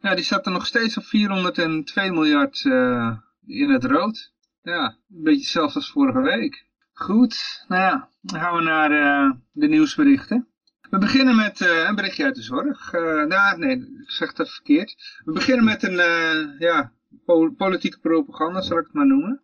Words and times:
Ja, 0.00 0.14
die 0.14 0.24
staat 0.24 0.46
er 0.46 0.52
nog 0.52 0.66
steeds 0.66 0.96
op 0.96 1.04
402 1.04 2.12
miljard 2.12 2.64
eh, 2.64 3.16
in 3.46 3.70
het 3.70 3.84
rood. 3.84 4.32
Ja, 4.62 4.84
een 4.84 5.22
beetje 5.22 5.40
hetzelfde 5.40 5.78
als 5.78 5.90
vorige 5.90 6.20
week. 6.20 6.66
Goed, 6.92 7.64
nou 7.68 7.82
ja, 7.82 8.08
dan 8.20 8.40
gaan 8.40 8.56
we 8.56 8.62
naar 8.62 8.90
de 9.52 9.68
nieuwsberichten. 9.68 10.48
We 10.90 10.98
beginnen 10.98 11.36
met 11.36 11.60
een 11.60 11.94
berichtje 11.94 12.24
uit 12.24 12.34
de 12.34 12.42
zorg. 12.42 12.92
Nou, 13.28 13.58
nee, 13.58 13.76
ik 13.76 14.10
zeg 14.10 14.32
even 14.32 14.46
verkeerd. 14.46 15.20
We 15.24 15.32
beginnen 15.32 15.64
met 15.64 15.82
een 15.82 15.96
ja, 16.58 16.92
politieke 17.56 17.98
propaganda, 18.00 18.60
zal 18.60 18.78
ik 18.78 18.84
het 18.84 18.94
maar 18.94 19.06
noemen. 19.06 19.42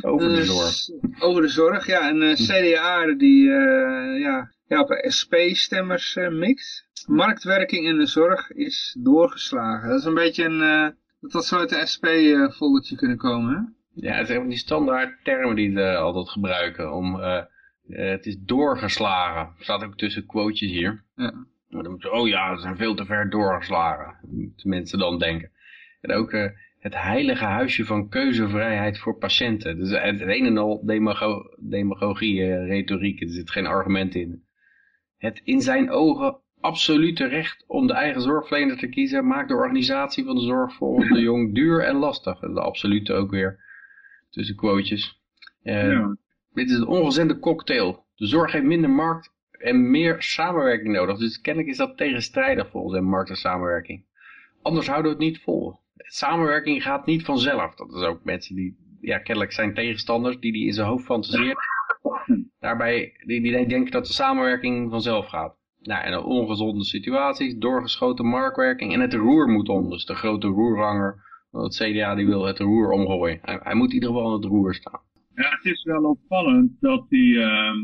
Over 0.00 0.28
de 0.28 0.36
Eh, 0.36 0.42
zorg. 0.42 0.74
Over 1.22 1.42
de 1.42 1.48
zorg, 1.48 1.86
ja. 1.86 2.10
Een 2.10 2.22
eh, 2.22 2.34
CDA 2.34 3.14
die 3.14 3.50
eh, 3.50 4.20
ja, 4.20 4.52
ja, 4.66 4.80
op 4.80 4.98
SP-stemmers 5.02 6.16
eh, 6.16 6.28
mikt. 6.28 6.88
Marktwerking 7.06 7.86
in 7.86 7.98
de 7.98 8.06
zorg 8.06 8.50
is 8.50 8.96
doorgeslagen. 9.00 9.88
Dat 9.88 9.98
is 9.98 10.04
een 10.04 10.14
beetje 10.14 10.44
een... 10.44 10.94
dat 11.20 11.32
had 11.32 11.44
zo 11.44 11.58
uit 11.58 11.68
de 11.68 11.86
SP-foldertje 11.86 12.96
kunnen 12.96 13.16
komen, 13.16 13.54
hè? 13.54 13.60
Ja, 14.08 14.14
het 14.16 14.26
zijn 14.26 14.48
die 14.48 14.58
standaard 14.58 15.24
termen 15.24 15.56
die 15.56 15.72
ze 15.72 15.96
altijd 15.96 16.28
gebruiken 16.28 16.92
om, 16.92 17.20
het 17.88 18.26
is 18.26 18.36
doorgeslagen. 18.40 19.40
Er 19.58 19.64
staat 19.64 19.84
ook 19.84 19.96
tussen 19.96 20.26
quotejes 20.26 20.72
hier. 20.72 21.04
Ja. 21.16 21.32
Maar 21.68 21.82
dan 21.82 21.90
moeten 21.90 22.10
ze, 22.10 22.16
oh 22.16 22.28
ja, 22.28 22.54
ze 22.54 22.60
zijn 22.60 22.76
veel 22.76 22.94
te 22.94 23.04
ver 23.04 23.30
doorgeslagen. 23.30 24.18
Moeten 24.30 24.68
mensen 24.68 24.98
dan 24.98 25.18
denken. 25.18 25.50
En 26.00 26.12
ook 26.12 26.30
het 26.80 26.94
heilige 26.94 27.44
huisje 27.44 27.84
van 27.84 28.08
keuzevrijheid 28.08 28.98
voor 28.98 29.18
patiënten. 29.18 29.78
Dus 29.78 29.90
het, 29.90 30.20
een 30.20 30.46
en 30.46 30.58
al 30.58 30.84
demago 30.84 31.42
demagogie, 31.58 32.42
eh, 32.42 32.66
retoriek. 32.66 33.20
Er 33.20 33.28
zit 33.28 33.50
geen 33.50 33.66
argument 33.66 34.14
in. 34.14 34.44
Het 35.16 35.40
in 35.44 35.60
zijn 35.60 35.90
ogen 35.90 36.36
absolute 36.60 37.26
recht 37.26 37.64
om 37.66 37.86
de 37.86 37.92
eigen 37.92 38.22
zorgverlener 38.22 38.76
te 38.76 38.88
kiezen... 38.88 39.26
maakt 39.26 39.48
de 39.48 39.54
organisatie 39.54 40.24
van 40.24 40.34
de 40.34 40.42
zorg 40.42 40.74
voor 40.74 41.08
de 41.08 41.20
jong 41.30 41.54
duur 41.54 41.84
en 41.84 41.96
lastig. 41.96 42.42
En 42.42 42.54
de 42.54 42.60
absolute 42.60 43.12
ook 43.12 43.30
weer 43.30 43.58
tussen 44.30 44.56
quotejes. 44.56 45.20
Eh, 45.62 45.90
Ja. 45.90 46.16
Dit 46.52 46.70
is 46.70 46.76
een 46.76 46.86
ongezende 46.86 47.38
cocktail. 47.38 48.04
De 48.14 48.26
zorg 48.26 48.52
heeft 48.52 48.64
minder 48.64 48.90
markt 48.90 49.32
en 49.50 49.90
meer 49.90 50.22
samenwerking 50.22 50.94
nodig. 50.94 51.18
Dus 51.18 51.40
kennelijk 51.40 51.72
is 51.72 51.78
dat 51.78 51.96
tegenstrijdig 51.96 52.70
volgens 52.70 52.94
hem, 52.94 53.04
markt 53.04 53.30
en 53.30 53.36
samenwerking. 53.36 54.04
Anders 54.62 54.86
houden 54.86 55.12
we 55.12 55.16
het 55.16 55.26
niet 55.26 55.42
vol. 55.42 55.78
Samenwerking 56.02 56.82
gaat 56.82 57.06
niet 57.06 57.24
vanzelf. 57.24 57.74
Dat 57.74 57.94
is 57.94 58.02
ook 58.02 58.24
mensen 58.24 58.54
die, 58.54 58.76
ja, 59.00 59.18
kennelijk 59.18 59.52
zijn 59.52 59.74
tegenstanders, 59.74 60.38
die 60.38 60.52
die 60.52 60.66
in 60.66 60.72
zijn 60.72 60.86
hoofd 60.86 61.04
fantaseert. 61.04 61.58
Daarbij, 62.58 63.12
die, 63.26 63.40
die 63.40 63.66
denken 63.66 63.90
dat 63.90 64.06
de 64.06 64.12
samenwerking 64.12 64.90
vanzelf 64.90 65.26
gaat. 65.26 65.58
Nou, 65.82 66.04
en 66.04 66.24
ongezonde 66.24 66.84
situaties, 66.84 67.56
doorgeschoten 67.56 68.26
marktwerking 68.26 68.92
en 68.92 69.00
het 69.00 69.14
roer 69.14 69.48
moet 69.48 69.68
om. 69.68 69.90
Dus 69.90 70.04
de 70.04 70.14
grote 70.14 70.46
roerhanger 70.46 71.22
van 71.50 71.62
het 71.62 71.74
CDA 71.74 72.14
die 72.14 72.26
wil 72.26 72.44
het 72.44 72.58
roer 72.58 72.90
omgooien. 72.90 73.38
Hij, 73.42 73.74
moet 73.74 73.88
in 73.88 73.94
ieder 73.94 74.08
geval 74.08 74.26
aan 74.26 74.32
het 74.32 74.44
roer 74.44 74.74
staan. 74.74 75.00
Ja, 75.34 75.50
het 75.50 75.64
is 75.64 75.84
wel 75.84 76.02
opvallend 76.02 76.72
dat 76.80 77.06
hij 77.08 77.36
ehm, 77.36 77.78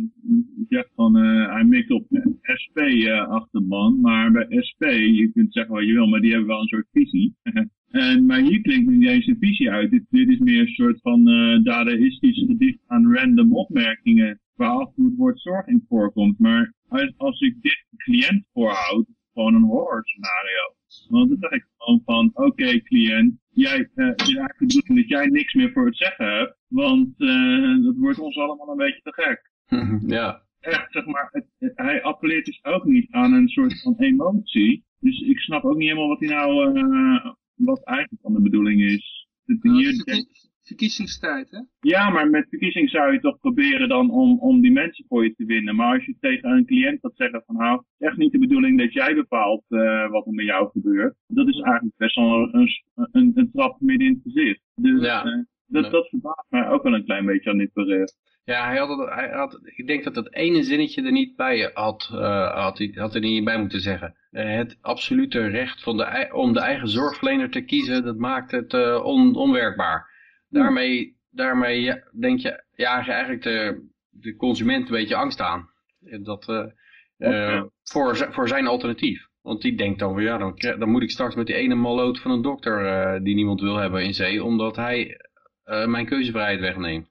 zegt 0.68 0.90
van 0.94 1.16
eh, 1.16 1.52
hij 1.52 1.64
mikt 1.64 1.90
op 1.90 2.06
SP-achterban, 2.42 4.00
maar 4.00 4.30
bij 4.30 4.46
SP, 4.68 4.82
je 4.90 5.30
kunt 5.34 5.52
zeggen 5.52 5.74
wat 5.74 5.86
je 5.86 5.92
wil, 5.92 6.06
maar 6.06 6.20
die 6.20 6.30
hebben 6.30 6.48
wel 6.48 6.60
een 6.60 6.66
soort 6.66 6.88
visie. 6.92 7.34
en, 7.96 8.26
maar 8.26 8.40
hier 8.40 8.60
klinkt 8.60 8.90
niet 8.90 9.08
eens 9.08 9.26
een 9.26 9.36
visie 9.40 9.70
uit. 9.70 9.90
Dit, 9.90 10.04
dit 10.10 10.28
is 10.28 10.38
meer 10.38 10.60
een 10.60 10.66
soort 10.74 11.00
van 11.00 11.28
eh 11.28 11.62
dadaistisch 11.62 12.44
gedicht 12.46 12.78
aan 12.86 13.14
random 13.14 13.54
opmerkingen 13.56 14.40
waar 14.54 14.70
af 14.70 14.86
en 14.88 14.92
toe 14.94 15.04
het 15.06 15.16
woord 15.16 15.40
zorg 15.40 15.66
in 15.66 15.84
voorkomt. 15.88 16.38
Maar 16.38 16.72
als, 16.88 17.12
als 17.16 17.40
ik 17.40 17.62
dit 17.62 17.84
cliënt 17.96 18.44
voorhoud, 18.52 19.06
gewoon 19.32 19.54
een 19.54 19.62
horror 19.62 20.02
scenario. 20.04 20.74
Want 21.08 21.28
dan 21.28 21.38
zeg 21.40 21.50
ik 21.50 21.66
gewoon 21.76 22.02
van, 22.04 22.30
oké 22.34 22.80
cliënt, 22.82 23.34
jij, 23.50 23.88
het 23.94 24.20
is 24.20 24.26
eigenlijk 24.36 24.58
de 24.58 24.66
bedoeling 24.66 24.98
dat 25.00 25.08
jij 25.18 25.26
niks 25.26 25.54
meer 25.54 25.72
voor 25.72 25.86
het 25.86 25.96
zeggen 25.96 26.26
hebt, 26.36 26.56
want 26.68 27.08
eh, 27.16 27.82
dat 27.84 27.94
wordt 27.96 28.18
ons 28.18 28.36
allemaal 28.36 28.70
een 28.70 28.76
beetje 28.76 29.00
te 29.02 29.12
gek. 29.12 29.50
ja, 30.16 30.44
Echt, 30.60 30.92
zeg 30.92 31.06
maar, 31.06 31.28
het, 31.32 31.46
het- 31.58 31.72
hij 31.74 32.02
appelleert 32.02 32.44
dus 32.44 32.64
ook 32.64 32.84
niet 32.84 33.10
aan 33.10 33.32
een 33.32 33.48
soort 33.48 33.80
van 33.82 33.94
emotie. 33.98 34.84
Dus 35.00 35.20
ik 35.20 35.38
snap 35.38 35.64
ook 35.64 35.76
niet 35.76 35.88
helemaal 35.88 36.08
wat 36.08 36.20
hij 36.20 36.28
nou, 36.28 36.74
wat 37.56 37.84
eigenlijk 37.84 38.22
van 38.22 38.32
de 38.34 38.40
bedoeling 38.42 38.80
is. 38.82 39.28
Hier 39.44 39.86
het 39.86 39.96
is 39.96 40.02
verkie- 40.04 40.26
verkiezingstijd, 40.62 41.50
hè? 41.50 41.60
ja, 41.80 42.10
maar 42.10 42.30
met 42.30 42.48
verkiezing 42.48 42.90
zou 42.90 43.12
je 43.12 43.20
toch 43.20 43.38
proberen 43.40 43.88
dan 43.88 44.10
om, 44.10 44.38
om 44.38 44.60
die 44.60 44.72
mensen 44.72 45.04
voor 45.08 45.24
je 45.24 45.34
te 45.34 45.44
winnen. 45.44 45.76
Maar 45.76 45.94
als 45.94 46.04
je 46.04 46.16
tegen 46.20 46.50
een 46.50 46.66
cliënt 46.66 46.98
gaat 47.00 47.16
zeggen 47.16 47.42
van 47.46 47.56
nou, 47.56 47.72
het 47.76 47.84
is 47.98 48.06
echt 48.06 48.16
niet 48.16 48.32
de 48.32 48.38
bedoeling 48.38 48.78
dat 48.78 48.92
jij 48.92 49.14
bepaalt 49.14 49.64
eh, 49.68 50.10
wat 50.10 50.26
er 50.26 50.32
met 50.32 50.44
jou 50.44 50.70
gebeurt. 50.70 51.14
Dat 51.26 51.48
is 51.48 51.60
eigenlijk 51.60 51.96
best 51.96 52.14
wel 52.16 52.54
een, 52.54 52.68
een, 53.12 53.32
een 53.34 53.50
trap 53.52 53.80
midden 53.80 54.06
in 54.06 54.12
het 54.12 54.22
gezicht. 54.32 54.60
Dus 54.74 55.02
Ja. 55.02 55.24
eh, 55.24 55.42
dat, 55.66 55.90
dat 55.90 56.08
verbaast 56.08 56.46
mij 56.48 56.68
ook 56.68 56.82
wel 56.82 56.94
een 56.94 57.04
klein 57.04 57.26
beetje 57.26 57.50
aan 57.50 57.58
dit 57.58 57.72
bericht. 57.72 58.16
Ja, 58.46 58.66
hij 58.66 58.78
had, 58.78 58.88
het, 58.88 59.08
hij 59.08 59.30
had, 59.30 59.60
ik 59.62 59.86
denk 59.86 60.04
dat 60.04 60.14
dat 60.14 60.32
ene 60.32 60.62
zinnetje 60.62 61.02
er 61.02 61.12
niet 61.12 61.36
bij 61.36 61.70
had, 61.74 62.10
eh, 62.12 62.62
had, 62.62 62.78
hij, 62.78 62.92
had 62.94 63.14
er 63.14 63.20
niet 63.20 63.44
bij 63.44 63.58
moeten 63.58 63.80
zeggen. 63.80 64.16
Eh, 64.30 64.56
het 64.56 64.78
absolute 64.80 65.46
recht 65.46 65.82
van 65.82 65.96
de, 65.96 66.28
om 66.32 66.52
de 66.52 66.60
eigen 66.60 66.88
zorgverlener 66.88 67.50
te 67.50 67.60
kiezen, 67.60 68.04
dat 68.04 68.16
maakt 68.16 68.50
het 68.50 68.74
eh, 68.74 69.04
on, 69.04 69.34
onwerkbaar. 69.34 70.10
Daarmee, 70.48 71.16
daarmee 71.30 71.80
ja, 71.80 72.02
denk 72.20 72.38
je 72.38 72.64
ja, 72.74 73.06
eigenlijk 73.06 73.42
de, 73.42 73.88
de 74.10 74.36
consument 74.36 74.88
een 74.88 74.94
beetje 74.94 75.16
angst 75.16 75.40
aan. 75.40 75.70
Dat, 76.22 76.44
voor, 77.82 78.16
voor 78.16 78.48
zijn 78.48 78.66
alternatief. 78.66 79.28
Want 79.42 79.62
die 79.62 79.76
denkt 79.76 79.98
dan, 79.98 80.12
van, 80.12 80.22
ja, 80.22 80.38
dan, 80.38 80.54
dan 80.78 80.90
moet 80.90 81.02
ik 81.02 81.10
straks 81.10 81.34
met 81.34 81.46
die 81.46 81.56
ene 81.56 81.74
malloot 81.74 82.20
van 82.20 82.30
een 82.30 82.42
dokter 82.42 83.22
die 83.22 83.34
niemand 83.34 83.60
wil 83.60 83.76
hebben 83.76 84.04
in 84.04 84.14
zee, 84.14 84.44
omdat 84.44 84.76
hij 84.76 85.20
mijn 85.64 86.06
keuzevrijheid 86.06 86.60
wegneemt. 86.60 87.08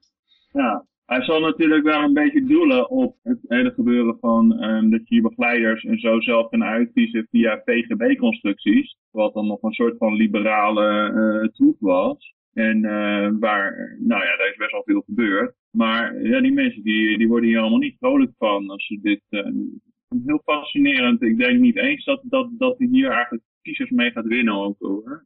Ja, 0.52 0.86
Hij 1.06 1.22
zal 1.22 1.40
natuurlijk 1.40 1.84
wel 1.84 2.02
een 2.02 2.12
beetje 2.12 2.44
doelen 2.44 2.90
op 2.90 3.16
het 3.22 3.38
hele 3.48 3.70
gebeuren 3.70 4.18
van 4.20 4.58
ehm, 4.58 4.90
dat 4.90 5.08
je 5.08 5.14
je 5.14 5.20
begeleiders 5.20 5.84
en 5.84 5.98
zo 5.98 6.20
zelf 6.20 6.48
kan 6.48 6.64
uitkiezen 6.64 7.26
via 7.30 7.56
PGB-constructies. 7.56 8.96
Wat 9.10 9.34
dan 9.34 9.46
nog 9.46 9.62
een 9.62 9.72
soort 9.72 9.96
van 9.98 10.14
liberale 10.14 11.12
uh, 11.12 11.48
troep 11.48 11.76
was. 11.80 12.34
En 12.52 12.76
uh, 12.76 13.28
waar, 13.40 13.96
nou 13.98 14.22
ja, 14.24 14.36
daar 14.36 14.48
is 14.50 14.56
best 14.56 14.70
wel 14.72 14.82
veel 14.84 15.02
gebeurd. 15.06 15.54
Maar 15.70 16.22
ja, 16.22 16.40
die 16.40 16.52
mensen 16.52 16.82
die, 16.82 17.18
die 17.18 17.28
worden 17.28 17.48
hier 17.48 17.58
allemaal 17.58 17.78
niet 17.78 17.98
vrolijk 17.98 18.32
van 18.38 18.70
als 18.70 18.86
ze 18.86 18.98
dit... 19.02 19.22
Uh, 19.30 19.46
heel 20.26 20.40
fascinerend. 20.44 21.22
Ik 21.22 21.38
denk 21.38 21.60
niet 21.60 21.76
eens 21.76 22.04
dat, 22.04 22.20
dat, 22.24 22.48
dat 22.58 22.78
hij 22.78 22.88
hier 22.90 23.10
eigenlijk 23.10 23.44
kiezers 23.62 23.90
mee 23.90 24.10
gaat 24.10 24.26
winnen 24.26 24.54
ook 24.54 24.76
hoor. 24.78 25.24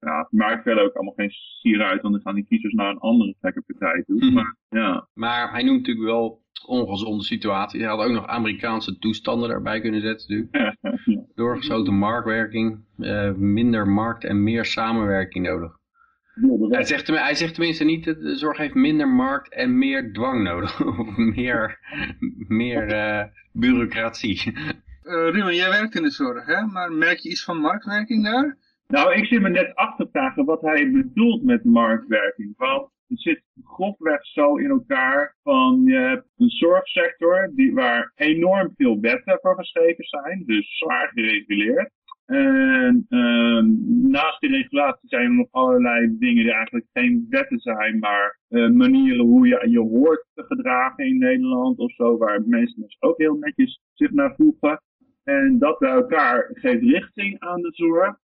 Ja, 0.00 0.18
het 0.18 0.32
maakt 0.32 0.62
verder 0.62 0.84
ook 0.84 0.94
allemaal 0.94 1.14
geen 1.14 1.30
sier 1.30 1.82
uit, 1.82 2.02
want 2.02 2.14
dan 2.14 2.22
gaan 2.22 2.34
die 2.34 2.46
kiezers 2.46 2.74
naar 2.74 2.90
een 2.90 2.98
andere 2.98 3.34
gekke 3.40 3.62
partij 3.66 4.02
toe. 4.06 4.24
Mhm. 4.24 4.34
Maar, 4.34 4.56
ja. 4.68 5.08
Maar 5.14 5.50
hij 5.50 5.62
noemt 5.62 5.78
natuurlijk 5.78 6.06
wel 6.06 6.42
ongezonde 6.66 7.24
situatie. 7.24 7.80
Hij 7.80 7.88
had 7.88 8.04
ook 8.04 8.12
nog 8.12 8.26
Amerikaanse 8.26 8.98
toestanden 8.98 9.48
daarbij 9.48 9.80
kunnen 9.80 10.00
zetten 10.00 10.26
natuurlijk. 10.28 10.76
ja. 11.04 11.24
Doorgeschoten 11.34 11.94
marktwerking, 11.94 12.84
eh, 12.98 13.32
minder 13.32 13.88
markt 13.88 14.24
en 14.24 14.42
meer 14.42 14.64
samenwerking 14.64 15.46
nodig. 15.46 15.76
Hij 16.68 16.84
zegt, 16.84 17.06
hij 17.06 17.34
zegt 17.34 17.54
tenminste 17.54 17.84
niet 17.84 18.04
dat 18.04 18.20
de 18.20 18.36
zorg 18.36 18.56
heeft 18.56 18.74
minder 18.74 19.08
markt 19.08 19.52
en 19.52 19.78
meer 19.78 20.12
dwang 20.12 20.42
nodig. 20.42 20.84
of 20.98 21.16
meer, 21.16 21.78
meer 22.48 22.88
eh, 22.88 23.24
bureaucratie. 23.52 24.52
Eh 25.02 25.30
Ruben, 25.30 25.54
jij 25.54 25.68
werkt 25.68 25.94
in 25.94 26.02
de 26.02 26.10
zorg, 26.10 26.46
hè? 26.46 26.66
Maar 26.66 26.92
merk 26.92 27.18
je 27.18 27.30
iets 27.30 27.44
van 27.44 27.56
marktwerking 27.56 28.24
daar? 28.24 28.56
Nou, 28.88 29.14
ik 29.14 29.26
zit 29.26 29.40
me 29.40 29.48
net 29.48 29.74
af 29.74 29.96
te 29.96 30.08
vragen 30.12 30.44
wat 30.44 30.60
hij 30.60 30.90
bedoelt 30.90 31.44
met 31.44 31.64
marktwerking. 31.64 32.54
Want 32.56 32.90
het 33.08 33.20
zit 33.20 33.42
grofweg 33.64 34.26
zo 34.26 34.56
in 34.56 34.70
elkaar 34.70 35.36
van 35.42 35.82
je 35.84 35.96
hebt 35.96 36.26
een 36.36 36.48
zorgsector 36.50 37.50
die, 37.54 37.74
waar 37.74 38.12
enorm 38.14 38.72
veel 38.76 39.00
wetten 39.00 39.38
voor 39.40 39.56
geschreven 39.56 40.04
zijn, 40.04 40.42
dus 40.46 40.78
zwaar 40.78 41.10
gereguleerd. 41.14 41.90
En 42.26 43.06
ehm, 43.08 43.66
naast 44.10 44.40
die 44.40 44.50
regulatie 44.50 45.08
zijn 45.08 45.24
er 45.24 45.34
nog 45.34 45.48
allerlei 45.50 46.18
dingen 46.18 46.42
die 46.42 46.52
eigenlijk 46.52 46.86
geen 46.92 47.26
wetten 47.28 47.58
zijn, 47.58 47.98
maar 47.98 48.38
eh, 48.48 48.68
manieren 48.68 49.24
hoe 49.24 49.46
je 49.46 49.68
je 49.70 49.80
hoort 49.80 50.26
te 50.34 50.42
gedragen 50.42 51.06
in 51.06 51.18
Nederland 51.18 51.78
of 51.78 51.92
zo, 51.92 52.18
waar 52.18 52.42
mensen 52.46 52.82
dus 52.82 52.96
ook 53.00 53.18
heel 53.18 53.34
netjes 53.34 53.80
zich 53.92 54.10
naar 54.10 54.34
voegen. 54.36 54.82
En 55.24 55.58
dat 55.58 55.78
bij 55.78 55.90
elkaar 55.90 56.50
geeft 56.52 56.82
richting 56.82 57.40
aan 57.40 57.60
de 57.60 57.72
zorg. 57.72 58.16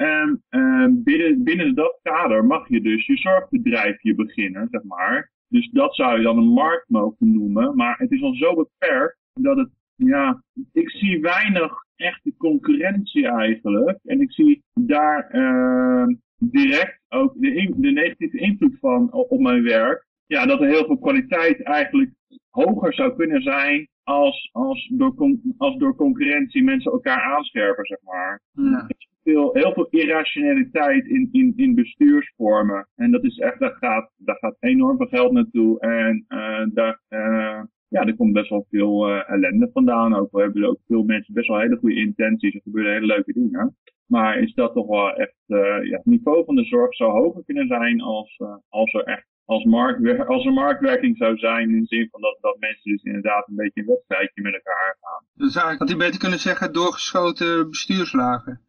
En 0.00 0.42
ehm, 0.48 1.02
binnen, 1.02 1.42
binnen 1.42 1.74
dat 1.74 1.98
kader 2.02 2.44
mag 2.44 2.68
je 2.68 2.80
dus 2.80 3.06
je 3.06 3.16
zorgbedrijfje 3.16 4.14
beginnen, 4.14 4.68
zeg 4.70 4.82
maar. 4.82 5.30
Dus 5.48 5.70
dat 5.70 5.94
zou 5.94 6.16
je 6.16 6.22
dan 6.22 6.38
een 6.38 6.52
markt 6.52 6.88
mogen 6.88 7.32
noemen. 7.32 7.76
Maar 7.76 7.98
het 7.98 8.10
is 8.10 8.22
al 8.22 8.34
zo 8.34 8.54
beperkt 8.54 9.18
dat 9.34 9.56
het, 9.56 9.68
ja, 9.96 10.42
ik 10.72 10.90
zie 10.90 11.20
weinig 11.20 11.72
echte 11.96 12.34
concurrentie 12.36 13.28
eigenlijk. 13.28 13.98
En 14.04 14.20
ik 14.20 14.32
zie 14.32 14.62
daar 14.74 15.28
ehm, 15.30 16.14
direct 16.38 17.00
ook 17.08 17.34
de, 17.36 17.74
de 17.76 17.90
negatieve 17.90 18.38
invloed 18.38 18.78
van 18.80 19.12
op 19.12 19.40
mijn 19.40 19.62
werk. 19.62 20.06
Ja, 20.26 20.46
dat 20.46 20.60
er 20.60 20.68
heel 20.68 20.84
veel 20.84 20.98
kwaliteit 20.98 21.62
eigenlijk 21.62 22.10
hoger 22.50 22.94
zou 22.94 23.16
kunnen 23.16 23.42
zijn 23.42 23.88
als, 24.02 24.48
als, 24.52 24.90
door, 24.92 25.14
als 25.56 25.76
door 25.76 25.94
concurrentie 25.94 26.62
mensen 26.64 26.92
elkaar 26.92 27.22
aanscherpen, 27.22 27.84
zeg 27.84 27.98
maar 28.02 28.40
Ja. 28.52 28.86
veel, 29.22 29.50
heel 29.52 29.72
veel 29.72 29.86
irrationaliteit 29.90 31.06
in, 31.06 31.28
in, 31.32 31.52
in 31.56 31.74
bestuursvormen. 31.74 32.88
En 32.94 33.10
dat 33.10 33.24
is 33.24 33.38
echt, 33.38 33.58
daar 33.58 33.76
gaat, 33.80 34.10
daar 34.16 34.36
gaat 34.36 34.56
enorm 34.60 34.96
veel 34.96 35.06
geld 35.06 35.32
naartoe. 35.32 35.80
En 35.80 36.24
eh 36.28 36.64
daar, 36.74 37.00
eh, 37.08 37.62
ja, 37.88 38.06
er 38.06 38.16
komt 38.16 38.32
best 38.32 38.50
wel 38.50 38.66
veel 38.70 39.08
eh, 39.08 39.30
ellende 39.30 39.70
vandaan. 39.72 40.14
Ook 40.14 40.30
we 40.30 40.40
hebben 40.40 40.64
ook 40.64 40.80
veel 40.86 41.02
mensen 41.02 41.34
best 41.34 41.48
wel 41.48 41.58
hele 41.60 41.76
goede 41.76 41.94
intenties. 42.00 42.54
Er 42.54 42.60
gebeuren 42.62 42.92
hele 42.92 43.06
leuke 43.06 43.32
dingen. 43.32 43.76
Maar 44.06 44.38
is 44.38 44.54
dat 44.54 44.74
toch 44.74 44.86
wel 44.86 45.12
echt, 45.12 45.34
ja, 45.46 45.80
het 45.96 46.04
niveau 46.04 46.44
van 46.44 46.54
de 46.54 46.64
zorg 46.64 46.94
zou 46.94 47.10
hoger 47.10 47.44
kunnen 47.44 47.66
zijn 47.66 48.00
als, 48.00 48.40
als 48.68 48.92
er 48.92 49.04
echt 49.04 49.26
als, 49.50 49.64
marktwer 49.64 50.26
als 50.26 50.44
er 50.44 50.52
marktwerking 50.52 51.16
zou 51.16 51.36
zijn 51.36 51.70
in 51.70 51.80
de 51.80 51.86
zin 51.86 52.08
van 52.10 52.20
dat, 52.20 52.38
dat 52.40 52.56
mensen 52.58 52.90
dus 52.90 53.02
inderdaad 53.02 53.48
een 53.48 53.56
beetje 53.56 53.80
een 53.80 53.86
wedstrijdje 53.86 54.42
met 54.42 54.54
elkaar 54.54 54.96
gaan. 55.00 55.24
Dan 55.34 55.48
zou 55.48 55.72
ik, 55.72 55.78
had 55.78 55.88
hij 55.88 55.96
beter 55.96 56.20
kunnen 56.20 56.38
zeggen 56.38 56.72
doorgeschoten 56.72 57.68
bestuurslagen. 57.68 58.60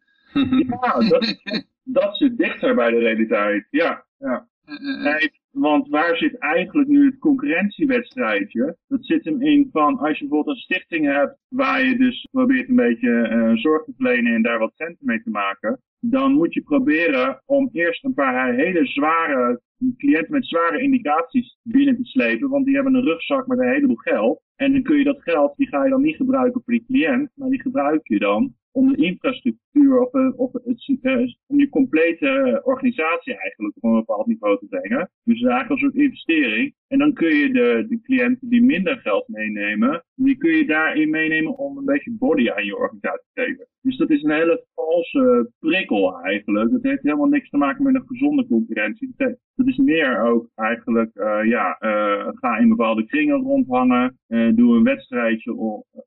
Ja, 0.68 0.98
dat, 1.08 1.40
dat 1.82 2.16
zit 2.16 2.38
dichter 2.38 2.74
bij 2.74 2.90
de 2.90 2.98
realiteit. 2.98 3.66
Ja, 3.70 4.04
ja. 4.18 4.48
Eh, 4.64 4.74
eh, 4.74 5.02
Nee, 5.02 5.32
want 5.50 5.88
waar 5.88 6.16
zit 6.16 6.38
eigenlijk 6.38 6.88
nu 6.88 7.06
het 7.06 7.18
concurrentiewedstrijdje? 7.18 8.76
Dat 8.88 9.04
zit 9.06 9.24
hem 9.24 9.42
in 9.42 9.68
van 9.72 9.98
als 9.98 10.18
je 10.18 10.24
bijvoorbeeld 10.28 10.56
een 10.56 10.62
stichting 10.62 11.06
hebt 11.06 11.38
waar 11.48 11.84
je 11.84 11.96
dus 11.96 12.28
probeert 12.30 12.68
een 12.68 12.76
beetje 12.76 13.28
eh, 13.28 13.52
zorg 13.54 13.84
te 13.84 13.92
verlenen 13.96 14.34
en 14.34 14.42
daar 14.42 14.58
wat 14.58 14.74
centen 14.76 15.06
mee 15.06 15.22
te 15.22 15.30
maken. 15.30 15.80
Dan 16.04 16.32
moet 16.32 16.54
je 16.54 16.62
proberen 16.62 17.42
om 17.46 17.68
eerst 17.72 18.04
een 18.04 18.14
paar 18.14 18.54
hele 18.54 18.86
zware 18.86 19.60
cliënten 19.96 20.32
met 20.32 20.46
zware 20.46 20.82
indicaties 20.82 21.58
binnen 21.62 21.96
te 21.96 22.04
slepen. 22.04 22.48
Want 22.48 22.64
die 22.64 22.74
hebben 22.74 22.94
een 22.94 23.04
rugzak 23.04 23.46
met 23.46 23.58
een 23.58 23.72
heleboel 23.72 23.96
geld. 23.96 24.42
En 24.56 24.72
dan 24.72 24.82
kun 24.82 24.96
je 24.96 25.04
dat 25.04 25.22
geld, 25.22 25.56
die 25.56 25.68
ga 25.68 25.84
je 25.84 25.90
dan 25.90 26.02
niet 26.02 26.16
gebruiken 26.16 26.62
voor 26.64 26.72
die 26.72 26.84
cliënt, 26.84 27.30
maar 27.34 27.48
die 27.48 27.60
gebruik 27.60 28.08
je 28.08 28.18
dan 28.18 28.54
om 28.72 28.92
de 28.92 29.02
infrastructuur 29.02 30.00
of, 30.00 30.12
eh, 30.12 30.38
of 30.38 30.52
het, 30.52 30.98
eh, 31.02 31.16
om 31.46 31.58
je 31.58 31.68
complete 31.68 32.60
organisatie 32.64 33.36
eigenlijk 33.36 33.76
op 33.76 33.84
een 33.84 33.94
bepaald 33.94 34.26
niveau 34.26 34.58
te 34.58 34.66
brengen. 34.66 35.10
Dus 35.24 35.40
het 35.40 35.48
is 35.48 35.56
eigenlijk 35.56 35.70
een 35.70 35.78
soort 35.78 36.04
investering. 36.04 36.74
En 36.88 36.98
dan 36.98 37.12
kun 37.12 37.36
je 37.36 37.52
de, 37.52 37.86
de 37.88 38.00
cliënten 38.00 38.48
die 38.48 38.62
minder 38.62 38.96
geld 38.96 39.28
meenemen, 39.28 40.04
die 40.14 40.36
kun 40.36 40.56
je 40.56 40.66
daarin 40.66 41.10
meenemen 41.10 41.58
om 41.58 41.78
een 41.78 41.84
beetje 41.84 42.16
body 42.18 42.50
aan 42.50 42.64
je 42.64 42.76
organisatie 42.76 43.26
te 43.32 43.42
geven. 43.42 43.66
Dus 43.82 43.96
dat 43.96 44.10
is 44.10 44.22
een 44.22 44.30
hele 44.30 44.64
valse 44.74 45.50
prikkel 45.58 46.20
eigenlijk. 46.22 46.70
Dat 46.70 46.82
heeft 46.82 47.02
helemaal 47.02 47.28
niks 47.28 47.50
te 47.50 47.56
maken 47.56 47.82
met 47.82 47.94
een 47.94 48.06
gezonde 48.06 48.46
concurrentie. 48.46 49.14
Dat, 49.16 49.66
is 49.66 49.76
meer 49.76 50.22
ook 50.22 50.48
eigenlijk, 50.54 51.10
eh, 51.14 51.44
ja, 51.44 51.76
eh, 51.78 52.28
ga 52.32 52.58
in 52.58 52.68
bepaalde 52.68 53.06
kringen 53.06 53.42
rondhangen. 53.42 54.16
eh, 54.26 54.48
doe 54.54 54.76
een 54.76 54.84
wedstrijdje 54.84 55.52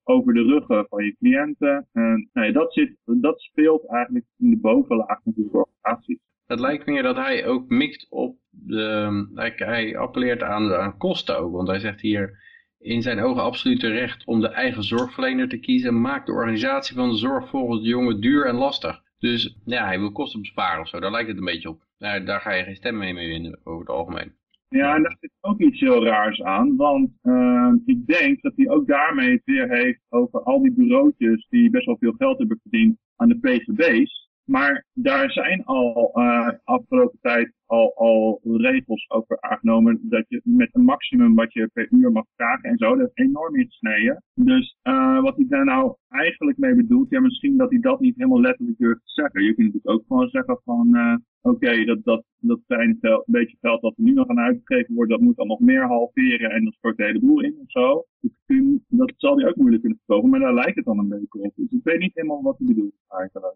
over 0.04 0.34
de 0.34 0.44
ruggen 0.44 0.86
van 0.90 1.06
je 1.06 1.16
cliënten. 1.16 1.88
En 1.92 2.30
nee, 2.34 2.52
dat, 2.56 2.74
zit, 2.74 2.98
dat 3.06 3.42
speelt 3.42 3.90
eigenlijk 3.90 4.26
in 4.38 4.50
de 4.50 4.58
bovenlaag 4.58 5.20
van 5.24 5.34
de 5.36 5.50
organisaties. 5.52 6.20
Het 6.46 6.60
lijkt 6.60 6.86
meer 6.86 7.04
dat 7.04 7.16
hij 7.16 7.46
ook 7.46 7.70
mikt 7.70 8.08
op 8.10 8.38
de... 8.50 9.54
Hij, 9.56 9.98
appelleert 9.98 10.44
aan, 10.44 10.98
kosten 10.98 11.38
ook. 11.38 11.52
Want 11.52 11.68
hij 11.68 11.80
zegt 11.80 12.02
hier... 12.02 12.44
In 12.80 13.02
zijn 13.02 13.20
ogen 13.20 13.44
absolute 13.44 13.88
recht 13.88 14.26
om 14.26 14.42
de 14.42 14.48
eigen 14.48 14.84
zorgverlener 14.84 15.50
te 15.50 15.58
kiezen... 15.58 16.02
maakt 16.02 16.26
de 16.26 16.32
organisatie 16.32 16.96
van 16.96 17.10
de 17.10 17.16
zorg 17.16 17.50
volgens 17.50 17.82
de 17.82 17.88
jongen 17.88 18.22
duur 18.22 18.46
en 18.46 18.56
lastig. 18.56 19.02
Dus 19.20 19.58
ja, 19.66 19.86
hij 19.86 20.00
wil 20.00 20.12
kosten 20.12 20.42
besparen 20.42 20.82
of 20.82 20.88
zo. 20.88 21.00
Daar 21.00 21.12
lijkt 21.12 21.28
het 21.28 21.38
een 21.38 21.46
beetje 21.46 21.70
op. 21.70 21.84
Daar, 21.98 22.26
daar 22.26 22.42
ga 22.42 22.52
je 22.52 22.64
geen 22.64 22.76
stem 22.76 22.98
mee 22.98 23.14
mee 23.14 23.28
winnen 23.28 23.60
over 23.64 23.80
het 23.80 23.90
algemeen. 23.90 24.34
Ja, 24.76 24.96
en 24.96 25.02
daar 25.02 25.18
zit 25.20 25.32
ook 25.42 25.60
iets 25.60 25.80
heel 25.80 26.06
raars 26.06 26.42
aan. 26.42 26.76
Want 26.76 27.10
eh, 27.22 27.74
ik 27.86 28.06
denk 28.06 28.42
dat 28.42 28.54
hij 28.56 28.70
ook 28.70 28.88
daarmee 28.88 29.32
het 29.32 29.42
weer 29.46 29.70
heeft 29.70 30.02
over 30.10 30.44
al 30.44 30.62
die 30.62 30.74
bureautjes 30.74 31.48
die 31.50 31.70
best 31.70 31.86
wel 31.86 31.98
veel 32.00 32.14
geld 32.18 32.38
hebben 32.38 32.60
verdiend 32.62 32.98
aan 33.16 33.30
de 33.30 33.40
PGB's. 33.40 34.30
Maar 34.46 34.86
daar 34.94 35.32
zijn 35.32 35.64
al 35.64 36.12
eh 36.14 36.50
afgelopen 36.64 37.20
tijd 37.22 37.54
al, 37.66 37.94
al 37.96 38.40
regels 38.44 39.10
over 39.10 39.42
aangenomen 39.42 40.00
dat 40.02 40.26
je 40.28 40.42
met 40.44 40.70
een 40.72 40.84
maximum 40.84 41.36
wat 41.36 41.54
je 41.54 41.70
per 41.74 41.88
uur 41.92 42.12
mag 42.12 42.26
vragen 42.36 42.70
en 42.70 42.78
zo, 42.78 42.96
dat 42.96 43.12
is 43.14 43.26
enorm 43.26 43.56
ingesneden. 43.56 44.24
Dus 44.34 44.78
eh 44.82 45.22
wat 45.22 45.36
hij 45.36 45.46
daar 45.48 45.66
nou 45.66 45.96
eigenlijk 46.10 46.58
mee 46.58 46.76
bedoelt, 46.76 47.10
ja 47.10 47.20
misschien 47.20 47.58
dat 47.58 47.70
hij 47.70 47.80
dat 47.80 48.00
niet 48.00 48.16
helemaal 48.16 48.42
letterlijk 48.42 48.78
durft 48.78 49.02
te 49.06 49.12
zeggen. 49.22 49.44
Je 49.44 49.54
kunt 49.54 49.74
natuurlijk 49.74 50.00
ook 50.00 50.08
gewoon 50.08 50.30
zeggen 50.30 50.60
van, 50.64 50.98
oké, 51.46 51.86
dat, 51.86 52.04
dat, 52.04 52.24
dat 52.40 52.60
kleine 52.68 52.98
geld, 53.02 53.24
beetje 53.26 53.58
geld 53.62 53.82
dat 53.82 53.94
er 53.98 54.04
nu 54.04 54.14
nog 54.14 54.28
aan 54.28 54.40
uitgegeven 54.40 54.96
wordt, 54.96 55.12
dat 55.12 55.20
moet 55.20 55.36
dan 55.36 55.48
nog 55.48 55.60
meer 55.60 55.84
halveren 55.88 56.52
en 56.52 56.64
dat 56.64 56.74
stort 56.74 56.98
de 56.98 57.04
hele 57.04 57.20
boel 57.20 57.42
in 57.42 57.56
of 57.62 57.72
zo. 57.72 58.06
Kun- 58.46 58.86
dat 58.88 59.14
zal 59.18 59.38
hij 59.38 59.48
ook 59.50 59.56
moeilijk 59.56 59.82
kunnen 59.82 60.00
verkopen, 60.06 60.30
maar 60.30 60.40
daar 60.40 60.54
lijkt 60.54 60.76
het 60.76 60.86
dan 60.86 61.00
een 61.00 61.10
beetje 61.10 61.40
op. 61.40 61.54
Dus 61.56 61.72
ik 61.72 61.84
weet 61.84 62.00
niet 62.00 62.16
helemaal 62.16 62.42
wat 62.42 62.58
hij 62.58 62.68
bedoelt 62.68 62.94
eigenlijk. 63.08 63.56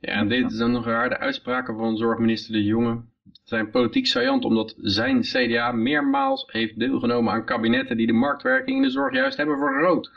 Ja, 0.00 0.12
en 0.12 0.28
dit 0.28 0.50
is 0.50 0.58
dan 0.58 0.72
nog 0.72 0.84
raar. 0.84 1.08
De 1.08 1.18
uitspraken 1.18 1.76
van 1.76 1.96
zorgminister 1.96 2.52
De 2.52 2.64
Jonge 2.64 3.02
zijn 3.44 3.70
politiek 3.70 4.06
saillant, 4.06 4.44
omdat 4.44 4.74
zijn 4.76 5.20
CDA 5.20 5.72
meermaals 5.72 6.44
heeft 6.46 6.78
deelgenomen 6.78 7.32
aan 7.32 7.44
kabinetten 7.44 7.96
die 7.96 8.06
de 8.06 8.12
marktwerking 8.12 8.76
in 8.76 8.82
de 8.82 8.90
zorg 8.90 9.14
juist 9.14 9.36
hebben 9.36 9.58
vergroot. 9.58 10.10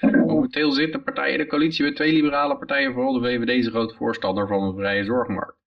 Momenteel 0.26 0.72
zit 0.72 0.92
de 0.92 1.00
partij 1.00 1.32
in 1.32 1.38
de 1.38 1.46
coalitie 1.46 1.84
met 1.84 1.96
twee 1.96 2.12
liberale 2.12 2.56
partijen, 2.56 2.92
vooral 2.92 3.12
de 3.12 3.28
VVD 3.28 3.48
is 3.48 3.64
een 3.66 3.72
groot 3.72 3.94
voorstander 3.94 4.46
van 4.46 4.62
een 4.62 4.74
vrije 4.74 5.04
zorgmarkt. 5.04 5.61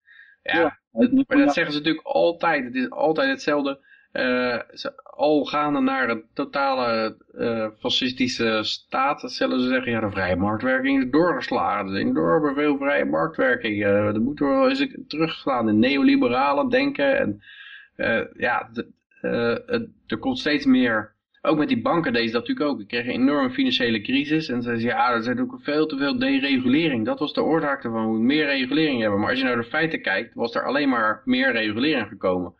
Ja, 0.52 0.78
maar 1.28 1.38
dat 1.38 1.54
zeggen 1.54 1.72
ze 1.72 1.78
natuurlijk 1.78 2.06
altijd. 2.06 2.64
Het 2.64 2.74
is 2.74 2.90
altijd 2.90 3.28
hetzelfde. 3.30 3.84
Ze, 4.72 4.92
al 5.02 5.44
gaande 5.44 5.80
naar 5.80 6.08
een 6.10 6.24
totale 6.34 7.16
eh, 7.38 7.66
fascistische 7.78 8.58
staat, 8.62 9.20
zullen 9.26 9.60
ze 9.60 9.68
zeggen, 9.68 9.92
ja, 9.92 10.00
de 10.00 10.10
vrije 10.10 10.36
marktwerking 10.36 11.02
is 11.04 11.10
doorgeslagen. 11.10 11.86
Er 11.86 11.94
is 11.94 12.00
enorm 12.00 12.54
veel 12.54 12.76
vrije 12.76 13.04
marktwerking. 13.04 13.84
Eh 13.84 13.90
er 14.06 14.20
moeten 14.20 14.48
we 14.48 14.54
wel 14.54 14.68
eens 14.68 14.86
terugslaan 15.08 15.68
in 15.68 15.78
neoliberale 15.78 16.70
denken. 16.70 17.18
En 17.18 17.42
ja, 18.36 18.68
de- 18.72 18.92
het- 19.66 19.88
er 20.06 20.18
komt 20.18 20.38
steeds 20.38 20.64
meer, 20.64 21.14
ook 21.46 21.58
met 21.58 21.68
die 21.68 21.82
banken 21.82 22.12
deze 22.12 22.32
dat 22.32 22.46
natuurlijk 22.46 22.70
ook. 22.70 22.80
Ik 22.80 22.88
kreeg 22.88 23.04
een 23.04 23.20
enorme 23.20 23.50
financiële 23.50 24.00
crisis 24.00 24.48
en 24.48 24.62
ze 24.62 24.68
zeiden, 24.68 24.86
ja, 24.86 25.12
er 25.12 25.22
zit 25.22 25.40
ook 25.40 25.58
veel 25.60 25.86
te 25.86 25.96
veel 25.96 26.18
deregulering. 26.18 27.04
Dat 27.04 27.18
was 27.18 27.32
de 27.32 27.42
oorzaak 27.42 27.84
ervan, 27.84 28.02
we 28.02 28.08
moeten 28.08 28.26
meer 28.26 28.46
regulering 28.46 29.00
hebben. 29.00 29.20
Maar 29.20 29.30
als 29.30 29.38
je 29.38 29.44
naar 29.44 29.56
de 29.56 29.64
feiten 29.64 30.02
kijkt, 30.02 30.34
was 30.34 30.54
er 30.54 30.66
alleen 30.66 30.88
maar 30.88 31.22
meer 31.24 31.52
regulering 31.52 32.08
gekomen. 32.08 32.54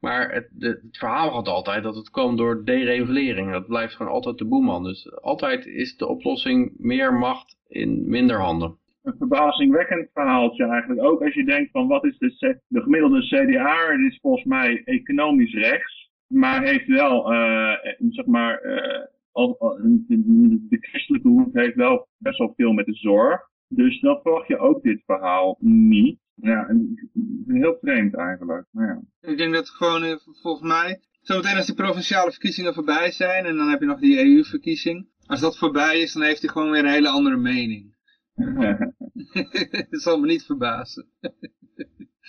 Maar 0.00 0.32
het, 0.32 0.48
het 0.58 0.80
verhaal 0.90 1.30
gaat 1.30 1.48
altijd 1.48 1.82
dat 1.82 1.94
het 1.94 2.10
kwam 2.10 2.36
door 2.36 2.64
deregulering. 2.64 3.52
Dat 3.52 3.66
blijft 3.66 3.94
gewoon 3.94 4.12
altijd 4.12 4.38
de 4.38 4.44
boeman. 4.44 4.84
Dus 4.84 5.20
altijd 5.20 5.66
is 5.66 5.96
de 5.96 6.06
oplossing 6.06 6.72
meer 6.78 7.14
macht 7.14 7.56
in 7.68 8.08
minder 8.08 8.40
handen. 8.40 8.76
een 9.02 9.14
verbazingwekkend 9.18 10.08
verhaaltje 10.12 10.66
eigenlijk. 10.66 11.02
Ook 11.02 11.22
als 11.22 11.34
je 11.34 11.44
denkt 11.44 11.70
van 11.70 11.88
wat 11.88 12.04
is 12.04 12.18
de, 12.18 12.58
de 12.68 12.80
gemiddelde 12.80 13.20
CDA, 13.20 13.96
die 13.96 14.06
is 14.06 14.18
volgens 14.22 14.44
mij 14.44 14.82
economisch 14.84 15.54
rechts, 15.54 16.03
maar 16.34 16.62
heeft 16.62 16.86
wel, 16.86 17.32
eh, 17.32 17.94
zeg 18.08 18.26
maar, 18.26 18.58
eh, 18.58 19.06
al, 19.32 19.58
al- 19.58 19.76
de, 19.82 20.66
de 20.68 20.78
christelijke 20.80 21.28
hoek 21.28 21.54
heeft 21.54 21.74
wel 21.74 22.08
best 22.18 22.38
wel 22.38 22.52
veel 22.56 22.72
met 22.72 22.86
de 22.86 22.94
zorg. 22.94 23.40
Dus 23.68 24.00
dat 24.00 24.22
verwacht 24.22 24.48
je 24.48 24.58
ook 24.58 24.82
dit 24.82 25.02
verhaal 25.06 25.56
niet. 25.60 26.18
Ja, 26.34 26.68
en, 26.68 27.10
heel 27.46 27.78
vreemd 27.80 28.14
eigenlijk. 28.14 28.66
Maar 28.70 28.86
ja. 28.86 29.30
Ik 29.30 29.38
denk 29.38 29.54
dat 29.54 29.70
gewoon, 29.70 30.02
eh, 30.02 30.16
volgens 30.42 30.68
mij, 30.68 31.00
zometeen 31.20 31.56
als 31.56 31.66
die 31.66 31.74
provinciale 31.74 32.30
verkiezingen 32.30 32.74
voorbij 32.74 33.10
zijn 33.10 33.44
en 33.44 33.56
dan 33.56 33.68
heb 33.68 33.80
je 33.80 33.86
nog 33.86 34.00
die 34.00 34.24
EU-verkiezing. 34.24 35.08
Als 35.26 35.40
dat 35.40 35.58
voorbij 35.58 36.00
is, 36.00 36.12
dan 36.12 36.22
heeft 36.22 36.42
hij 36.42 36.50
gewoon 36.50 36.70
weer 36.70 36.84
een 36.84 36.90
hele 36.90 37.08
andere 37.08 37.36
mening. 37.36 37.94
dat 39.90 40.02
zal 40.02 40.20
me 40.20 40.26
niet 40.26 40.44
verbazen. 40.44 41.06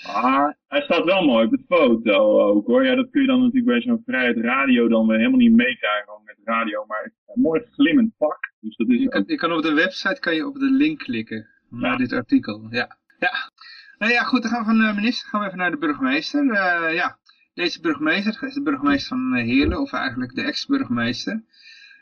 Maar 0.03 0.57
hij 0.67 0.81
staat 0.81 1.03
wel 1.03 1.25
mooi 1.25 1.45
op 1.45 1.51
de 1.51 1.63
foto 1.67 2.41
ook 2.41 2.67
hoor. 2.67 2.85
Ja, 2.85 2.95
dat 2.95 3.09
kun 3.09 3.21
je 3.21 3.27
dan 3.27 3.39
natuurlijk 3.39 3.65
bij 3.65 3.81
zo'n 3.81 4.01
vrijheid 4.05 4.37
radio 4.37 4.87
dan 4.87 5.07
weer 5.07 5.17
helemaal 5.17 5.39
niet 5.39 5.55
meekrijgen 5.55 6.13
met 6.23 6.37
radio. 6.43 6.85
Maar 6.85 7.03
het 7.03 7.13
is 7.13 7.33
een 7.35 7.41
mooi 7.41 7.61
glimmend 7.71 8.17
pak. 8.17 8.53
Dus 8.59 8.75
dat 8.75 8.87
is 8.89 8.99
Je 9.01 9.09
kan, 9.09 9.21
ook... 9.21 9.29
je 9.29 9.35
kan 9.35 9.51
op 9.51 9.61
de 9.61 9.73
website 9.73 10.19
kan 10.19 10.35
je 10.35 10.47
op 10.47 10.55
de 10.55 10.71
link 10.71 10.99
klikken 10.99 11.47
naar 11.69 11.91
Ja. 11.91 11.97
dit 11.97 12.13
artikel. 12.13 12.67
Ja. 12.69 12.97
Ja. 13.19 13.31
Nou 13.97 14.11
ja, 14.11 14.23
goed, 14.23 14.41
dan 14.41 14.51
gaan 14.51 14.59
we 14.59 14.65
van 14.65 14.77
de 14.77 14.93
minister 15.01 15.29
gaan 15.29 15.39
we 15.39 15.45
even 15.45 15.57
naar 15.57 15.71
de 15.71 15.77
burgemeester. 15.77 16.51
Eh, 16.51 16.93
ja, 16.95 17.17
deze 17.53 17.81
burgemeester 17.81 18.43
is 18.47 18.53
de 18.53 18.61
burgemeester 18.61 19.17
van 19.17 19.35
eh, 19.35 19.43
Heerlen, 19.45 19.79
of 19.81 19.93
eigenlijk 19.93 20.35
de 20.35 20.41
ex-burgemeester. 20.41 21.43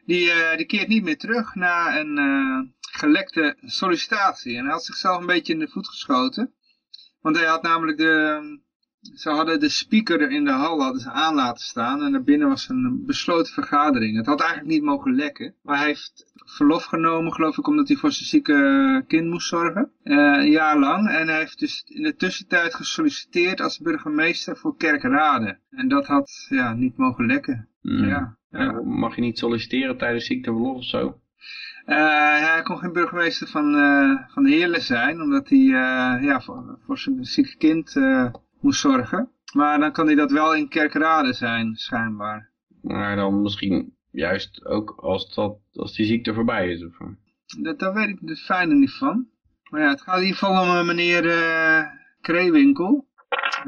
Die, 0.05 0.31
eh, 0.31 0.57
die 0.57 0.65
keert 0.65 0.87
niet 0.87 1.03
meer 1.03 1.17
terug 1.17 1.55
na 1.55 1.99
een 1.99 2.17
eh, 2.17 2.59
gelekte 2.99 3.55
sollicitatie. 3.61 4.57
En 4.57 4.63
hij 4.63 4.71
had 4.73 4.83
zichzelf 4.83 5.19
een 5.19 5.25
beetje 5.25 5.53
in 5.53 5.59
de 5.59 5.67
voet 5.67 5.87
geschoten. 5.87 6.53
Want 7.23 7.37
hij 7.37 7.45
had 7.45 7.61
namelijk 7.61 7.97
de... 7.97 8.61
Ze 9.15 9.29
hadden 9.29 9.59
de 9.59 9.69
speaker 9.69 10.31
in 10.31 10.45
de 10.45 10.51
hal 10.51 10.81
hadden 10.81 11.01
ze 11.01 11.11
aan 11.11 11.35
laten 11.35 11.65
staan 11.65 12.03
en 12.03 12.11
daarbinnen 12.11 12.47
was 12.47 12.69
een 12.69 13.03
besloten 13.05 13.53
vergadering. 13.53 14.17
Het 14.17 14.25
had 14.25 14.39
eigenlijk 14.39 14.69
niet 14.69 14.83
mogen 14.83 15.15
lekken, 15.15 15.55
maar 15.61 15.77
hij 15.77 15.87
heeft 15.87 16.31
verlof 16.35 16.83
genomen, 16.83 17.33
geloof 17.33 17.57
ik, 17.57 17.67
omdat 17.67 17.87
hij 17.87 17.97
voor 17.97 18.11
zijn 18.11 18.29
zieke 18.29 19.03
kind 19.07 19.29
moest 19.29 19.47
zorgen. 19.47 19.91
Eh, 20.03 20.15
een 20.15 20.51
jaar 20.51 20.79
lang. 20.79 21.09
En 21.09 21.27
hij 21.27 21.39
heeft 21.39 21.59
dus 21.59 21.83
in 21.87 22.03
de 22.03 22.15
tussentijd 22.15 22.75
gesolliciteerd 22.75 23.61
als 23.61 23.79
burgemeester 23.79 24.57
voor 24.57 24.77
Kerkrade. 24.77 25.59
En 25.69 25.87
dat 25.87 26.05
had 26.05 26.45
ja, 26.49 26.73
niet 26.73 26.97
mogen 26.97 27.25
lekken. 27.25 27.67
Hmm. 27.81 28.07
Ja, 28.07 28.37
ja. 28.49 28.81
Mag 28.81 29.15
je 29.15 29.21
niet 29.21 29.37
solliciteren 29.37 29.97
tijdens 29.97 30.25
ziekteverlof 30.25 30.75
of 30.75 30.83
zo? 30.83 31.21
Eh, 31.85 32.53
hij 32.53 32.61
kon 32.63 32.77
geen 32.77 32.93
burgemeester 32.93 33.47
van, 33.47 33.75
eh, 33.75 34.33
van 34.33 34.45
Heerlen 34.45 34.81
zijn, 34.81 35.21
omdat 35.21 35.49
hij 35.49 35.59
eh, 35.59 36.23
ja, 36.23 36.41
voor, 36.41 36.79
voor 36.85 36.97
zijn 36.97 37.25
zieke 37.25 37.57
kind 37.57 37.95
moest 38.59 38.79
zorgen. 38.79 39.31
Maar 39.53 39.79
dan 39.79 39.91
kan 39.91 40.05
hij 40.05 40.15
dat 40.15 40.31
wel 40.31 40.55
in 40.55 40.69
Kerkrade 40.69 41.33
zijn, 41.33 41.75
schijnbaar. 41.75 42.49
Maar 42.81 43.15
dan 43.15 43.41
misschien 43.41 43.95
juist 44.11 44.65
ook 44.65 44.93
als, 44.97 45.33
dat, 45.33 45.57
als 45.73 45.95
die 45.95 46.05
ziekte 46.05 46.33
voorbij 46.33 46.69
is. 46.69 46.85
Of, 46.85 46.97
Dat, 47.61 47.79
daar 47.79 47.93
weet 47.93 48.09
ik 48.09 48.17
de 48.21 48.35
fijne 48.35 48.73
niet 48.73 48.93
van. 48.93 49.27
Maar 49.69 49.81
ja, 49.81 49.89
het 49.89 50.01
gaat 50.01 50.17
in 50.17 50.23
ieder 50.23 50.37
geval 50.37 50.79
om 50.79 50.85
meneer 50.85 51.29
eh 51.29 51.83
Kreewinkel. 52.21 53.07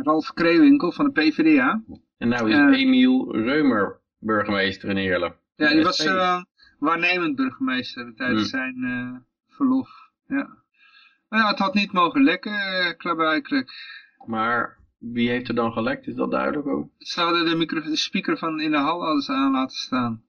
Ralf 0.04 0.34
Kreewinkel 0.34 0.92
van 0.92 1.06
de 1.06 1.12
PvdA. 1.12 1.84
en 2.18 2.28
nou 2.28 2.50
is. 2.50 2.80
Emiel 2.80 3.36
Reumer 3.36 4.00
burgemeester 4.20 4.90
in 4.90 4.98
Heerlen. 4.98 5.36
Ja, 5.56 5.70
die 5.70 5.80
SP. 5.80 5.86
was 5.86 5.98
waarnemend 6.80 7.36
burgemeester 7.36 8.14
tijdens 8.16 8.52
Hmm. 8.52 8.60
zijn 8.62 8.84
eh, 8.84 9.16
verlof. 9.56 9.90
Ja. 10.28 10.48
Maar 11.30 11.40
ja, 11.40 11.48
het 11.48 11.60
had 11.60 11.74
niet 11.74 11.92
mogen 11.92 12.24
lekken, 12.24 12.52
uh, 12.54 12.98
klaarblijkelijk. 12.98 13.72
Maar 14.26 14.78
wie 15.00 15.30
heeft 15.30 15.48
er 15.48 15.56
dan 15.56 15.72
gelekt? 15.72 16.08
Is 16.08 16.16
dat 16.16 16.32
duidelijk 16.32 16.68
ook? 16.68 16.90
Ze 16.98 17.22
hadden 17.22 17.46
de, 17.46 17.56
micro 17.56 17.82
de 17.82 17.96
speaker 17.96 18.38
van 18.38 18.60
in 18.60 18.72
de 18.72 18.78
hal 18.78 19.04
hadden 19.04 19.22
ze 19.22 19.32
aan 19.34 19.52
laten 19.52 19.78
staan. 19.78 20.24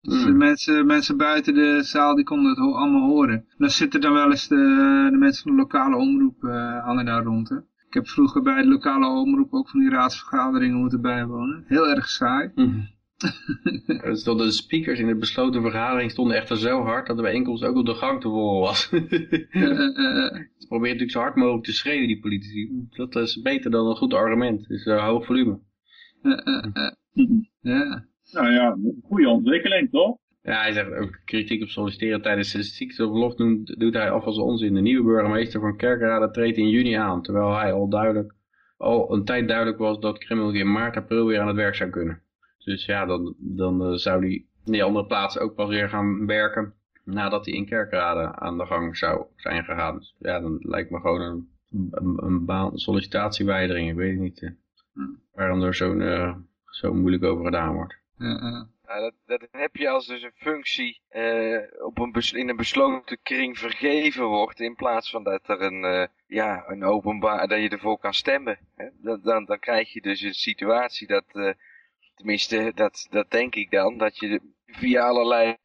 Dus 0.00 0.22
de 0.22 0.28
Hmm. 0.28 0.36
mensen, 0.36 0.86
mensen 0.86 1.16
buiten 1.16 1.54
de 1.54 1.82
zaal 1.82 2.14
die 2.14 2.24
konden 2.24 2.50
het 2.50 2.58
ho- 2.58 2.74
allemaal 2.74 3.08
horen. 3.08 3.46
Dan 3.58 3.70
zitten 3.70 4.00
dan 4.00 4.12
wel 4.12 4.30
eens 4.30 4.48
de, 4.48 5.08
de 5.10 5.16
mensen 5.16 5.42
van 5.42 5.52
de 5.52 5.58
lokale 5.62 5.96
omroep 5.96 6.44
eh, 6.44 6.84
hangen 6.84 7.04
daar 7.04 7.22
rond. 7.22 7.48
Hè. 7.48 7.56
Ik 7.56 7.94
heb 7.94 8.08
vroeger 8.08 8.42
bij 8.42 8.62
de 8.62 8.68
lokale 8.68 9.06
omroep 9.06 9.52
ook 9.52 9.68
van 9.68 9.80
die 9.80 9.90
raadsvergaderingen 9.90 10.78
moeten 10.78 11.00
bijwonen. 11.00 11.64
Heel 11.66 11.88
erg 11.88 12.08
saai. 12.08 12.50
Mhm. 12.54 12.80
Dat 14.24 14.38
de 14.38 14.50
speakers 14.50 14.98
in 14.98 15.06
de 15.06 15.16
besloten 15.16 15.62
vergadering 15.62 16.10
stonden 16.10 16.36
echter 16.36 16.56
zo 16.56 16.82
hard 16.82 17.06
dat 17.06 17.16
de 17.16 17.22
bijeenkomst 17.22 17.64
ook 17.64 17.76
op 17.76 17.86
de 17.86 17.94
gang 17.94 18.20
te 18.20 18.28
horen 18.28 18.60
was. 18.60 18.88
Ze 20.58 20.66
proberen 20.68 20.96
natuurlijk 20.96 21.10
zo 21.10 21.20
hard 21.20 21.36
mogelijk 21.36 21.64
te 21.64 21.72
schreeuwen, 21.72 22.06
die 22.06 22.20
politici. 22.20 22.70
Dat 22.90 23.16
is 23.16 23.40
beter 23.42 23.70
dan 23.70 23.86
een 23.86 23.96
goed 23.96 24.14
argument. 24.14 24.68
Dus 24.68 24.86
uh, 24.86 25.04
hoog 25.04 25.26
volume. 25.26 25.58
Ja. 27.60 28.06
Nou 28.32 28.52
ja, 28.52 28.70
een 28.72 29.02
goede 29.02 29.28
ontwikkeling 29.28 29.90
toch? 29.90 30.16
Ja, 30.42 30.60
hij 30.60 30.72
zegt 30.72 30.92
ook 30.92 31.20
kritiek 31.24 31.62
op 31.62 31.68
solliciteren 31.68 32.22
tijdens 32.22 32.52
de 32.52 32.62
ziekteverlof 32.62 33.34
doet, 33.34 33.74
doet 33.78 33.94
hij 33.94 34.10
af 34.10 34.24
als 34.24 34.38
onzin. 34.38 34.74
De 34.74 34.80
nieuwe 34.80 35.04
burgemeester 35.04 35.60
van 35.60 35.76
Kerkrade 35.76 36.30
treedt 36.30 36.56
in 36.56 36.68
juni 36.68 36.92
aan, 36.92 37.22
terwijl 37.22 37.56
hij 37.56 37.72
al 37.72 37.88
duidelijk, 37.88 38.34
al 38.76 39.12
een 39.12 39.24
tijd 39.24 39.48
duidelijk 39.48 39.78
was 39.78 39.98
dat 39.98 40.18
Krimmel 40.18 40.52
in 40.52 40.72
maart, 40.72 40.96
april 40.96 41.26
weer 41.26 41.40
aan 41.40 41.46
het 41.46 41.56
werk 41.56 41.74
zou 41.74 41.90
kunnen. 41.90 42.22
Dus 42.64 42.84
ja, 42.84 43.06
dan, 43.06 43.34
dan 43.38 43.90
uh, 43.90 43.96
zou 43.96 44.20
hij 44.20 44.44
in 44.64 44.72
die 44.72 44.84
andere 44.84 45.06
plaatsen 45.06 45.42
ook 45.42 45.54
pas 45.54 45.68
weer 45.68 45.88
gaan 45.88 46.26
werken 46.26 46.74
nadat 47.04 47.44
hij 47.44 47.54
in 47.54 47.66
Kerkrade 47.66 48.34
aan 48.34 48.58
de 48.58 48.66
gang 48.66 48.96
zou 48.96 49.26
zijn 49.36 49.64
gegaan. 49.64 49.98
Dus 49.98 50.14
ja, 50.18 50.40
dan 50.40 50.58
lijkt 50.60 50.90
me 50.90 51.00
gewoon 51.00 51.20
een, 51.20 51.48
een, 51.90 52.24
een 52.24 52.44
baan, 52.44 52.78
sollicitatieweigering, 52.78 53.90
ik 53.90 53.96
weet 53.96 54.10
het 54.10 54.20
niet. 54.20 54.54
Hm. 54.92 55.00
Waarom 55.32 55.62
er 55.62 55.74
zo'n 55.74 56.00
uh, 56.00 56.36
zo 56.64 56.94
moeilijk 56.94 57.24
over 57.24 57.44
gedaan 57.44 57.74
wordt. 57.74 57.98
Ja. 58.18 58.68
Nou, 58.86 59.00
dat, 59.00 59.14
dat 59.26 59.48
heb 59.50 59.76
je 59.76 59.88
als 59.88 60.06
dus 60.06 60.22
een 60.22 60.32
functie 60.34 61.00
uh, 61.12 61.58
op 61.84 61.98
een 61.98 62.12
in 62.32 62.48
een 62.48 62.56
besloten 62.56 63.18
kring 63.22 63.58
vergeven 63.58 64.24
wordt, 64.24 64.60
in 64.60 64.74
plaats 64.74 65.10
van 65.10 65.24
dat 65.24 65.48
er 65.48 65.62
een, 65.62 65.82
uh, 65.82 66.06
ja, 66.26 66.64
een 66.66 66.84
openbaar, 66.84 67.48
dat 67.48 67.60
je 67.60 67.68
ervoor 67.68 67.98
kan 67.98 68.14
stemmen. 68.14 68.58
Hè? 68.74 68.88
Dan, 69.02 69.20
dan, 69.22 69.44
dan 69.44 69.58
krijg 69.58 69.92
je 69.92 70.00
dus 70.00 70.20
een 70.20 70.34
situatie 70.34 71.06
dat, 71.06 71.24
uh, 71.32 71.52
tenminste, 72.14 72.72
dat, 72.74 73.06
dat 73.10 73.30
denk 73.30 73.54
ik 73.54 73.70
dan, 73.70 73.98
dat 73.98 74.18
je 74.18 74.40
via 74.66 75.06
allerlei 75.06 75.56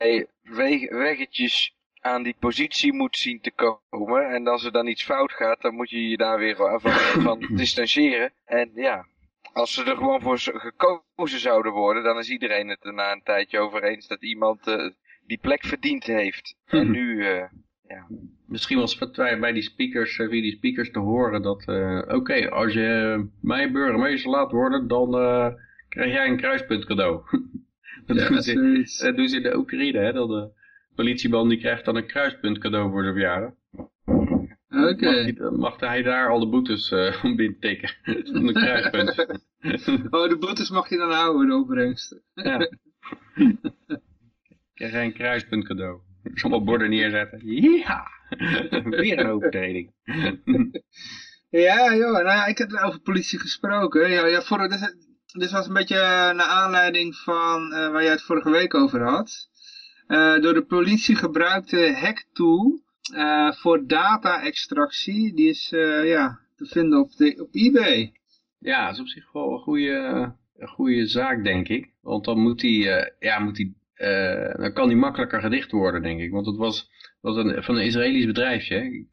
weg, 0.42 0.90
weggetjes 0.90 1.78
aan 2.02 2.24
die 2.24 2.36
positie 2.40 2.94
moet 2.94 3.18
zien 3.18 3.42
te 3.42 3.52
komen. 3.52 4.30
En 4.30 4.48
als 4.48 4.64
er 4.64 4.72
dan 4.72 4.88
iets 4.88 5.04
fout 5.04 5.32
gaat, 5.32 5.62
dan 5.62 5.76
moet 5.76 5.90
je 5.90 6.10
je 6.10 6.18
daar 6.18 6.38
weer 6.38 6.56
van, 6.56 6.80
van 7.22 7.40
distancieren. 7.56 8.32
En 8.46 8.72
ja, 8.76 9.06
als 9.54 9.74
ze 9.74 9.84
er 9.84 9.98
gewoon 9.98 10.22
voor 10.22 10.40
gekozen 10.40 11.40
zouden 11.40 11.72
worden, 11.72 12.04
dan 12.04 12.18
is 12.18 12.30
iedereen 12.30 12.68
het 12.68 12.86
er 12.86 12.94
na 12.94 13.12
een 13.12 13.24
tijdje 13.24 13.60
over 13.60 13.84
eens 13.84 14.08
dat 14.08 14.24
iemand 14.24 14.68
uh, 14.68 14.90
die 15.26 15.40
plek 15.42 15.66
verdiend 15.66 16.04
heeft. 16.04 16.56
En 16.66 16.92
nu, 16.92 17.16
uh, 17.16 17.44
ja. 17.88 18.08
Misschien 18.46 18.78
was 18.78 19.00
het 19.00 19.40
bij 19.40 19.52
die 19.52 19.62
speakers, 19.62 20.16
via 20.16 20.30
die 20.30 20.56
speakers 20.56 20.92
te 20.92 21.00
horen 21.00 21.42
dat, 21.42 21.68
uh, 21.68 21.98
oké, 21.98 22.16
okay, 22.16 22.46
als 22.46 22.74
je 22.74 23.26
mij 23.42 23.72
burgemeester 23.72 24.32
laat 24.32 24.52
worden, 24.52 24.88
dan 24.88 25.10
krijg 25.90 26.12
jij 26.12 26.28
een 26.28 26.38
kruispunt 26.38 26.86
cadeau. 26.86 27.24
dat, 28.06 28.18
Ja, 28.18 28.28
doen 28.30 28.42
ze, 28.42 29.04
dat 29.04 29.16
doen 29.16 29.28
ze 29.28 29.36
in 29.36 29.44
de 29.44 29.58
Oekraïne, 29.58 30.00
hè, 30.00 30.14
dat 30.14 30.30
de 30.30 30.50
politieman 30.96 31.50
die 31.50 31.58
krijgt 31.58 31.86
dan 31.86 31.96
een 31.96 32.08
kruispunt 32.08 32.58
cadeau 32.58 32.92
voor 32.92 33.02
zijn 33.02 33.14
verjaardag. 33.14 33.54
Oké. 34.70 35.06
Mag, 35.06 35.14
hij, 35.14 35.36
mag 35.52 35.80
hij 35.80 36.02
daar 36.02 36.30
al 36.30 36.40
de 36.40 36.48
boetes 36.48 36.92
uh, 36.92 37.24
om 37.24 37.36
binnen 37.36 37.60
tikken? 37.60 37.92
een 38.04 38.54
kruispunt. 38.54 39.10
oh, 40.16 40.30
de 40.30 40.38
boetes 40.40 40.70
mag 40.70 40.90
je 40.90 40.98
dan 40.98 41.12
houden, 41.12 41.48
de 41.48 41.56
opbrengsten. 41.56 42.22
ja. 42.34 42.70
Krijg 44.74 44.92
jij 44.92 45.06
een 45.06 45.14
kruispunt 45.14 45.68
cadeau. 45.68 46.00
Allemaal 46.42 46.64
borden 46.64 46.90
neerzetten. 46.90 47.40
Ja! 47.44 48.08
Weer 48.84 49.20
een 49.20 49.28
overtreding. 49.28 49.94
ja, 51.50 51.96
joh. 51.96 52.12
Nou 52.12 52.26
ja, 52.26 52.46
ik 52.46 52.58
heb 52.58 52.74
over 52.74 53.00
politie 53.00 53.40
gesproken. 53.40 54.10
Ja, 54.10 54.26
ja, 54.26 54.42
voor, 54.42 54.70
dit, 55.38 55.52
was 55.52 55.68
een 55.68 55.74
beetje 55.74 55.96
naar 56.34 56.48
aanleiding 56.48 57.16
van 57.16 57.72
uh, 57.72 57.92
waar 57.92 58.04
jij 58.04 58.12
het 58.12 58.22
vorige 58.22 58.50
week 58.50 58.74
over 58.74 59.02
had. 59.02 59.50
Uh, 60.08 60.42
door 60.42 60.54
de 60.54 60.66
politie 60.66 61.16
gebruikte 61.16 61.94
hacktool 62.00 62.82
uh, 63.14 63.52
voor 63.52 63.88
data-extractie. 63.88 65.34
Die 65.34 65.50
is 65.50 65.70
ja, 66.04 66.40
te 66.56 66.66
vinden 66.66 67.00
op, 67.00 67.16
de, 67.16 67.36
op 67.42 67.50
eBay. 67.52 68.14
Ja, 68.60 68.86
dat 68.86 68.94
is 68.94 69.00
op 69.00 69.08
zich 69.08 69.32
wel 69.32 69.52
een 69.52 69.60
goede, 69.60 70.34
een 70.58 70.68
goede 70.68 71.06
zaak, 71.06 71.44
denk 71.44 71.68
ik. 71.68 71.94
Want 72.02 72.26
dan 72.26 72.40
moet 72.40 72.60
die, 72.60 72.90
eh, 72.90 73.12
ja, 73.20 73.40
moet 73.40 73.56
die, 73.56 73.76
eh, 73.94 74.56
dan 74.56 74.74
kan 74.74 74.88
die 74.88 74.98
makkelijker 74.98 75.42
gedicht 75.42 75.72
worden, 75.72 76.02
denk 76.02 76.20
ik. 76.20 76.32
Want 76.32 76.46
het 76.46 76.56
was, 76.56 76.90
was 77.22 77.36
een, 77.36 77.64
van 77.64 77.76
een 77.76 77.86
Israëlisch 77.86 78.26
bedrijfje. 78.26 79.06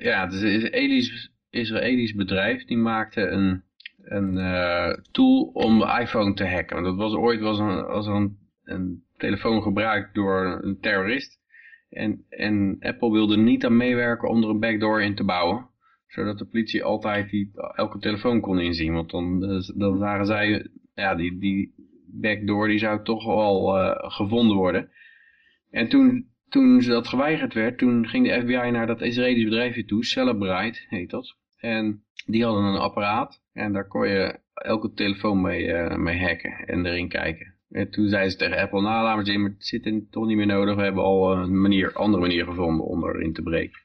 Ja, 0.00 0.24
het 0.24 0.32
is 0.32 0.42
een 0.42 0.62
Israëlisch, 0.62 1.30
Israëlisch 1.50 2.14
bedrijf. 2.14 2.64
Die 2.64 2.76
maakte 2.76 3.20
een, 3.20 3.62
een 4.04 4.38
eh, 4.38 4.92
tool 5.10 5.42
om 5.52 5.82
iPhone 5.82 6.34
te 6.34 6.46
hacken. 6.46 6.82
Want 6.82 6.86
dat 6.86 6.96
was 6.96 7.14
ooit 7.14 7.40
was 7.40 7.58
een, 7.58 7.82
was 7.82 8.06
een, 8.06 8.38
een 8.64 9.04
telefoon 9.16 9.62
gebruikt 9.62 10.14
door 10.14 10.58
een 10.62 10.80
terrorist. 10.80 11.40
En, 11.90 12.24
en 12.28 12.76
Apple 12.80 13.12
wilde 13.12 13.36
niet 13.36 13.64
aan 13.64 13.76
meewerken 13.76 14.28
om 14.28 14.42
er 14.42 14.48
een 14.48 14.60
backdoor 14.60 15.02
in 15.02 15.14
te 15.14 15.24
bouwen. 15.24 15.70
Zodat 16.06 16.38
de 16.38 16.44
politie 16.44 16.84
altijd 16.84 17.30
die, 17.30 17.50
elke 17.74 17.98
telefoon 17.98 18.40
kon 18.40 18.58
inzien. 18.58 18.92
Want 18.92 19.10
dan, 19.10 19.44
eh, 19.44 19.68
dan 19.74 19.98
zagen 19.98 20.26
zij, 20.26 20.66
ja, 20.94 21.14
die, 21.14 21.38
die 21.38 21.74
backdoor 22.06 22.68
die 22.68 22.78
zou 22.78 23.04
toch 23.04 23.24
wel 23.24 23.78
eh, 23.78 24.10
gevonden 24.10 24.56
worden. 24.56 24.90
En 25.70 25.88
toen, 25.88 26.26
toen 26.48 26.80
dat 26.80 27.08
geweigerd 27.08 27.54
werd, 27.54 27.78
toen 27.78 28.08
ging 28.08 28.26
de 28.26 28.40
FBI 28.40 28.70
naar 28.70 28.86
dat 28.86 29.00
Israëlische 29.00 29.48
bedrijfje 29.48 29.84
toe, 29.84 30.04
Celebrite 30.04 30.84
heet 30.88 31.10
dat. 31.10 31.36
En 31.62 32.04
die 32.26 32.44
hadden 32.44 32.64
een 32.64 32.80
apparaat 32.80 33.42
en 33.52 33.72
daar 33.72 33.88
kon 33.88 34.08
je 34.08 34.38
elke 34.54 34.92
telefoon 34.92 35.40
mee, 35.40 35.72
eh, 35.72 35.96
mee 35.96 36.20
hacken 36.20 36.52
en 36.66 36.86
erin 36.86 37.08
kijken. 37.08 37.54
En 37.70 37.90
toen 37.90 38.08
zeiden 38.08 38.30
ze 38.30 38.38
tegen 38.38 38.58
Apple, 38.58 38.80
nou 38.80 39.04
laat 39.04 39.16
maar 39.16 39.26
zien, 39.26 39.44
het 39.44 39.66
zit 39.66 40.10
toch 40.10 40.26
niet 40.26 40.36
meer 40.36 40.46
nodig. 40.46 40.74
We 40.74 40.82
hebben 40.82 41.02
al 41.02 41.32
een 41.32 41.60
manier, 41.60 41.92
andere 41.92 42.22
manier 42.22 42.44
gevonden 42.44 42.86
om 42.86 43.04
erin 43.04 43.32
te 43.32 43.42
breken. 43.42 43.80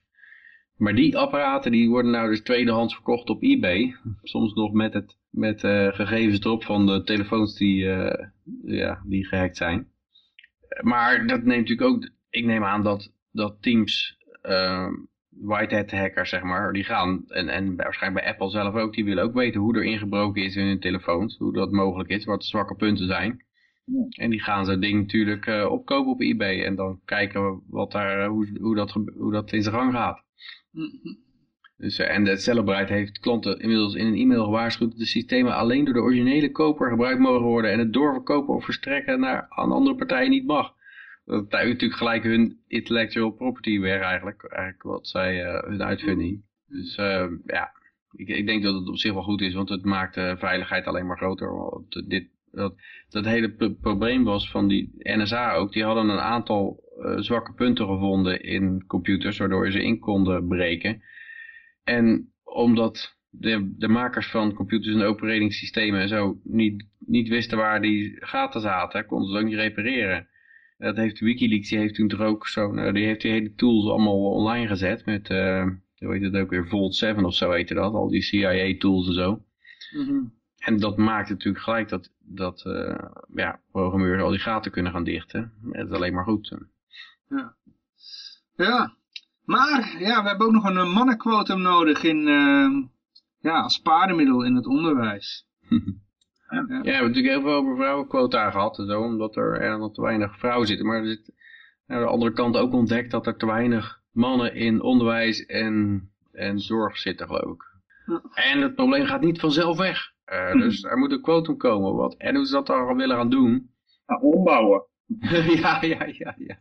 Maar 0.77 0.95
die 0.95 1.17
apparaten 1.17 1.71
die 1.71 1.89
worden 1.89 2.11
nou 2.11 2.29
dus 2.29 2.41
tweedehands 2.41 2.93
verkocht 2.93 3.29
op 3.29 3.43
eBay. 3.43 3.95
Soms 4.21 4.53
nog 4.53 4.73
met, 4.73 4.93
het, 4.93 5.17
met 5.29 5.63
eh, 5.63 5.87
gegevens 5.87 6.39
erop 6.39 6.63
van 6.63 6.85
de 6.85 7.03
telefoons 7.03 7.57
die, 7.57 7.89
eh, 7.89 8.27
ja, 8.63 9.01
die 9.05 9.25
gehackt 9.25 9.57
zijn. 9.57 9.87
Maar 10.81 11.27
dat 11.27 11.43
neemt 11.43 11.67
natuurlijk 11.69 11.89
ook, 11.89 12.09
ik 12.29 12.45
neem 12.45 12.63
aan 12.63 12.83
dat, 12.83 13.13
dat 13.31 13.61
teams, 13.61 14.17
uh, 14.43 14.87
whitehead 15.41 15.91
hackers 15.91 16.29
zeg 16.29 16.43
maar, 16.43 16.73
die 16.73 16.83
gaan, 16.83 17.23
en, 17.27 17.49
en 17.49 17.75
waarschijnlijk 17.75 18.23
bij 18.23 18.33
Apple 18.33 18.49
zelf 18.49 18.75
ook, 18.75 18.93
die 18.93 19.05
willen 19.05 19.23
ook 19.23 19.33
weten 19.33 19.61
hoe 19.61 19.75
er 19.75 19.83
ingebroken 19.83 20.43
is 20.43 20.55
in 20.55 20.65
hun 20.65 20.79
telefoons. 20.79 21.37
Hoe 21.37 21.53
dat 21.53 21.71
mogelijk 21.71 22.09
is, 22.09 22.25
wat 22.25 22.39
de 22.39 22.45
zwakke 22.45 22.75
punten 22.75 23.07
zijn. 23.07 23.45
En 24.09 24.29
die 24.29 24.41
gaan 24.41 24.65
zo'n 24.65 24.79
ding 24.79 25.01
natuurlijk 25.01 25.45
eh, 25.45 25.71
opkopen 25.71 26.11
op 26.11 26.21
eBay 26.21 26.63
en 26.63 26.75
dan 26.75 27.01
kijken 27.05 27.45
we 27.45 27.59
wat 27.67 27.91
daar, 27.91 28.19
eh, 28.19 28.27
hoe, 28.27 28.57
hoe, 28.59 28.75
dat, 28.75 28.91
hoe 28.91 29.31
dat 29.31 29.51
in 29.51 29.63
zijn 29.63 29.75
gang 29.75 29.93
gaat. 29.93 30.23
Dus, 31.77 31.99
eh, 31.99 32.15
en 32.15 32.23
de 32.23 32.37
Celebrite 32.37 32.93
heeft 32.93 33.19
klanten 33.19 33.59
inmiddels 33.59 33.95
in 33.95 34.05
een 34.05 34.17
e-mail 34.17 34.43
gewaarschuwd 34.43 34.89
dat 34.89 34.99
de 34.99 35.05
systemen 35.05 35.55
alleen 35.55 35.85
door 35.85 35.93
de 35.93 35.99
originele 35.99 36.51
koper 36.51 36.89
gebruikt 36.89 37.19
mogen 37.19 37.45
worden 37.45 37.71
en 37.71 37.79
het 37.79 37.93
doorverkopen 37.93 38.53
of 38.53 38.63
verstrekken 38.63 39.19
naar, 39.19 39.45
aan 39.49 39.71
andere 39.71 39.95
partijen 39.95 40.29
niet 40.29 40.45
mag. 40.45 40.75
Dat 41.27 41.49
tuigt 41.49 41.71
natuurlijk 41.71 41.99
gelijk 41.99 42.23
hun 42.23 42.59
intellectual 42.67 43.31
property 43.31 43.79
weg 43.79 44.01
eigenlijk, 44.01 44.43
eigenlijk 44.43 44.83
wat 44.83 45.07
zij, 45.07 45.43
eh, 45.43 45.69
hun 45.69 45.83
uitvinding. 45.83 46.43
Dus 46.67 46.95
eh, 46.95 47.27
ja, 47.45 47.71
ik, 48.11 48.27
ik 48.27 48.45
denk 48.45 48.63
dat 48.63 48.73
het 48.73 48.87
op 48.87 48.97
zich 48.97 49.13
wel 49.13 49.23
goed 49.23 49.41
is, 49.41 49.53
want 49.53 49.69
het 49.69 49.85
maakt 49.85 50.13
de 50.15 50.35
veiligheid 50.37 50.85
alleen 50.85 51.05
maar 51.05 51.17
groter. 51.17 51.49
Dit, 52.07 52.29
dat, 52.51 52.75
dat 53.09 53.25
hele 53.25 53.51
pro- 53.51 53.73
probleem 53.73 54.23
was 54.23 54.51
van 54.51 54.67
die 54.67 54.91
NSA 54.97 55.53
ook, 55.53 55.73
die 55.73 55.83
hadden 55.83 56.09
een 56.09 56.19
aantal 56.19 56.83
eh, 57.01 57.17
zwakke 57.17 57.53
punten 57.53 57.85
gevonden 57.85 58.43
in 58.43 58.85
computers, 58.85 59.37
waardoor 59.37 59.71
ze 59.71 59.83
in 59.83 59.99
konden 59.99 60.47
breken. 60.47 61.01
En 61.83 62.33
omdat 62.43 63.17
de, 63.29 63.73
de 63.77 63.87
makers 63.87 64.27
van 64.27 64.53
computers 64.53 64.95
en 64.95 65.01
operatingsystemen 65.01 66.01
en 66.01 66.07
zo 66.07 66.39
niet, 66.43 66.85
niet 66.99 67.27
wisten 67.27 67.57
waar 67.57 67.81
die 67.81 68.15
gaten 68.19 68.61
zaten, 68.61 69.05
konden 69.05 69.27
ze 69.27 69.33
het 69.33 69.43
ook 69.43 69.49
niet 69.49 69.59
repareren. 69.59 70.27
Dat 70.77 70.95
heeft 70.95 71.19
Wikileaks, 71.19 71.69
die 71.69 71.77
heeft 71.77 71.95
toen 71.95 72.07
toch 72.07 72.19
ook 72.19 72.47
zo, 72.47 72.71
nou, 72.71 72.91
die 72.91 73.05
heeft 73.05 73.21
die 73.21 73.31
hele 73.31 73.53
tools 73.53 73.85
allemaal 73.85 74.31
online 74.31 74.67
gezet 74.67 75.05
met, 75.05 75.29
eh 75.29 75.65
hoe 75.97 76.13
heet 76.13 76.23
het 76.23 76.35
ook 76.35 76.49
weer, 76.49 76.67
Vault 76.67 76.95
7 76.95 77.25
of 77.25 77.35
zo 77.35 77.51
heette 77.51 77.73
dat, 77.73 77.93
al 77.93 78.09
die 78.09 78.21
CIA 78.21 78.77
tools 78.77 79.07
en 79.07 79.13
zo. 79.13 79.43
Mhm. 79.91 80.23
En 80.57 80.79
dat 80.79 80.97
maakt 80.97 81.29
natuurlijk 81.29 81.63
gelijk 81.63 81.89
dat, 81.89 82.11
dat 82.19 82.65
eh, 82.65 83.09
ja, 83.33 83.61
programmeurs 83.71 84.21
al 84.21 84.29
die 84.29 84.39
gaten 84.39 84.71
kunnen 84.71 84.91
gaan 84.91 85.03
dichten. 85.03 85.53
Het 85.71 85.89
is 85.89 85.95
alleen 85.95 86.13
maar 86.13 86.23
goed. 86.23 86.57
Ja, 88.55 88.95
maar 89.43 89.95
ja, 89.99 90.21
we 90.21 90.27
hebben 90.27 90.47
ook 90.47 90.53
nog 90.53 90.63
een 90.63 90.77
eh, 90.77 90.93
mannenquotum 90.93 91.61
nodig 91.61 92.03
in, 92.03 92.21
ja, 93.39 93.61
als 93.61 93.79
paardenmiddel 93.79 94.43
in 94.43 94.55
het 94.55 94.65
onderwijs. 94.65 95.47
Ja, 96.49 96.65
we 96.65 96.73
hebben 96.91 97.07
natuurlijk 97.07 97.33
heel 97.33 97.41
veel 97.41 97.53
over 97.53 97.75
vrouwenquota 97.75 98.51
gehad 98.51 98.75
zo, 98.75 99.01
omdat 99.01 99.35
er, 99.35 99.61
er 99.61 99.77
nog 99.77 99.93
te 99.93 100.01
weinig 100.01 100.37
vrouwen 100.39 100.67
zitten. 100.67 100.85
Maar 100.85 100.99
er 100.99 101.07
zit 101.07 101.31
aan 101.87 101.99
de 102.01 102.07
andere 102.07 102.31
kant 102.33 102.57
ook 102.57 102.73
ontdekt 102.73 103.11
dat 103.11 103.27
er 103.27 103.35
te 103.37 103.45
weinig 103.45 104.01
mannen 104.11 104.55
in 104.55 104.81
onderwijs 104.81 105.45
en, 105.45 106.09
en 106.31 106.59
zorg 106.59 106.97
zitten, 106.97 107.27
geloof 107.27 107.53
ik. 107.53 107.63
En 108.33 108.61
het 108.61 108.75
probleem 108.75 109.05
gaat 109.05 109.21
niet 109.21 109.39
vanzelf 109.39 109.77
weg. 109.77 110.11
Eh, 110.25 110.51
Dus 110.51 110.83
er 110.83 110.97
moet 110.97 111.11
een 111.11 111.21
quotum 111.21 111.57
komen. 111.57 111.95
Wat, 111.95 112.15
en 112.17 112.35
hoe 112.35 112.45
ze 112.45 112.51
dat 112.53 112.67
dan 112.67 112.95
willen 112.95 113.15
gaan 113.17 113.29
doen. 113.29 113.71
Ja, 114.07 114.19
ombouwen. 114.19 114.83
ja, 115.61 115.81
ja, 115.81 116.05
ja, 116.05 116.35
ja. 116.37 116.59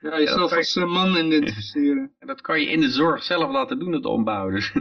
Ja, 0.00 0.18
jezelf 0.18 0.52
als 0.52 0.76
eh, 0.76 0.92
man 0.92 1.16
identificeren. 1.16 2.12
en 2.18 2.26
dat 2.32 2.40
kan 2.40 2.60
je 2.60 2.66
in 2.66 2.80
de 2.80 2.90
zorg 2.90 3.22
zelf 3.22 3.50
laten 3.50 3.78
doen, 3.78 3.92
het 3.92 4.04
ombouwen. 4.04 4.54
Dus, 4.54 4.72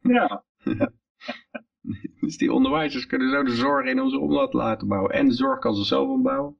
Ja, 0.00 0.44
dus 2.20 2.36
die 2.36 2.52
onderwijzers 2.52 3.06
kunnen 3.06 3.30
zo 3.30 3.42
de 3.42 3.54
zorg 3.54 3.86
in 3.86 4.00
onze 4.00 4.18
om 4.18 4.32
laten 4.32 4.88
bouwen. 4.88 5.12
En 5.12 5.28
de 5.28 5.34
zorg 5.34 5.58
kan 5.58 5.74
ze 5.74 5.84
zelf 5.84 6.08
ombouwen. 6.08 6.56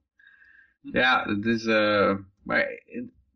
Ja, 0.81 1.25
het 1.27 1.47
is, 1.47 1.67
eh, 1.67 2.17
maar 2.45 2.67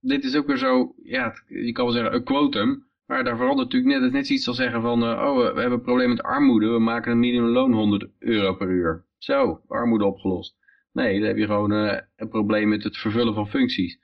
dit 0.00 0.24
is 0.24 0.36
ook 0.36 0.46
weer 0.46 0.56
zo, 0.56 0.94
ja, 1.02 1.34
je 1.46 1.72
kan 1.72 1.84
wel 1.84 1.94
zeggen 1.94 2.14
een 2.14 2.24
quotum. 2.24 2.86
Maar 3.06 3.24
daar 3.24 3.36
verandert 3.36 3.72
natuurlijk 3.72 3.92
net, 3.92 4.02
het 4.02 4.10
is 4.10 4.16
net 4.16 4.26
zoiets 4.26 4.48
als 4.48 4.56
zeggen 4.56 4.82
van, 4.82 5.02
eh, 5.02 5.08
oh, 5.08 5.36
we 5.36 5.60
hebben 5.60 5.72
een 5.72 5.82
probleem 5.82 6.08
met 6.08 6.22
armoede, 6.22 6.68
we 6.68 6.78
maken 6.78 7.12
een 7.12 7.18
minimumloon 7.18 7.72
100 7.72 8.08
euro 8.18 8.54
per 8.54 8.68
uur. 8.68 9.04
Zo, 9.18 9.60
armoede 9.68 10.04
opgelost. 10.04 10.56
Nee, 10.92 11.18
dan 11.18 11.28
heb 11.28 11.36
je 11.36 11.46
gewoon 11.46 11.72
eh, 11.72 12.00
een 12.16 12.28
probleem 12.28 12.68
met 12.68 12.82
het 12.82 12.96
vervullen 12.96 13.34
van 13.34 13.48
functies. 13.48 13.98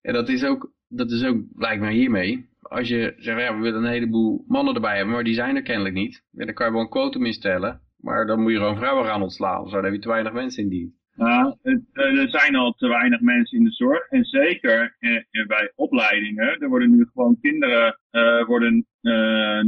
En 0.00 0.12
dat 0.12 0.28
is 0.28 0.44
ook, 0.44 0.72
dat 0.88 1.10
is 1.10 1.24
ook, 1.24 1.42
lijkt 1.54 1.80
mij 1.80 1.92
hiermee. 1.92 2.47
Als 2.68 2.88
je 2.88 3.14
zegt, 3.16 3.40
ja, 3.40 3.56
we 3.56 3.62
willen 3.62 3.84
een 3.84 3.90
heleboel 3.90 4.44
mannen 4.46 4.74
erbij 4.74 4.96
hebben, 4.96 5.14
maar 5.14 5.24
die 5.24 5.34
zijn 5.34 5.56
er 5.56 5.62
kennelijk 5.62 5.94
niet. 5.94 6.24
Ja, 6.30 6.44
dan 6.44 6.54
kan 6.54 6.66
je 6.66 6.72
wel 6.72 6.80
een 6.80 6.88
quotum 6.88 7.26
instellen. 7.26 7.80
Maar 7.96 8.26
dan 8.26 8.42
moet 8.42 8.52
je 8.52 8.58
gewoon 8.58 8.76
vrouwen 8.76 9.04
gaan 9.04 9.22
ontslaan. 9.22 9.68
Zo, 9.68 9.74
dan 9.74 9.84
heb 9.84 9.92
je 9.92 9.98
te 9.98 10.08
weinig 10.08 10.32
mensen 10.32 10.62
in 10.62 10.68
dienst. 10.68 10.96
Nou, 11.18 11.54
het, 11.62 11.82
eh, 11.92 12.18
er 12.18 12.28
zijn 12.30 12.54
al 12.54 12.72
te 12.72 12.88
weinig 12.88 13.20
mensen 13.20 13.58
in 13.58 13.64
de 13.64 13.70
zorg. 13.70 14.08
En 14.08 14.24
zeker 14.24 14.96
eh, 14.98 15.16
eh, 15.16 15.46
bij 15.46 15.72
opleidingen. 15.74 16.60
Er 16.60 16.68
worden 16.68 16.90
nu 16.90 17.08
gewoon 17.12 17.38
kinderen 17.40 17.98
worden, 18.46 18.86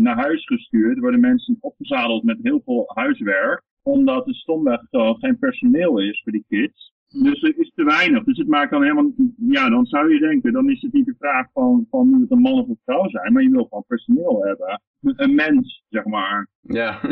naar 0.02 0.16
huis 0.16 0.44
gestuurd. 0.44 0.94
Er 0.94 1.00
worden 1.00 1.20
mensen 1.20 1.56
opgezadeld 1.60 2.24
met 2.24 2.38
heel 2.42 2.60
veel 2.64 2.90
huiswerk. 2.94 3.62
Omdat 3.82 4.26
er 4.26 4.34
stomweg 4.34 4.80
gewoon 4.90 5.16
geen 5.18 5.38
personeel 5.38 5.98
is 5.98 6.20
voor 6.22 6.32
die 6.32 6.44
kids. 6.48 6.92
Dus 7.10 7.42
er 7.42 7.58
is 7.58 7.72
te 7.74 7.84
weinig. 7.84 8.24
Dus 8.24 8.38
het 8.38 8.48
maakt 8.48 8.70
dan 8.70 8.82
helemaal... 8.82 9.12
Ja, 9.36 9.68
dan 9.68 9.86
zou 9.86 10.12
je 10.12 10.20
denken, 10.20 10.52
dan 10.52 10.70
is 10.70 10.82
het 10.82 10.92
niet 10.92 11.06
de 11.06 11.14
vraag 11.18 11.46
van, 11.52 11.86
van 11.90 12.08
moet 12.08 12.20
het 12.20 12.30
een 12.30 12.40
man 12.40 12.60
of 12.60 12.68
een 12.68 12.80
vrouw 12.84 13.08
zijn. 13.08 13.32
Maar 13.32 13.42
je 13.42 13.50
wil 13.50 13.64
gewoon 13.64 13.84
personeel 13.86 14.44
hebben. 14.44 14.80
Een 15.00 15.34
mens, 15.34 15.84
zeg 15.88 16.04
maar. 16.04 16.48
Ja. 16.60 17.00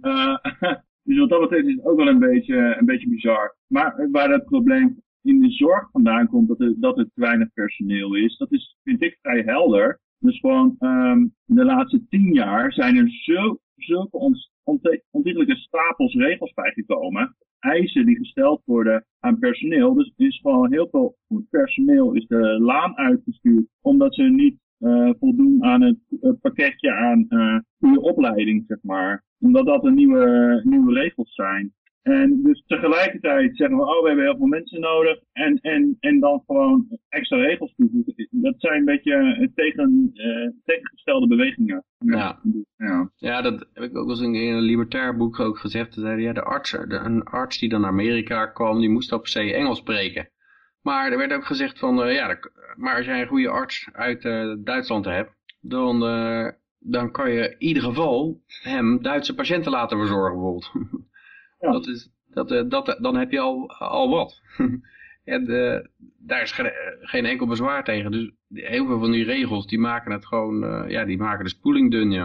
Eh, 0.00 0.36
dus 1.02 1.18
wat 1.18 1.28
dat 1.28 1.40
betreft 1.40 1.66
is 1.66 1.74
het 1.74 1.84
ook 1.84 1.96
wel 1.96 2.08
een 2.08 2.18
beetje, 2.18 2.76
een 2.78 2.86
beetje 2.86 3.08
bizar. 3.08 3.56
Maar 3.66 4.08
waar 4.10 4.30
het 4.30 4.44
probleem 4.44 5.02
in 5.22 5.40
de 5.40 5.50
zorg 5.50 5.90
vandaan 5.90 6.28
komt, 6.28 6.48
dat 6.48 6.60
er, 6.60 6.74
dat 6.76 6.98
er 6.98 7.04
te 7.04 7.20
weinig 7.20 7.52
personeel 7.52 8.14
is, 8.14 8.36
dat 8.36 8.52
is, 8.52 8.76
vind 8.82 9.02
ik 9.02 9.18
vrij 9.22 9.42
helder. 9.46 10.00
Dus 10.18 10.38
gewoon 10.40 10.76
ehm, 10.78 11.26
de 11.44 11.64
laatste 11.64 12.06
tien 12.08 12.32
jaar 12.32 12.72
zijn 12.72 12.96
er 12.96 13.10
zo, 13.10 13.58
zulke 13.76 14.16
ontiegelijke 15.10 15.56
stapels 15.56 16.14
regels 16.14 16.52
bijgekomen. 16.54 17.36
Eisen 17.58 18.06
die 18.06 18.16
gesteld 18.16 18.62
worden 18.64 19.04
aan 19.20 19.38
personeel. 19.38 19.94
Dus 19.94 20.12
is 20.16 20.40
gewoon 20.42 20.72
heel 20.72 20.88
veel 20.90 21.16
personeel 21.50 22.12
is 22.12 22.26
de 22.26 22.58
laan 22.60 22.96
uitgestuurd. 22.96 23.66
Omdat 23.80 24.14
ze 24.14 24.22
niet 24.22 24.58
eh, 24.78 25.10
voldoen 25.18 25.64
aan 25.64 25.82
het 25.82 26.40
pakketje 26.40 26.92
aan 26.92 27.26
eh 27.28 27.58
goede 27.78 28.00
opleiding, 28.00 28.64
zeg 28.66 28.78
maar. 28.82 29.24
Omdat 29.40 29.66
dat 29.66 29.84
een 29.84 29.94
nieuwe, 29.94 30.60
nieuwe 30.64 30.92
regels 30.92 31.34
zijn. 31.34 31.72
En 32.06 32.42
dus 32.42 32.62
tegelijkertijd 32.66 33.56
zeggen 33.56 33.76
we, 33.76 33.82
oh, 33.82 34.02
we 34.02 34.06
hebben 34.06 34.24
heel 34.24 34.36
veel 34.36 34.46
mensen 34.46 34.80
nodig. 34.80 35.18
En, 35.32 35.58
en, 35.60 35.96
en 36.00 36.20
dan 36.20 36.42
gewoon 36.46 36.98
extra 37.08 37.36
regels 37.36 37.74
toevoegen. 37.76 38.28
Dat 38.30 38.54
zijn 38.58 38.78
een 38.78 38.84
beetje 38.84 39.14
eh, 39.14 39.48
tegen, 39.54 40.10
eh, 40.14 40.50
tegengestelde 40.64 41.26
bewegingen. 41.26 41.84
Ja. 41.98 42.40
ja. 42.76 43.10
Ja, 43.16 43.42
dat 43.42 43.66
heb 43.72 43.82
ik 43.84 43.96
ook 43.96 44.06
wel 44.06 44.16
eens 44.16 44.20
in 44.20 44.34
een 44.34 44.60
libertair 44.60 45.16
boek 45.16 45.40
ook 45.40 45.58
gezegd. 45.58 45.94
Ze 45.94 46.00
zeiden, 46.00 46.24
ja, 46.24 46.32
de 46.32 46.42
arts, 46.42 46.70
de, 46.70 47.00
een 47.04 47.22
arts 47.24 47.58
die 47.58 47.68
dan 47.68 47.80
naar 47.80 47.90
Amerika 47.90 48.46
kwam, 48.46 48.80
die 48.80 48.90
moest 48.90 49.12
op 49.12 49.20
per 49.20 49.30
se 49.30 49.54
Engels 49.54 49.78
spreken. 49.78 50.28
Maar 50.82 51.12
er 51.12 51.18
werd 51.18 51.32
ook 51.32 51.46
gezegd 51.46 51.78
van, 51.78 52.02
eh, 52.02 52.14
ja, 52.14 52.28
dat- 52.28 52.50
maar 52.76 52.96
als 52.96 53.06
jij 53.06 53.20
een 53.20 53.28
goede 53.28 53.48
arts 53.48 53.88
uit 53.92 54.22
Duitsland 54.64 55.04
hebt, 55.04 55.30
dan, 55.60 56.00
dan 56.78 57.10
kan 57.10 57.32
je 57.32 57.48
in 57.50 57.66
ieder 57.66 57.82
geval 57.82 58.40
hem 58.62 59.02
Duitse 59.02 59.34
patiënten 59.34 59.72
laten 59.72 59.98
verzorgen 59.98 60.32
bijvoorbeeld. 60.32 60.72
Ja. 61.58 61.70
Dat 61.70 61.86
is, 61.86 62.10
dat, 62.30 62.50
eh, 62.50 62.62
dat, 62.68 62.96
dan 63.00 63.16
heb 63.16 63.30
je 63.30 63.40
al, 63.40 63.70
al 63.70 64.10
wat. 64.10 64.42
en 65.24 65.48
eh, 65.48 65.80
daar 66.18 66.42
is 66.42 66.52
geen, 66.52 66.70
geen 67.00 67.24
enkel 67.24 67.46
bezwaar 67.46 67.84
tegen. 67.84 68.10
Dus 68.10 68.30
heel 68.52 68.86
veel 68.86 68.98
van 68.98 69.10
die 69.10 69.24
regels, 69.24 69.66
die 69.66 69.78
maken 69.78 70.12
het 70.12 70.26
gewoon, 70.26 70.64
eh, 70.64 70.90
ja, 70.90 71.04
die 71.04 71.18
maken 71.18 71.44
de 71.44 71.50
spoeling 71.50 71.90
dun, 71.90 72.10
ja. 72.10 72.24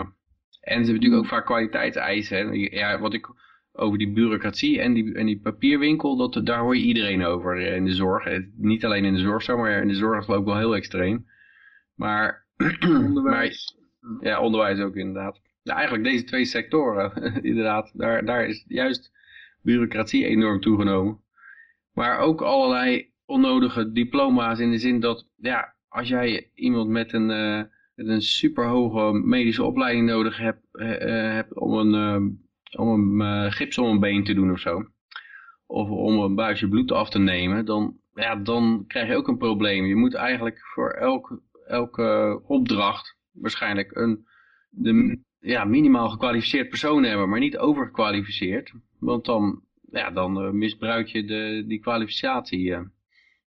En 0.62 0.86
ze 0.86 0.92
hebben 0.92 0.94
natuurlijk 0.94 1.22
ook 1.24 1.30
vaak 1.30 1.46
kwaliteitseisen. 1.46 2.38
Hè. 2.38 2.54
Ja, 2.54 3.00
wat 3.00 3.14
ik 3.14 3.30
over 3.74 3.98
die 3.98 4.12
bureaucratie 4.12 4.80
en 4.82 4.94
die, 4.94 5.14
en 5.14 5.26
die 5.26 5.40
papierwinkel, 5.40 6.18
dat, 6.18 6.46
daar 6.46 6.60
hoor 6.60 6.78
je 6.78 6.84
iedereen 6.84 7.26
over 7.26 7.58
eh, 7.68 7.76
in 7.76 7.86
de 7.86 7.94
zorg. 7.94 8.26
Eh, 8.26 8.40
Niet 8.56 8.86
alleen 8.86 9.06
in 9.06 9.14
de 9.14 9.20
zorg 9.20 9.44
zo, 9.44 9.58
maar 9.58 9.82
in 9.82 9.88
de 9.88 9.94
zorg 9.94 10.20
is 10.20 10.28
het 10.28 10.36
ook 10.36 10.46
wel 10.46 10.58
heel 10.58 10.76
extreem. 10.76 11.26
Maar, 11.96 12.46
Onderwijs. 12.82 13.78
maar 14.00 14.28
ja, 14.28 14.42
onderwijs 14.42 14.80
ook 14.80 14.96
inderdaad. 14.96 15.42
Ja, 15.64 15.74
eigenlijk 15.74 16.04
deze 16.04 16.24
twee 16.24 16.46
sectoren, 16.46 17.14
inderdaad, 17.52 17.92
daar, 17.94 18.26
daar 18.26 18.46
is 18.46 18.66
juist 18.68 19.12
bureaucratie 19.62 20.26
enorm 20.26 20.62
toegenomen. 20.62 21.20
Maar 21.94 22.20
ook 22.20 22.42
allerlei 22.42 23.12
onnodige 23.26 23.92
diploma's 23.92 24.60
in 24.60 24.72
de 24.72 24.78
zin 24.78 25.00
dat, 25.00 25.28
ja, 25.36 25.76
als 25.88 26.08
jij 26.08 26.50
iemand 26.54 26.90
met 26.90 27.14
een, 27.14 27.32
eh, 27.32 27.64
met 27.96 28.08
een 28.08 28.22
superhoge 28.22 29.14
medische 29.14 29.64
opleiding 29.64 30.08
nodig 30.08 30.38
hebt, 30.38 30.66
eh, 30.72 31.02
eh, 31.02 31.34
hebt 31.34 31.56
om 31.56 31.74
een, 31.74 32.40
om 32.78 33.22
een 33.22 33.52
gips 33.52 33.78
om 33.78 33.90
een 33.90 34.00
been 34.00 34.24
te 34.24 34.34
doen 34.34 34.52
of 34.52 34.60
zo, 34.60 34.86
of 35.66 35.90
om 35.90 36.20
een 36.20 36.36
buisje 36.36 36.70
bloed 36.70 36.92
af 36.92 37.10
te 37.10 37.20
nemen, 37.20 37.66
dan, 37.66 37.98
ja, 38.14 38.36
dan 38.36 38.84
krijg 38.88 39.08
je 39.08 39.16
ook 39.16 39.28
een 39.28 39.38
probleem. 39.38 39.86
Je 39.86 39.96
moet 39.96 40.14
eigenlijk 40.14 40.60
voor 40.74 40.90
elke, 40.90 41.42
elke 41.68 42.42
opdracht 42.44 43.18
waarschijnlijk 43.32 43.96
een 43.96 44.26
de, 44.72 45.20
ja, 45.40 45.66
minimaal 45.66 46.10
gekwalificeerd 46.10 46.70
persoon 46.70 47.04
hebben, 47.04 47.30
maar 47.30 47.40
niet 47.40 47.58
overgekwalificeerd. 47.58 48.74
Want 49.02 49.26
dan, 49.26 49.62
ja, 49.92 50.12
dan 50.12 50.42
eh, 50.42 50.52
misbruik 50.52 51.08
je 51.08 51.24
de, 51.24 51.64
die 51.68 51.80
kwalificatie. 51.80 52.74
eh. 52.74 52.82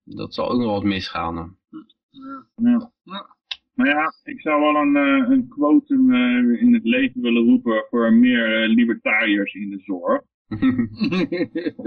dat 0.05 0.35
zal 0.35 0.51
ook 0.51 0.61
nog 0.61 0.71
wat 0.71 0.85
misgaan. 0.85 1.57
Ja. 2.11 2.49
Ja. 2.57 2.93
Maar 3.75 3.87
ja, 3.89 4.13
ik 4.23 4.41
zou 4.41 4.61
wel 4.61 4.77
een, 4.83 4.97
eh, 4.97 5.31
een 5.31 5.49
quotum 5.49 6.13
eh, 6.15 6.61
in 6.63 6.75
het 6.75 6.85
leven 6.85 7.21
willen 7.21 7.45
roepen 7.45 7.87
voor 7.91 8.13
meer 8.13 8.69
libertariërs 8.69 9.55
in 9.55 9.71
de 9.71 9.79
zorg. 9.79 10.23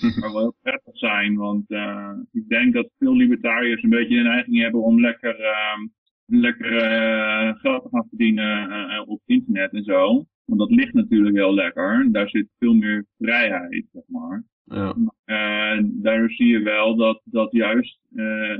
Dat 0.00 0.12
zou 0.12 0.32
wel 0.32 0.40
heel 0.40 0.56
prettig 0.62 0.96
zijn, 0.98 1.36
want 1.36 1.70
eh, 1.70 2.10
ik 2.32 2.48
denk 2.48 2.72
dat 2.74 2.90
veel 2.98 3.14
libertariërs 3.14 3.82
een 3.82 3.90
beetje 3.90 4.16
de 4.16 4.22
neiging 4.22 4.60
hebben 4.60 4.82
om 4.82 5.00
lekker, 5.00 5.40
ehm, 5.40 5.86
lekker 6.26 6.76
eh, 6.76 7.54
geld 7.60 7.82
te 7.82 7.88
gaan 7.88 8.06
verdienen 8.08 8.70
eh, 8.70 9.08
op 9.08 9.20
internet 9.26 9.72
en 9.72 9.84
zo. 9.84 10.26
Want 10.48 10.60
dat 10.60 10.70
ligt 10.70 10.92
natuurlijk 10.94 11.36
heel 11.36 11.54
lekker. 11.54 12.08
Daar 12.12 12.28
zit 12.28 12.46
veel 12.58 12.74
meer 12.74 13.06
vrijheid, 13.18 13.84
zeg 13.92 14.02
maar. 14.06 14.44
ja. 14.64 14.94
Eh, 15.24 15.84
daardoor 15.84 16.30
zie 16.30 16.46
je 16.46 16.62
wel 16.62 16.96
dat, 16.96 17.20
dat 17.24 17.52
juist 17.52 17.98
eh, 18.14 18.58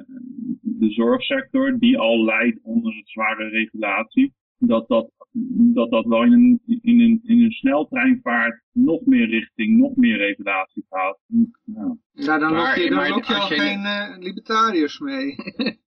de 0.60 0.90
zorgsector, 0.90 1.78
die 1.78 1.98
al 1.98 2.24
leidt 2.24 2.58
onder 2.62 2.92
een 2.92 3.02
zware 3.04 3.48
regulatie, 3.48 4.32
dat 4.58 4.88
dat, 4.88 5.10
dat, 5.74 5.90
dat 5.90 6.04
wel 6.06 6.22
in 6.22 6.32
een, 6.32 6.60
in, 6.82 7.00
een, 7.00 7.20
in 7.24 7.42
een 7.44 7.50
sneltreinvaart 7.52 8.62
nog 8.72 9.04
meer 9.06 9.26
richting, 9.28 9.78
nog 9.78 9.96
meer 9.96 10.16
regulatie 10.16 10.84
gaat. 10.90 11.18
Ja. 11.64 11.96
Ja, 12.12 12.38
dan 12.38 12.52
Maar- 12.52 12.66
lok 12.76 12.84
je, 12.84 12.88
dan 12.88 12.98
maar 12.98 13.10
lok 13.10 13.24
je 13.24 13.34
al 13.34 13.46
geen 13.46 13.84
eh, 13.84 14.18
libertariërs 14.18 14.98
mee. 15.00 15.34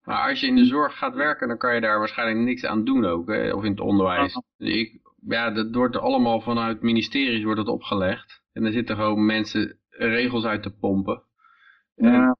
Maar 0.03 0.29
als 0.29 0.39
je 0.39 0.47
in 0.47 0.55
de 0.55 0.65
zorg 0.65 0.97
gaat 0.97 1.15
werken, 1.15 1.47
dan 1.47 1.57
kan 1.57 1.75
je 1.75 1.81
daar 1.81 1.99
waarschijnlijk 1.99 2.45
niks 2.45 2.65
aan 2.65 2.83
doen 2.85 3.05
ook. 3.05 3.27
Hè? 3.29 3.53
Of 3.53 3.63
in 3.63 3.71
het 3.71 3.79
onderwijs. 3.79 4.41
Ik, 4.57 4.99
ja, 5.27 5.51
dat 5.51 5.75
wordt 5.75 5.97
allemaal 5.97 6.41
vanuit 6.41 6.81
ministeries 6.81 7.43
wordt 7.43 7.59
het 7.59 7.67
opgelegd. 7.69 8.41
En 8.53 8.65
er 8.65 8.71
zitten 8.71 8.95
gewoon 8.95 9.25
mensen 9.25 9.79
regels 9.89 10.45
uit 10.45 10.63
te 10.63 10.75
pompen. 10.79 11.21
Ja. 11.95 12.35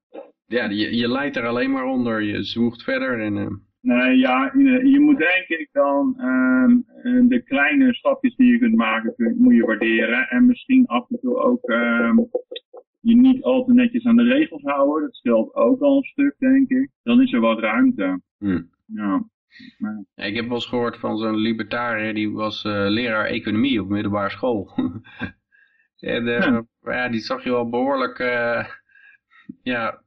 Ja, 0.46 0.64
je, 0.70 0.96
je 0.96 1.08
leidt 1.08 1.36
er 1.36 1.46
alleen 1.46 1.70
maar 1.70 1.84
onder. 1.84 2.22
Je 2.22 2.42
zwoegt 2.42 2.82
verder 2.82 3.20
en... 3.20 3.36
eh, 3.36 3.46
Nee, 3.80 4.16
ja, 4.18 4.52
je, 4.56 4.88
je 4.88 5.00
moet 5.00 5.18
denk 5.18 5.46
ik 5.48 5.68
dan 5.72 6.14
ehm, 6.18 6.70
eh, 7.02 7.28
de 7.28 7.42
kleine 7.44 7.94
stapjes 7.94 8.36
die 8.36 8.52
je 8.52 8.58
kunt 8.58 8.74
maken, 8.76 9.14
moet 9.38 9.54
je 9.54 9.64
waarderen. 9.64 10.28
En 10.28 10.46
misschien 10.46 10.86
af 10.86 11.10
en 11.10 11.18
toe 11.20 11.36
ook 11.36 11.62
ehm, 11.62 12.16
je 13.00 13.16
niet 13.16 13.42
al 13.42 13.64
te 13.64 13.72
netjes 13.72 14.04
aan 14.04 14.16
de 14.16 14.22
regels 14.22 14.62
houden. 14.62 15.02
Dat 15.02 15.14
scheelt 15.16 15.54
ook 15.54 15.80
al 15.80 15.96
een 15.96 16.02
stuk, 16.02 16.34
denk 16.38 16.68
ik. 16.68 16.90
Dan 17.02 17.20
is 17.22 17.32
er 17.32 17.40
wat 17.40 17.58
ruimte. 17.58 18.20
hm. 18.38 18.62
Ja. 18.86 19.24
Ja, 20.14 20.24
ik 20.24 20.34
heb 20.34 20.44
wel 20.44 20.54
eens 20.54 20.66
gehoord 20.66 20.96
van 20.96 21.18
zo'n 21.18 21.36
libertariër, 21.36 22.14
die 22.14 22.30
was 22.30 22.64
eh, 22.64 22.84
leraar 22.88 23.26
economie 23.26 23.80
op 23.80 23.88
middelbare 23.88 24.30
school. 24.30 24.72
en 25.98 26.28
eh, 26.28 26.58
Ja. 26.82 27.08
die 27.08 27.20
zag 27.20 27.44
je 27.44 27.50
wel 27.50 27.68
behoorlijk 27.68 28.18
eh, 28.18 28.66
ja, 29.62 30.02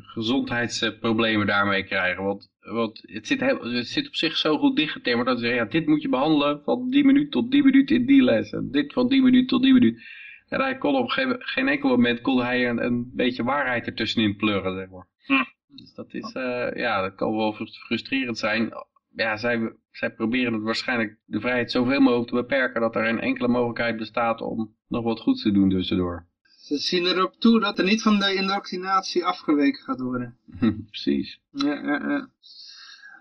gezondheidsproblemen 0.00 1.46
daarmee 1.46 1.84
krijgen. 1.84 2.24
Want, 2.24 2.50
want 2.60 3.02
het, 3.06 3.26
zit 3.26 3.40
heel, 3.40 3.72
het 3.72 3.86
zit 3.88 4.06
op 4.06 4.14
zich 4.14 4.36
zo 4.36 4.58
goed 4.58 4.76
dichtgetimmerd 4.76 5.28
dat 5.28 5.38
ze 5.38 5.44
zeggen, 5.44 5.64
ja, 5.64 5.70
dit 5.70 5.86
moet 5.86 6.02
je 6.02 6.08
behandelen 6.08 6.62
van 6.64 6.90
die 6.90 7.04
minuut 7.04 7.30
tot 7.30 7.50
die 7.50 7.64
minuut 7.64 7.90
in 7.90 8.06
die 8.06 8.22
les. 8.22 8.50
En 8.52 8.68
dit 8.70 8.92
van 8.92 9.08
die 9.08 9.22
minuut 9.22 9.48
tot 9.48 9.62
die 9.62 9.72
minuut. 9.72 10.02
En 10.48 10.60
hij 10.60 10.78
kon 10.78 10.94
op 10.96 11.08
geen, 11.08 11.36
geen 11.38 11.68
enkel 11.68 11.88
moment 11.88 12.20
kon 12.20 12.42
hij 12.42 12.68
een, 12.68 12.84
een 12.84 13.10
beetje 13.14 13.42
waarheid 13.44 13.86
ertussenin 13.86 14.36
pleuren, 14.36 14.76
zeg 14.76 14.88
maar. 14.88 15.06
Ja. 15.26 15.46
Dus 15.68 15.94
dat 15.94 16.14
is, 16.14 16.32
eh, 16.32 16.72
ja, 16.74 17.00
dat 17.00 17.14
kan 17.14 17.36
wel 17.36 17.52
frus- 17.52 17.78
frustrerend 17.78 18.38
zijn. 18.38 18.72
Ja, 19.14 19.36
zij, 19.36 19.72
zij 19.90 20.10
proberen 20.12 20.52
het 20.52 20.62
waarschijnlijk 20.62 21.18
de 21.24 21.40
vrijheid 21.40 21.70
zoveel 21.70 22.00
mogelijk 22.00 22.28
te 22.28 22.34
beperken 22.34 22.80
dat 22.80 22.94
er 22.96 23.04
geen 23.04 23.20
enkele 23.20 23.48
mogelijkheid 23.48 23.96
bestaat 23.96 24.40
om 24.40 24.74
nog 24.88 25.04
wat 25.04 25.20
goeds 25.20 25.42
te 25.42 25.52
doen 25.52 25.70
tussendoor. 25.70 26.26
Ze 26.68 26.76
zien 26.76 27.06
erop 27.06 27.34
toe 27.34 27.60
dat 27.60 27.78
er 27.78 27.84
niet 27.84 28.02
van 28.02 28.18
de 28.18 28.34
indoctrinatie 28.34 29.24
afgeweken 29.24 29.82
gaat 29.82 30.00
worden. 30.00 30.36
Precies. 30.90 31.40
Ja, 31.50 31.74
ja, 31.74 32.08
ja. 32.08 32.30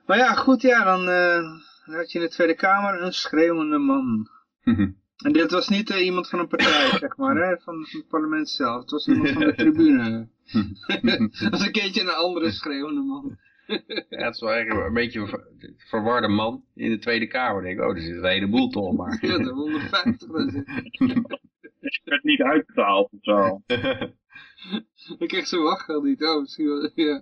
Maar 0.06 0.18
ja, 0.18 0.34
goed, 0.34 0.62
ja, 0.62 0.84
dan, 0.84 1.10
eh, 1.10 1.96
had 1.96 2.12
je 2.12 2.20
in 2.20 2.26
de 2.26 2.32
Tweede 2.32 2.56
Kamer 2.56 3.02
een 3.02 3.14
schreeuwende 3.14 3.78
man. 3.78 4.30
En 5.18 5.34
dit 5.34 5.52
was 5.52 5.68
niet 5.68 5.90
eh, 5.90 6.06
iemand 6.06 6.30
van 6.30 6.40
een 6.40 6.48
partij, 6.48 6.98
zeg 7.00 7.18
maar, 7.18 7.36
hè, 7.36 7.58
van, 7.58 7.86
van 7.86 8.00
het 8.00 8.08
parlement 8.08 8.50
zelf. 8.50 8.82
Het 8.82 8.92
was 8.92 9.08
iemand 9.08 9.30
van 9.30 9.42
de 9.42 9.56
tribune. 9.56 10.30
Dat 11.42 11.50
was 11.50 11.66
een 11.66 11.72
keertje 11.72 12.02
een 12.02 12.10
andere 12.10 12.52
schreeuwende 12.52 13.02
man. 13.02 13.38
ja, 14.10 14.26
het 14.26 14.34
is 14.34 14.40
wel 14.42 14.52
eigenlijk 14.52 14.88
een 14.88 14.94
beetje 14.94 15.20
een 15.20 15.28
ver- 15.28 15.48
verwarde 15.78 16.28
man 16.28 16.64
in 16.76 16.90
de 16.90 16.98
Tweede 17.00 17.28
Kamer. 17.28 17.62
Denk 17.62 17.80
ik, 17.80 17.84
oh, 17.86 17.96
er 17.96 18.02
zit 18.02 18.16
een 18.18 18.26
heleboel 18.26 18.70
toch 18.70 18.96
maar. 18.96 19.18
Ja, 19.26 19.38
de 19.38 19.50
150. 19.52 20.28
dat 20.32 20.54
is- 20.54 20.62
Ik 21.80 22.02
werd 22.04 22.24
niet 22.24 22.42
uitbetaald 22.42 23.12
of 23.12 23.20
zo. 23.22 23.62
Ik 25.18 25.28
kreeg 25.28 25.48
zijn 25.48 25.62
wachtgeld 25.62 26.04
niet. 26.04 26.24
Oh, 26.24 26.40
misschien 26.42 26.68
wel, 26.68 26.92
ja. 26.96 27.22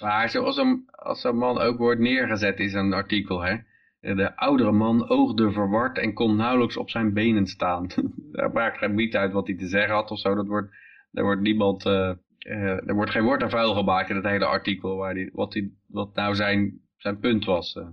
Maar 0.00 0.30
zoals 0.30 0.56
een, 0.56 0.84
als 0.90 1.24
een 1.24 1.36
man 1.36 1.58
ook 1.58 1.78
wordt 1.78 2.00
neergezet 2.00 2.58
in 2.58 2.68
zo'n 2.70 2.92
artikel, 2.92 3.40
hè. 3.42 3.56
De 4.00 4.36
oudere 4.36 4.72
man 4.72 5.08
oogde 5.08 5.52
verward 5.52 5.98
en 5.98 6.14
kon 6.14 6.36
nauwelijks 6.36 6.76
op 6.76 6.90
zijn 6.90 7.12
benen 7.12 7.46
staan. 7.46 7.86
Daar 8.32 8.52
maakt 8.52 8.78
geen 8.78 8.96
biet 8.96 9.16
uit 9.16 9.32
wat 9.32 9.46
hij 9.46 9.56
te 9.56 9.66
zeggen 9.66 9.94
had 9.94 10.10
of 10.10 10.18
zo. 10.18 10.34
Dat 10.34 10.46
wordt, 10.46 10.74
daar 11.10 11.24
wordt 11.24 11.40
niemand, 11.40 11.84
eh, 11.86 12.10
er 12.38 12.94
wordt 12.94 13.10
geen 13.10 13.24
woord 13.24 13.42
aan 13.42 13.50
vuil 13.50 13.74
gemaakt 13.74 14.10
in 14.10 14.16
het 14.16 14.24
hele 14.24 14.44
artikel, 14.44 14.96
waar 14.96 15.14
die, 15.14 15.30
wat, 15.32 15.52
die, 15.52 15.78
wat 15.86 16.14
nou 16.14 16.34
zijn, 16.34 16.80
zijn 16.96 17.18
punt 17.18 17.44
was. 17.44 17.74
eh. 17.76 17.88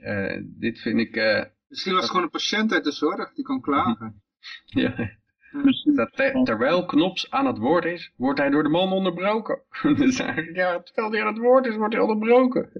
Eh, 0.00 0.42
dit 0.44 0.78
vind 0.80 0.98
ik, 1.00 1.16
eh, 1.16 1.44
Misschien 1.68 1.92
was 1.92 2.00
het 2.02 2.10
gewoon 2.10 2.24
een 2.26 2.30
patiënt 2.32 2.72
uit 2.72 2.84
de 2.84 2.92
zorg 2.92 3.32
die 3.34 3.44
kon 3.44 3.60
klagen. 3.60 4.22
ja, 4.64 4.94
dat 5.94 6.12
te- 6.12 6.40
terwijl 6.44 6.84
Knops 6.84 7.30
aan 7.30 7.46
het 7.46 7.58
woord 7.58 7.84
is, 7.84 8.12
wordt 8.16 8.38
hij 8.38 8.50
door 8.50 8.62
de 8.62 8.68
man 8.68 8.92
onderbroken. 8.92 9.62
dus 9.96 10.18
eigenlijk, 10.18 10.56
ja, 10.56 10.80
terwijl 10.82 11.10
hij 11.12 11.20
aan 11.20 11.26
het 11.34 11.42
woord 11.42 11.66
is, 11.66 11.76
wordt 11.76 11.94
hij 11.94 12.02
onderbroken. 12.02 12.70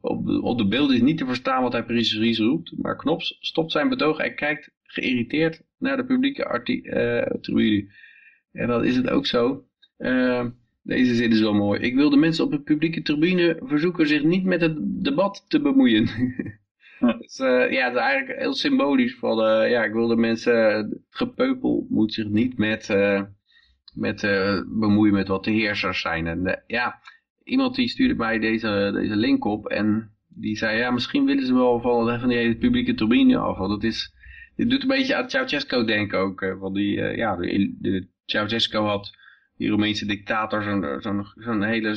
Op 0.00 0.26
de, 0.26 0.42
op 0.42 0.58
de 0.58 0.68
beelden 0.68 0.96
is 0.96 1.02
niet 1.02 1.18
te 1.18 1.26
verstaan 1.26 1.62
wat 1.62 1.72
hij 1.72 1.84
precies 1.84 2.38
roept, 2.38 2.72
maar 2.78 2.96
Knops 2.96 3.36
stopt 3.40 3.72
zijn 3.72 3.88
betoog 3.88 4.18
en 4.18 4.34
kijkt 4.34 4.70
geïrriteerd 4.82 5.62
naar 5.78 5.96
de 5.96 6.04
publieke 6.04 6.44
eh, 6.44 7.40
tribune. 7.40 7.92
En 8.52 8.66
dan 8.68 8.84
is 8.84 8.96
het 8.96 9.08
ook 9.10 9.26
zo. 9.26 9.64
Eh, 10.02 10.46
deze 10.82 11.14
zin 11.14 11.30
is 11.30 11.40
wel 11.40 11.54
mooi. 11.54 11.80
Ik 11.80 11.94
wil 11.94 12.10
de 12.10 12.16
mensen 12.16 12.44
op 12.44 12.50
de 12.50 12.60
publieke 12.60 13.02
tribune 13.02 13.60
verzoeken 13.64 14.06
zich 14.06 14.22
niet 14.22 14.44
met 14.44 14.60
het 14.60 14.76
debat 15.04 15.44
te 15.48 15.60
bemoeien. 15.60 16.08
Dus, 17.18 17.38
eh, 17.38 17.70
ja, 17.70 17.84
het 17.84 17.94
is 17.94 18.00
eigenlijk 18.00 18.38
heel 18.38 18.54
symbolisch 18.54 19.14
van, 19.14 19.44
eh, 19.44 19.70
ja, 19.70 19.84
ik 19.84 19.92
wil 19.92 20.06
de 20.06 20.16
mensen, 20.16 20.74
het 20.76 20.98
gepeupel 21.10 21.86
moet 21.88 22.12
zich 22.12 22.28
niet 22.28 22.58
met, 22.58 22.90
eh, 22.90 23.22
met 23.94 24.20
bemoeien 24.68 25.14
met 25.14 25.28
wat 25.28 25.44
de 25.44 25.50
heersers 25.50 26.00
zijn. 26.00 26.26
En 26.26 26.62
ja, 26.66 27.00
iemand 27.44 27.74
die 27.74 27.88
stuurde 27.88 28.14
mij 28.14 28.38
deze, 28.38 28.90
deze 28.94 29.16
link 29.16 29.44
op 29.44 29.66
en 29.66 30.10
die 30.28 30.56
zei, 30.56 30.78
ja, 30.78 30.90
misschien 30.90 31.24
willen 31.24 31.46
ze 31.46 31.54
wel 31.54 31.80
van, 31.80 32.20
van 32.20 32.28
die 32.28 32.38
hele 32.38 32.56
publieke 32.56 32.94
tribune 32.94 33.36
af, 33.36 33.58
want 33.58 33.72
het 33.72 33.84
is, 33.84 34.14
dit 34.56 34.70
doet 34.70 34.82
een 34.82 34.88
beetje 34.88 35.14
aan 35.14 35.30
Ceausescu 35.30 35.84
denken 35.84 36.18
ook, 36.18 36.56
want 36.58 36.74
die, 36.74 37.00
ja, 37.00 37.36
de, 37.36 37.74
de 37.78 38.08
Ceausescu 38.24 38.78
had 38.78 39.20
die 39.56 39.68
Roemeense 39.68 40.06
dictator 40.06 40.62
zo'n 41.36 41.62
hele 41.62 41.96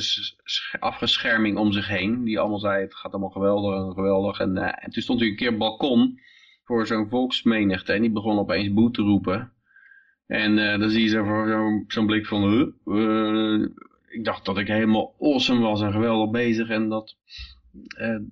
afgescherming 0.78 1.58
om 1.58 1.72
zich 1.72 1.88
heen. 1.88 2.24
Die 2.24 2.38
allemaal 2.38 2.58
zei, 2.58 2.82
het 2.82 2.94
gaat 2.94 3.12
allemaal 3.12 3.30
geweldig 3.30 3.86
en 3.86 3.92
geweldig. 3.92 4.38
En, 4.38 4.56
eh, 4.56 4.84
en 4.84 4.90
toen 4.90 5.02
stond 5.02 5.20
hij 5.20 5.28
een 5.28 5.36
keer 5.36 5.56
balkon 5.56 6.20
voor 6.64 6.86
zo'n 6.86 7.08
volksmenigte. 7.08 7.92
En 7.92 8.00
die 8.00 8.10
begon 8.10 8.38
opeens 8.38 8.72
boe 8.72 8.90
te 8.90 9.02
roepen. 9.02 9.52
En 10.26 10.58
eh, 10.58 10.78
dan 10.78 10.90
zie 10.90 11.02
je 11.02 11.08
zo 11.08 11.24
zo'n 11.24 11.84
zo'n 11.86 12.06
blik 12.06 12.26
van, 12.26 12.74
eh, 12.84 13.68
ik 14.08 14.24
dacht 14.24 14.44
dat 14.44 14.58
ik 14.58 14.66
helemaal 14.66 15.14
awesome 15.20 15.60
was 15.60 15.80
en 15.82 15.92
geweldig 15.92 16.30
bezig 16.30 16.68
en 16.68 16.88
dat, 16.88 17.16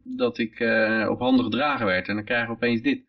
dat 0.03 0.39
ik 0.39 0.61
op 1.09 1.19
handen 1.19 1.45
gedragen 1.45 1.87
werd. 1.87 2.09
En 2.09 2.15
dan 2.15 2.25
krijg 2.25 2.47
je 2.47 2.53
opeens 2.53 2.83
dit. 2.83 3.05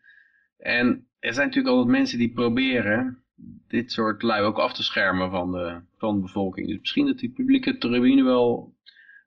En 0.58 1.08
er 1.18 1.32
zijn 1.32 1.46
natuurlijk 1.46 1.74
altijd 1.74 1.96
mensen 1.96 2.18
die 2.18 2.32
proberen 2.32 3.25
dit 3.68 3.92
soort 3.92 4.22
lui 4.22 4.42
ook 4.42 4.58
af 4.58 4.72
te 4.72 4.82
schermen 4.82 5.30
van 5.30 5.52
de, 5.52 5.80
van 5.98 6.14
de 6.14 6.20
bevolking. 6.20 6.66
Dus 6.66 6.78
misschien 6.78 7.06
dat 7.06 7.18
die 7.18 7.30
publieke 7.32 7.78
tribune 7.78 8.22
wel, 8.22 8.74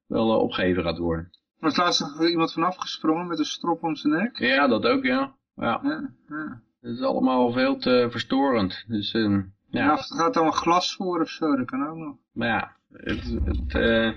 wel 0.08 0.32
eh, 0.34 0.40
opgeheven 0.42 0.84
gaat 0.84 0.98
worden. 0.98 1.26
Er 1.32 1.66
was 1.66 1.78
laatst 1.78 2.00
nog 2.02 2.30
iemand 2.30 2.54
vanaf 2.54 2.76
gesprongen 2.76 3.28
met 3.28 3.40
een 3.40 3.46
strop 3.46 3.84
om 3.84 3.96
zijn 3.96 4.14
nek. 4.14 4.38
Ja, 4.38 4.68
dat 4.68 4.86
ook, 4.86 5.04
ja. 5.04 5.36
ja. 5.56 5.80
Ja, 5.84 6.10
ja. 6.28 6.62
Het 6.82 6.92
is 6.98 7.02
allemaal 7.02 7.52
veel 7.52 7.78
te 7.78 8.08
verstorend. 8.10 8.86
Dus 8.88 9.14
ehm, 9.14 9.34
Ja. 9.34 9.84
ja, 9.84 9.94
Of 9.94 10.10
er 10.10 10.18
gaat 10.18 10.34
dan 10.34 10.46
een 10.46 10.54
glas 10.54 10.96
voor 10.96 11.22
of 11.22 11.30
zo, 11.30 11.56
dat 11.56 11.66
kan 11.66 11.88
ook 11.88 11.98
nog. 11.98 12.16
maar 12.32 12.48
ja, 12.48 12.76
het, 12.92 13.24
het, 13.44 13.74
eh, 13.76 14.12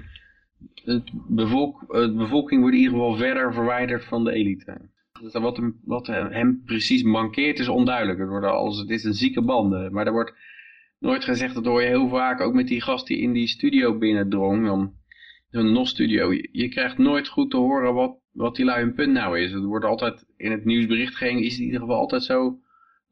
het, 0.84 1.10
bevolk, 1.28 1.84
het 1.88 2.16
bevolking 2.16 2.60
wordt 2.60 2.76
in 2.76 2.82
ieder 2.82 2.98
geval 2.98 3.16
verder 3.16 3.52
verwijderd 3.52 4.04
van 4.04 4.24
de 4.24 4.32
elite. 4.32 4.90
Wat 5.30 5.56
hem, 5.56 5.80
wat 5.84 6.06
hem 6.06 6.62
precies 6.64 7.02
mankeert 7.02 7.58
is 7.58 7.68
onduidelijk. 7.68 8.18
Het, 8.18 8.44
als, 8.44 8.78
het 8.78 8.90
is 8.90 9.04
een 9.04 9.14
zieke 9.14 9.42
banden. 9.42 9.92
Maar 9.92 10.06
er 10.06 10.12
wordt 10.12 10.34
nooit 10.98 11.24
gezegd, 11.24 11.54
dat 11.54 11.64
hoor 11.64 11.82
je 11.82 11.88
heel 11.88 12.08
vaak, 12.08 12.40
ook 12.40 12.54
met 12.54 12.68
die 12.68 12.80
gast 12.80 13.06
die 13.06 13.18
in 13.18 13.32
die 13.32 13.46
studio 13.46 13.98
binnendrong. 13.98 14.66
Dan, 14.66 14.94
zo'n 15.52 15.72
NOS-studio. 15.72 16.32
Je, 16.32 16.48
je 16.52 16.68
krijgt 16.68 16.98
nooit 16.98 17.28
goed 17.28 17.50
te 17.50 17.56
horen 17.56 17.94
wat, 17.94 18.18
wat 18.32 18.56
die 18.56 18.64
lui 18.64 18.80
hun 18.80 18.94
punt 18.94 19.12
nou 19.12 19.40
is. 19.40 19.52
Het 19.52 19.64
wordt 19.64 19.84
altijd, 19.84 20.26
in 20.36 20.50
het 20.50 20.64
nieuwsberichtgeving 20.64 21.40
is 21.40 21.50
het 21.50 21.58
in 21.58 21.64
ieder 21.64 21.80
geval 21.80 21.96
altijd 21.96 22.22
zo... 22.22 22.58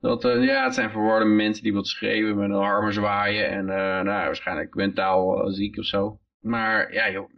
Dat, 0.01 0.25
eh, 0.25 0.44
ja, 0.44 0.64
het 0.64 0.75
zijn 0.75 0.90
verwarde 0.90 1.25
mensen 1.25 1.62
die 1.62 1.75
wat 1.75 1.87
schreeuwen 1.87 2.37
met 2.37 2.51
een 2.51 2.57
armen 2.57 2.92
zwaaien 2.92 3.49
en 3.49 3.68
eh, 3.68 3.77
nou, 3.77 4.05
waarschijnlijk 4.05 4.75
mentaal 4.75 5.44
eh, 5.44 5.53
ziek 5.53 5.79
of 5.79 5.85
zo. 5.85 6.20
Maar 6.40 6.92
ja 6.92 7.11
joh, 7.11 7.31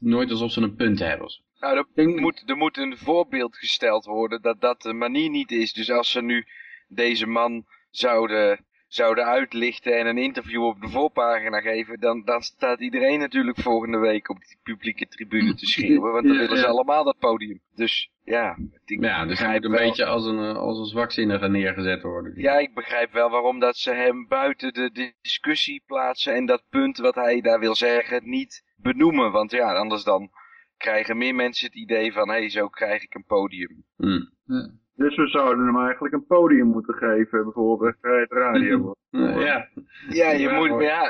nooit 0.00 0.30
alsof 0.30 0.52
ze 0.52 0.60
een 0.60 0.74
punt 0.74 0.98
hebben. 0.98 1.28
Nou, 1.60 1.76
er 1.76 1.84
Denk- 1.94 2.20
moet, 2.20 2.42
er 2.46 2.56
moet 2.56 2.76
een 2.76 2.96
voorbeeld 2.96 3.56
gesteld 3.56 4.04
worden 4.04 4.42
dat 4.42 4.60
dat 4.60 4.82
de 4.82 4.92
manier 4.92 5.30
niet 5.30 5.50
is. 5.50 5.72
Dus 5.72 5.90
als 5.90 6.10
ze 6.10 6.22
nu 6.22 6.46
deze 6.88 7.26
man 7.26 7.64
zouden, 7.90 8.64
zouden 8.86 9.24
uitlichten 9.24 9.98
en 9.98 10.06
een 10.06 10.18
interview 10.18 10.64
op 10.64 10.80
de 10.80 10.88
voorpagina 10.88 11.60
geven, 11.60 12.00
dan, 12.00 12.24
dan 12.24 12.42
staat 12.42 12.80
iedereen 12.80 13.18
natuurlijk 13.18 13.60
volgende 13.60 13.98
week 13.98 14.28
op 14.30 14.38
die 14.44 14.58
publieke 14.62 15.06
tribune 15.06 15.54
te 15.54 15.66
schreeuwen. 15.66 16.12
Want 16.12 16.24
dan 16.24 16.32
Ja, 16.34 16.40
willen 16.40 16.56
ze 16.56 16.62
ja. 16.64 16.68
allemaal 16.70 17.04
dat 17.04 17.18
podium. 17.18 17.60
Dus 17.74 18.10
ja, 18.24 18.56
ik 18.84 19.02
Ja, 19.04 19.26
dus 19.26 19.38
hij 19.38 19.52
moet 19.54 19.64
een 19.64 19.70
wel- 19.70 19.80
beetje 19.80 20.04
als 20.06 20.24
een, 20.26 20.38
eh, 20.38 20.56
als 20.56 20.78
een 20.78 20.84
zwakzinnige 20.86 21.48
neergezet 21.48 22.02
worden. 22.02 22.32
Ja, 22.36 22.58
ik 22.58 22.74
begrijp 22.74 23.12
wel 23.12 23.30
waarom 23.30 23.58
dat 23.58 23.76
ze 23.76 23.90
hem 23.92 24.26
buiten 24.28 24.72
de 24.74 25.12
discussie 25.22 25.82
plaatsen 25.86 26.34
en 26.34 26.46
dat 26.46 26.62
punt 26.70 26.98
wat 26.98 27.14
hij 27.14 27.40
daar 27.40 27.60
wil 27.60 27.74
zeggen 27.74 28.28
niet 28.28 28.62
benoemen. 28.76 29.32
Want 29.32 29.50
ja, 29.50 29.74
anders 29.74 30.04
dan 30.04 30.30
krijgen 30.78 31.16
meer 31.16 31.34
mensen 31.34 31.66
het 31.66 31.74
idee 31.76 32.12
van, 32.12 32.28
hé, 32.28 32.34
hey, 32.38 32.50
zo 32.50 32.68
krijg 32.68 33.02
ik 33.02 33.14
een 33.14 33.24
podium. 33.26 33.84
Hm. 33.96 34.20
Ja. 34.44 34.70
Dus 34.94 35.16
we 35.16 35.26
zouden 35.28 35.66
hem 35.66 35.78
eigenlijk 35.78 36.14
een 36.14 36.26
podium 36.26 36.66
moeten 36.66 36.94
geven, 36.94 37.42
bijvoorbeeld 37.44 38.00
bij 38.00 38.20
het 38.20 38.32
radio. 38.32 38.92
Ja, 39.38 39.68
Ja, 40.08 40.30
je 40.30 40.38
Ja, 40.38 40.58
moet, 40.58 40.80
ja, 40.82 41.02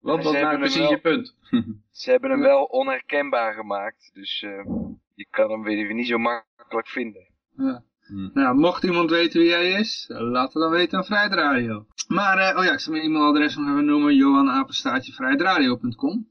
wat 0.00 0.22
Ze 0.22 0.22
was 0.22 0.24
nou 0.24 0.34
hebben 0.36 0.50
hem 0.50 0.58
precies 0.60 0.78
wel- 0.78 0.90
je 0.90 0.98
punt? 0.98 1.36
ze 2.00 2.10
hebben 2.10 2.30
hem 2.30 2.40
wel 2.40 2.64
onherkenbaar 2.64 3.54
gemaakt. 3.54 4.10
Dus 4.14 4.42
eh, 4.42 4.64
je 5.14 5.26
kan 5.30 5.50
hem 5.50 5.62
weer 5.62 5.94
niet 5.94 6.06
zo 6.06 6.18
makkelijk 6.18 6.88
vinden. 6.88 7.26
Ja. 7.56 7.82
Hm. 8.06 8.28
Nou, 8.32 8.56
mocht 8.56 8.84
iemand 8.84 9.10
weten 9.10 9.40
wie 9.40 9.48
jij 9.48 9.70
is, 9.70 10.04
laat 10.08 10.52
het 10.52 10.62
dan 10.62 10.70
weten 10.70 10.98
aan 10.98 11.04
Vrijheid 11.04 11.32
Radio. 11.32 11.86
Maar, 12.08 12.38
eh, 12.38 12.58
oh 12.58 12.64
ja, 12.64 12.72
ik 12.72 12.78
zal 12.80 12.92
mijn 12.92 13.04
e-mailadres 13.04 13.56
nog 13.56 13.68
even 13.68 13.84
noemen, 13.84 14.14
johanapenstaatjevrijheidradio.com. 14.14 16.28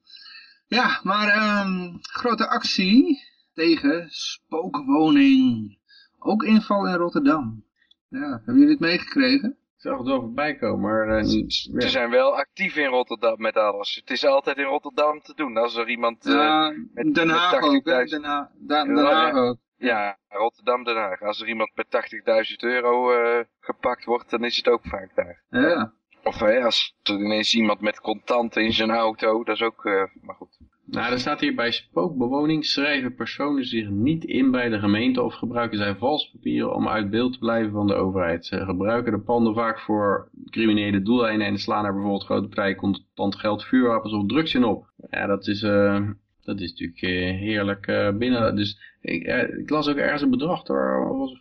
Ja, 0.68 1.00
maar, 1.04 1.28
ehm 1.28 1.96
grote 2.02 2.48
actie 2.48 3.20
tegen 3.54 4.06
spookwoning. 4.10 5.78
Ook 6.20 6.44
inval 6.44 6.88
in 6.88 6.94
Rotterdam. 6.96 7.64
Ja, 8.10 8.30
hebben 8.30 8.54
jullie 8.56 8.70
het 8.70 8.80
meegekregen? 8.80 9.50
Ik 9.50 9.84
zag 9.84 9.98
het 9.98 10.08
wel 10.08 10.20
voorbij 10.20 10.56
komen, 10.56 10.80
maar 10.82 11.18
eh, 11.18 11.24
niet- 11.24 11.54
Ze 11.54 11.72
ja. 11.74 11.88
zijn 11.88 12.10
wel 12.10 12.38
actief 12.38 12.76
in 12.76 12.86
Rotterdam 12.90 13.42
met 13.42 13.56
alles. 13.58 13.96
Het 13.96 14.10
is 14.10 14.26
altijd 14.26 14.58
in 14.58 14.64
Rotterdam 14.64 15.22
te 15.22 15.34
doen. 15.36 15.58
Als 15.58 15.76
er 15.76 15.90
iemand... 15.90 16.26
eh, 16.26 16.34
Ja, 16.34 16.70
met- 16.94 17.16
Den 17.16 17.28
met 17.28 17.36
Haag 17.36 17.62
ook, 17.62 17.86
hè? 17.86 18.06
80.000. 18.06 18.10
Den, 18.10 18.24
Ha- 18.24 18.52
Da- 18.58 18.84
Den 18.84 18.96
Ja, 18.96 19.14
Haag 19.14 19.34
ook. 19.36 19.58
Ja, 19.78 20.18
Rotterdam, 20.28 20.84
Den 20.84 20.96
Haag. 20.96 21.22
Als 21.22 21.42
er 21.42 21.48
iemand 21.48 21.72
met 21.76 21.90
80.000 21.90 22.56
euro 22.64 23.12
eh, 23.12 23.44
gepakt 23.60 24.06
wordt, 24.06 24.30
dan 24.30 24.44
is 24.44 24.58
het 24.58 24.68
ook 24.68 24.82
vaak 24.86 25.16
daar. 25.16 25.44
Ja, 25.50 25.94
Of 26.28 26.40
hè, 26.40 26.64
als 26.64 26.96
ineens 27.04 27.56
iemand 27.56 27.82
met 27.82 28.02
contanten 28.02 28.64
in 28.64 28.74
zijn 28.74 28.90
auto, 28.90 29.44
dat 29.44 29.56
is 29.56 29.62
ook, 29.62 29.86
eh, 29.86 30.04
maar 30.22 30.36
goed. 30.36 30.58
Nou, 30.86 31.12
er 31.12 31.20
staat 31.20 31.40
hier 31.40 31.56
bij 31.56 31.72
spookbewoning 31.72 32.66
schrijven 32.66 33.16
personen 33.16 33.66
zich 33.66 33.90
niet 33.90 34.24
in 34.24 34.52
bij 34.52 34.70
de 34.70 34.80
gemeente 34.80 35.22
of 35.22 35.34
gebruiken 35.34 35.78
zij 35.78 35.96
valse 35.96 36.32
papieren 36.32 36.76
om 36.76 36.88
uit 36.88 37.10
beeld 37.10 37.34
te 37.34 37.40
blijven 37.40 37.72
van 37.72 37.88
de 37.88 37.94
overheid. 37.94 38.46
Ze 38.46 38.66
gebruiken 38.66 39.12
de 39.12 39.20
panden 39.20 39.54
vaak 39.54 39.80
voor 39.80 40.30
criminele 40.50 41.02
doeleinden 41.02 41.48
en 41.48 41.58
slaan 41.58 41.86
er 41.86 41.94
bijvoorbeeld 41.94 42.26
grote 42.26 42.48
partijen 42.48 42.76
contant 42.76 43.36
geld, 43.36 43.64
vuurwapens 43.64 44.14
of 44.14 44.26
drugs 44.26 44.54
in 44.54 44.64
op. 44.64 44.90
Ja, 45.10 45.26
dat 45.28 45.48
is, 45.48 45.64
eh, 45.64 46.10
dat 46.48 46.60
is 46.62 46.70
natuurlijk 46.70 47.02
eh, 47.02 47.40
heerlijk 47.40 47.88
eh, 47.88 48.18
binnen. 48.18 48.56
Dus 48.56 48.96
ik, 49.02 49.24
eh, 49.24 49.58
ik 49.58 49.70
las 49.70 49.88
ook 49.88 49.96
ergens 49.96 50.22
een 50.22 50.30
bedrag, 50.30 50.68
er 50.68 51.18
was 51.18 51.38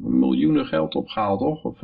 miljoenen 0.00 0.66
geld 0.66 0.94
opgehaald, 0.94 1.38
toch? 1.38 1.64
Of 1.64 1.78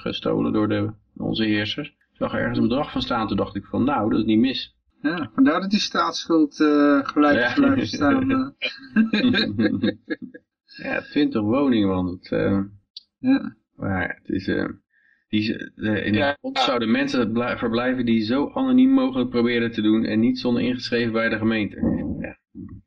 gestolen 0.00 0.52
door 0.52 0.68
de, 0.68 0.92
onze 1.16 1.44
heersers. 1.44 1.88
Ik 1.88 2.16
zag 2.24 2.32
er 2.32 2.38
ergens 2.38 2.58
een 2.58 2.68
bedrag 2.68 2.92
van 2.92 3.02
staan, 3.02 3.28
toen 3.28 3.36
dacht 3.36 3.56
ik 3.56 3.64
van 3.64 3.84
nou, 3.84 4.10
dat 4.10 4.18
is 4.18 4.24
niet 4.24 4.38
mis. 4.38 4.76
ja. 5.02 5.30
vandaar 5.34 5.60
dat 5.60 5.70
die 5.70 5.80
staatsschuld 5.80 6.60
eh, 6.60 6.98
gelijk 7.02 7.38
Ja. 7.38 7.54
blijven 7.54 7.86
staan. 7.86 8.28
ja, 10.82 11.00
20 11.00 11.42
woningen, 11.42 11.88
man. 11.88 12.06
Het, 12.06 12.28
ja. 13.18 13.56
maar 13.76 14.20
het 14.22 14.28
is... 14.28 14.46
die, 15.28 15.56
de, 15.74 16.02
in 16.04 16.12
Ja. 16.14 16.26
het 16.26 16.38
fonds 16.40 16.64
zouden 16.64 16.90
mensen 16.90 17.32
blij- 17.32 17.58
verblijven 17.58 18.04
die 18.04 18.20
zo 18.24 18.50
anoniem 18.54 18.90
mogelijk 18.90 19.30
proberen 19.30 19.72
te 19.72 19.82
doen 19.82 20.04
en 20.04 20.20
niet 20.20 20.38
zonder 20.38 20.62
ingeschreven 20.62 21.12
bij 21.12 21.28
de 21.28 21.38
gemeente. 21.38 21.76
Ja, 22.20 22.38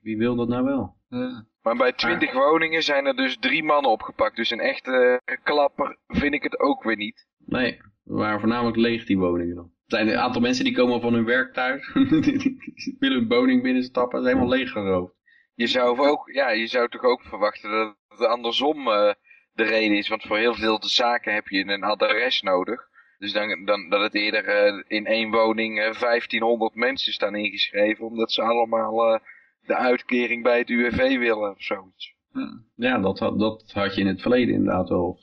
wie 0.01 0.17
wil 0.17 0.35
dat 0.35 0.47
nou 0.47 0.63
wel? 0.63 0.95
ja. 1.09 1.45
Maar 1.61 1.75
bij 1.75 1.93
20 1.93 2.33
woningen 2.33 2.83
zijn 2.83 3.05
er 3.05 3.15
dus 3.15 3.37
drie 3.39 3.63
mannen 3.63 3.91
opgepakt. 3.91 4.35
Dus 4.35 4.49
een 4.51 4.59
echte 4.59 5.21
eh, 5.25 5.37
klapper 5.43 5.97
vind 6.07 6.33
ik 6.33 6.43
het 6.43 6.59
ook 6.59 6.83
weer 6.83 6.95
niet. 6.97 7.27
Nee, 7.45 7.81
we 8.03 8.13
waren 8.13 8.39
voornamelijk 8.39 8.77
leeg 8.77 9.05
die 9.05 9.17
woningen 9.17 9.55
dan. 9.55 9.63
Er 9.65 9.97
zijn 9.97 10.07
een 10.07 10.17
aantal 10.17 10.41
mensen 10.41 10.63
die 10.65 10.73
komen 10.75 11.01
van 11.01 11.13
hun 11.13 11.25
werk 11.25 11.53
thuis, 11.53 11.93
die 12.21 12.95
willen 12.99 13.17
hun 13.17 13.27
woning 13.27 13.63
binnenstappen, 13.63 14.17
dat 14.17 14.27
is 14.27 14.33
helemaal 14.33 14.57
leeg 14.57 14.71
geroofd. 14.71 15.13
Je 15.55 15.67
zou, 15.67 15.99
ook, 15.99 16.29
ja, 16.31 16.49
je 16.51 16.67
zou 16.67 16.89
toch 16.89 17.03
ook 17.03 17.21
verwachten 17.21 17.71
dat 17.71 17.95
het 18.07 18.27
andersom 18.27 18.87
eh, 18.87 19.13
de 19.53 19.63
reden 19.63 19.97
is. 19.97 20.07
Want 20.07 20.23
voor 20.23 20.37
heel 20.37 20.53
veel 20.55 20.79
de 20.79 20.87
zaken 20.89 21.33
heb 21.33 21.47
je 21.47 21.65
een 21.65 21.83
adres 21.83 22.41
nodig. 22.41 22.89
Dus 23.17 23.33
dan, 23.33 23.65
dan 23.65 23.89
dat 23.89 24.01
het 24.01 24.15
eerder 24.15 24.45
eh, 24.45 24.83
in 24.87 25.05
één 25.05 25.31
woning 25.31 25.79
eh, 25.79 25.99
1500 25.99 26.75
mensen 26.75 27.13
staan 27.13 27.35
ingeschreven. 27.35 28.05
Omdat 28.05 28.31
ze 28.31 28.41
allemaal 28.41 29.13
eh, 29.13 29.19
de 29.65 29.75
uitkering 29.75 30.43
bij 30.43 30.57
het 30.57 30.69
UWV 30.69 31.17
willen 31.17 31.51
of 31.51 31.61
zoiets. 31.61 32.15
ja. 32.33 32.59
Ja, 32.75 32.97
dat, 32.99 33.19
had- 33.19 33.39
dat 33.39 33.71
had 33.73 33.95
je 33.95 34.01
in 34.01 34.07
het 34.07 34.21
verleden 34.21 34.53
inderdaad 34.55 34.89
wel. 34.89 35.03
Of, 35.07 35.19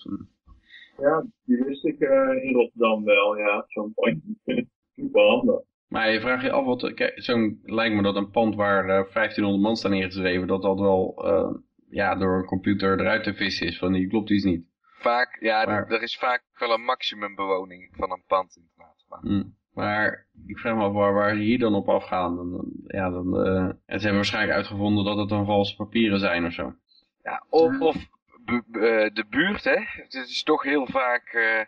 Ja, 0.98 1.24
die 1.44 1.64
wist 1.64 1.84
ik 1.84 2.00
eh, 2.00 2.44
in 2.44 2.54
Rotterdam 2.54 3.04
wel, 3.04 3.36
ja. 3.38 3.64
Zo'n 3.68 3.92
point. 3.94 4.22
Super 4.96 5.22
handig. 5.22 5.60
Maar 5.88 6.12
je 6.12 6.20
vraagt 6.20 6.42
je 6.42 6.50
af, 6.50 6.64
wat, 6.64 6.94
kijk, 6.94 7.12
zo'n 7.22 7.60
lijkt 7.64 7.94
me 7.94 8.02
dat 8.02 8.16
een 8.16 8.30
pand 8.30 8.54
waar 8.54 8.82
eh, 8.82 9.12
1500 9.12 9.62
man 9.62 9.76
staan 9.76 9.92
ingeschreven, 9.92 10.46
dat 10.46 10.62
dat 10.62 10.78
wel 10.80 11.14
eh, 11.24 11.54
ja, 11.90 12.14
door 12.14 12.38
een 12.38 12.44
computer 12.44 13.00
eruit 13.00 13.22
te 13.24 13.34
vissen 13.34 13.66
is. 13.66 13.78
Van 13.78 13.92
die 13.92 14.08
klopt 14.08 14.30
iets 14.30 14.44
niet. 14.44 14.66
Vaak, 14.98 15.36
ja, 15.40 15.64
Maar- 15.66 15.86
er 15.90 16.02
is 16.02 16.16
vaak 16.18 16.42
wel 16.58 16.72
een 16.72 16.84
maximumbewoning 16.84 17.88
van 17.96 18.10
een 18.12 18.22
pand 18.26 18.56
inderdaad. 18.56 19.04
Maar 19.08 19.20
Hm. 19.20 19.44
Maar 19.74 20.26
ik 20.46 20.58
vraag 20.58 20.74
me 20.76 20.82
af 20.82 20.92
waar, 20.92 21.12
waar 21.14 21.34
ze 21.34 21.40
hier 21.42 21.58
dan 21.58 21.74
op 21.74 21.88
afgaan. 21.88 22.36
Dan, 22.36 22.50
dan- 22.50 22.72
ja, 22.86 23.10
dan, 23.10 23.44
eh, 23.46 23.54
en 23.64 23.74
ze 23.86 23.94
hebben 23.98 24.14
waarschijnlijk 24.14 24.54
uitgevonden 24.56 25.04
dat 25.04 25.16
het 25.16 25.28
dan 25.28 25.46
valse 25.46 25.76
papieren 25.76 26.18
zijn 26.18 26.44
of 26.46 26.52
zo. 26.52 26.74
Ja, 27.22 27.44
of, 27.50 27.80
of 27.80 27.96
bu- 28.44 28.62
eh, 28.72 29.10
de 29.14 29.24
buurt, 29.28 29.64
hè. 29.64 29.76
Het 30.02 30.14
is 30.14 30.42
toch 30.42 30.62
heel 30.62 30.86
vaak 30.86 31.24
eh, 31.32 31.60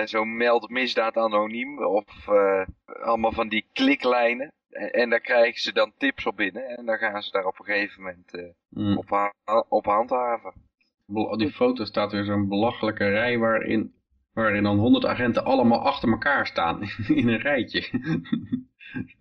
eh, 0.00 0.06
zo 0.06 0.24
meld 0.24 0.68
misdaad 0.70 1.16
anoniem 1.16 1.84
of 1.84 2.28
eh, 2.28 2.66
allemaal 3.02 3.32
van 3.32 3.48
die 3.48 3.66
kliklijnen. 3.72 4.52
En, 4.74 4.92
en 4.92 5.10
daar 5.10 5.20
krijgen 5.20 5.60
ze 5.60 5.72
dan 5.72 5.92
tips 5.98 6.26
op 6.26 6.36
binnen 6.36 6.66
en 6.76 6.86
dan 6.86 6.98
gaan 6.98 7.22
ze 7.22 7.30
daar 7.30 7.44
op 7.46 7.58
een 7.58 7.64
gegeven 7.64 8.02
moment 8.02 8.34
eh, 8.34 8.44
Hm. 8.74 8.96
op, 8.96 9.10
ha- 9.10 9.64
op 9.68 9.84
handhaven. 9.84 10.52
Die 11.36 11.50
foto 11.52 11.84
staat 11.84 12.12
weer 12.12 12.24
zo'n 12.24 12.48
belachelijke 12.48 13.08
rij 13.08 13.38
waarin, 13.38 13.94
waarin 14.32 14.62
dan 14.62 14.78
100 14.78 15.04
agenten 15.06 15.44
allemaal 15.44 15.80
achter 15.80 16.08
elkaar 16.10 16.46
staan 16.46 16.82
in 17.20 17.28
een 17.28 17.38
rijtje. 17.40 17.88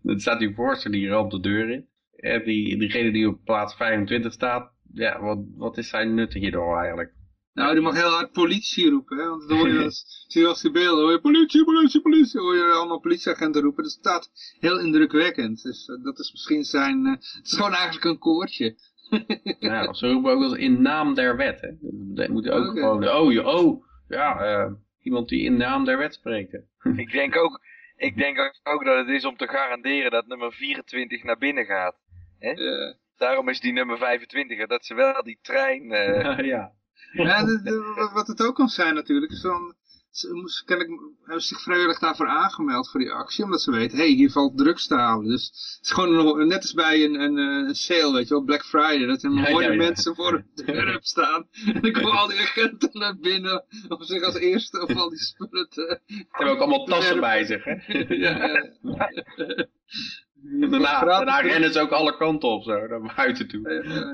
Dan 0.02 0.20
staat 0.26 0.40
die 0.40 0.54
voorste 0.56 0.90
die 0.90 1.08
ramt 1.10 1.32
de 1.32 1.40
deur 1.40 1.70
in. 1.70 1.88
En 2.16 2.44
die, 2.44 2.78
diegene 2.78 3.12
die 3.12 3.28
op 3.28 3.40
plaats 3.44 3.76
25 3.76 4.32
staat, 4.34 4.72
ja, 4.94 5.20
wat, 5.22 5.40
wat 5.56 5.78
is 5.78 5.90
zijn 5.90 6.14
nut 6.14 6.34
hierdoor 6.34 6.78
eigenlijk? 6.78 7.14
Nou, 7.54 7.74
die 7.74 7.82
mag 7.82 7.94
heel 7.96 8.10
hard 8.10 8.32
politie 8.32 8.90
roepen, 8.90 9.18
hè? 9.18 9.28
want 9.30 9.48
dan 9.50 9.58
hoor 9.58 9.70
je 9.70 9.84
als, 9.84 10.06
zie 10.28 10.42
je 10.42 10.48
als 10.48 10.62
die 10.62 10.72
beelden, 10.72 11.04
hoor 11.04 11.12
je 11.12 11.20
politie, 11.22 11.64
politie, 11.64 12.02
politie, 12.02 12.40
hoor 12.40 12.56
je 12.56 12.64
allemaal 12.64 13.00
politieagenten 13.00 13.62
roepen. 13.62 13.84
Dat 13.84 13.92
staat 13.92 14.30
heel 14.60 14.80
indrukwekkend. 14.80 15.62
Dus 15.64 15.88
eh, 15.88 16.04
dat 16.04 16.20
is 16.20 16.32
misschien 16.32 16.64
zijn, 16.64 17.06
eh, 17.06 17.12
het 17.12 17.42
is 17.46 17.54
gewoon 17.54 17.74
eigenlijk 17.74 18.06
een 18.06 18.18
koortje. 18.20 18.76
Ja, 19.60 19.94
ze 19.94 20.12
roepen 20.12 20.32
ook 20.32 20.40
wel 20.40 20.56
in 20.56 20.82
naam 20.82 21.14
der 21.14 21.36
wet. 21.38 21.62
Hè. 21.62 21.70
Dat 22.16 22.28
moet 22.28 22.50
ook 22.50 22.66
gewoon, 22.80 23.10
oh, 23.10 23.32
je- 23.32 23.46
oh 23.48 23.86
ja, 24.08 24.40
eh, 24.40 24.72
iemand 25.02 25.30
die 25.30 25.42
in 25.42 25.58
naam 25.58 25.86
der 25.86 25.98
wet 25.98 26.14
spreekt. 26.14 26.52
hè. 26.52 26.90
Ik 27.04 27.12
denk 27.12 27.36
ook, 27.38 27.60
ik 27.96 28.16
denk 28.18 28.38
ook- 28.64 28.86
dat 28.86 28.98
het 28.98 29.08
is 29.08 29.26
om 29.26 29.38
te 29.38 29.48
garanderen 29.48 30.12
dat 30.12 30.28
nummer 30.28 30.54
24 30.54 31.24
naar 31.24 31.38
binnen 31.38 31.66
gaat. 31.66 31.96
Eh, 32.40 32.58
Daarom 33.18 33.50
is 33.50 33.60
die 33.60 33.74
nummer 33.74 33.98
25 33.98 34.60
er, 34.60 34.68
dat 34.68 34.86
ze 34.86 34.94
wel 34.94 35.24
die 35.24 35.40
trein... 35.42 35.92
eh, 35.92 36.46
ja. 36.46 36.72
Ja, 37.14 37.44
de- 37.46 37.62
de- 37.62 38.10
wat- 38.14 38.28
het 38.28 38.42
ook 38.42 38.56
kan 38.56 38.70
zijn 38.70 38.96
natuurlijk, 38.96 39.32
is 39.32 39.42
dan, 39.42 39.76
ze 40.12 40.34
moesten 40.34 40.66
kennelijk, 40.66 41.00
hebben 41.24 41.42
ze 41.42 41.48
zich 41.48 41.62
vrijwillig 41.62 42.00
daarvoor 42.00 42.28
aangemeld 42.28 42.90
voor 42.90 43.00
die 43.00 43.12
actie, 43.12 43.44
omdat 43.44 43.62
ze 43.62 43.72
weten, 43.72 43.98
hé, 43.98 44.04
hey, 44.04 44.14
hier 44.14 44.32
valt 44.32 44.58
drugs 44.58 44.88
te 44.88 44.96
halen. 44.96 45.26
Dus 45.28 45.44
het 45.78 45.86
is 45.86 45.92
gewoon 45.92 46.40
een- 46.40 46.48
net 46.48 46.62
als 46.62 46.74
bij 46.74 47.04
een, 47.04 47.20
een, 47.22 47.38
eh, 47.38 47.68
een 47.68 47.76
sale, 47.76 48.14
weet 48.14 48.28
je 48.28 48.34
wel, 48.34 48.44
Black 48.44 48.66
Friday, 48.66 49.06
dat 49.06 49.24
er 49.24 49.32
Ja, 49.32 49.50
mooie 49.52 49.66
ja, 49.66 49.72
ja. 49.72 49.78
mensen 49.78 50.16
voor 50.16 50.32
de 50.56 50.64
deur 50.66 50.76
hebben 50.76 51.04
staan. 51.04 51.48
En 51.74 51.82
dan 51.82 51.92
komen 51.92 52.12
al 52.12 52.28
die 52.28 52.40
agenten 52.40 52.90
naar 52.94 53.18
binnen 53.18 53.66
om 53.88 54.04
zich 54.04 54.24
als 54.24 54.36
eerste 54.36 54.82
op 54.82 54.90
al 54.92 55.10
die 55.10 55.20
spullen 55.20 55.70
te... 55.70 56.00
Ze 56.08 56.26
hebben 56.30 56.54
ook 56.54 56.60
allemaal 56.62 56.86
tassen 56.86 57.20
bij 57.20 57.44
zich. 57.46 57.64
Hè. 57.64 57.74
Ja, 58.16 58.38
ja. 58.82 59.12
Daarna, 60.70 61.04
daarna 61.06 61.40
rennen 61.40 61.74
ze 61.74 61.80
ook 61.80 61.92
alle 61.92 62.18
kanten 62.18 62.50
op 62.50 62.64
zo, 62.64 62.88
naar 62.88 63.14
buiten 63.16 63.48
toe. 63.48 63.70
Ja, 63.70 63.94
ja, 63.94 64.14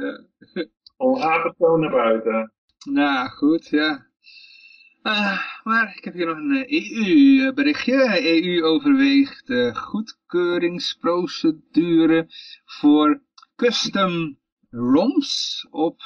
ja. 0.54 0.66
Al 0.98 1.78
naar 1.78 1.92
buiten. 1.92 2.52
Nou, 2.86 3.30
goed, 3.30 3.68
ja. 3.68 4.08
Eh, 5.02 5.40
maar 5.64 5.94
ik 5.98 6.04
heb 6.04 6.14
hier 6.14 6.26
nog 6.26 6.38
een 6.38 6.66
EU-berichtje. 6.68 8.22
EU 8.24 8.64
overweegt 8.64 9.50
eh, 9.50 9.76
goedkeuringsprocedure 9.76 12.28
voor 12.66 13.22
custom 13.56 14.40
ROMs 14.70 15.68
op 15.70 16.02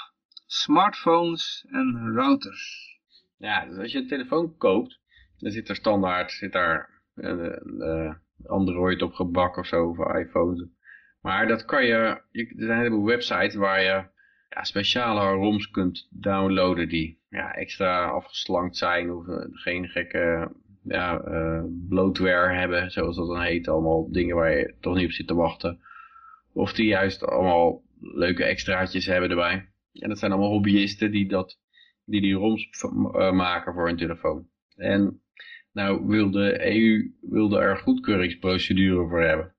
smartphones 0.45 1.65
en 1.69 2.13
routers. 2.13 2.97
Ja, 3.37 3.65
dus 3.65 3.77
als 3.77 3.91
je 3.91 3.97
een 3.97 4.07
telefoon 4.07 4.57
koopt, 4.57 4.99
dan 5.37 5.51
zit 5.51 5.69
er 5.69 5.75
standaard 5.75 6.31
zit 6.31 6.51
daar 6.51 7.01
een, 7.15 7.39
eh, 7.81 8.13
Android 8.45 9.01
op 9.01 9.13
gebak 9.13 9.57
of 9.57 9.65
zo, 9.65 9.85
of 9.85 10.15
iPhones. 10.15 10.65
Maar 11.21 11.47
dat 11.47 11.65
kan 11.65 11.85
je, 11.85 12.21
je, 12.31 12.45
er 12.45 12.53
zijn 12.57 12.69
een 12.69 12.77
heleboel 12.77 13.05
websites 13.05 13.55
waar 13.55 13.81
je 13.81 14.11
speciale 14.61 15.31
ROMs 15.31 15.69
kunt 15.69 16.07
downloaden 16.11 16.89
die 16.89 17.19
ja, 17.29 17.53
extra 17.53 18.05
afgeslankt 18.05 18.77
zijn 18.77 19.11
of 19.11 19.27
eh, 19.27 19.45
geen 19.51 19.87
gekke 19.87 20.51
ja, 20.83 21.19
eh, 21.19 22.57
hebben, 22.57 22.91
zoals 22.91 23.15
dat 23.15 23.27
dan 23.27 23.41
heet. 23.41 23.67
Allemaal 23.67 24.11
dingen 24.11 24.35
waar 24.35 24.57
je 24.57 24.75
toch 24.79 24.95
niet 24.95 25.05
op 25.05 25.11
zit 25.11 25.27
te 25.27 25.35
wachten. 25.35 25.79
Of 26.53 26.73
die 26.73 26.87
juist 26.87 27.23
allemaal 27.23 27.81
leuke 27.99 28.43
extraatjes 28.43 29.05
hebben 29.05 29.29
erbij. 29.29 29.69
En 29.93 30.09
dat 30.09 30.19
zijn 30.19 30.31
allemaal 30.31 30.51
hobbyisten 30.51 31.11
die 31.11 31.27
dat 31.27 31.59
die 32.05 32.21
die 32.21 32.33
ROMs 32.33 32.69
eh, 32.81 33.31
maken 33.31 33.73
voor 33.73 33.87
hun 33.87 33.97
telefoon. 33.97 34.47
En 34.75 35.21
nou 35.71 36.07
wil 36.07 36.31
de 36.31 36.75
EU 36.75 37.11
wilde 37.21 37.59
er 37.59 37.77
goedkeuringsprocedure 37.77 39.07
voor 39.07 39.21
hebben. 39.21 39.52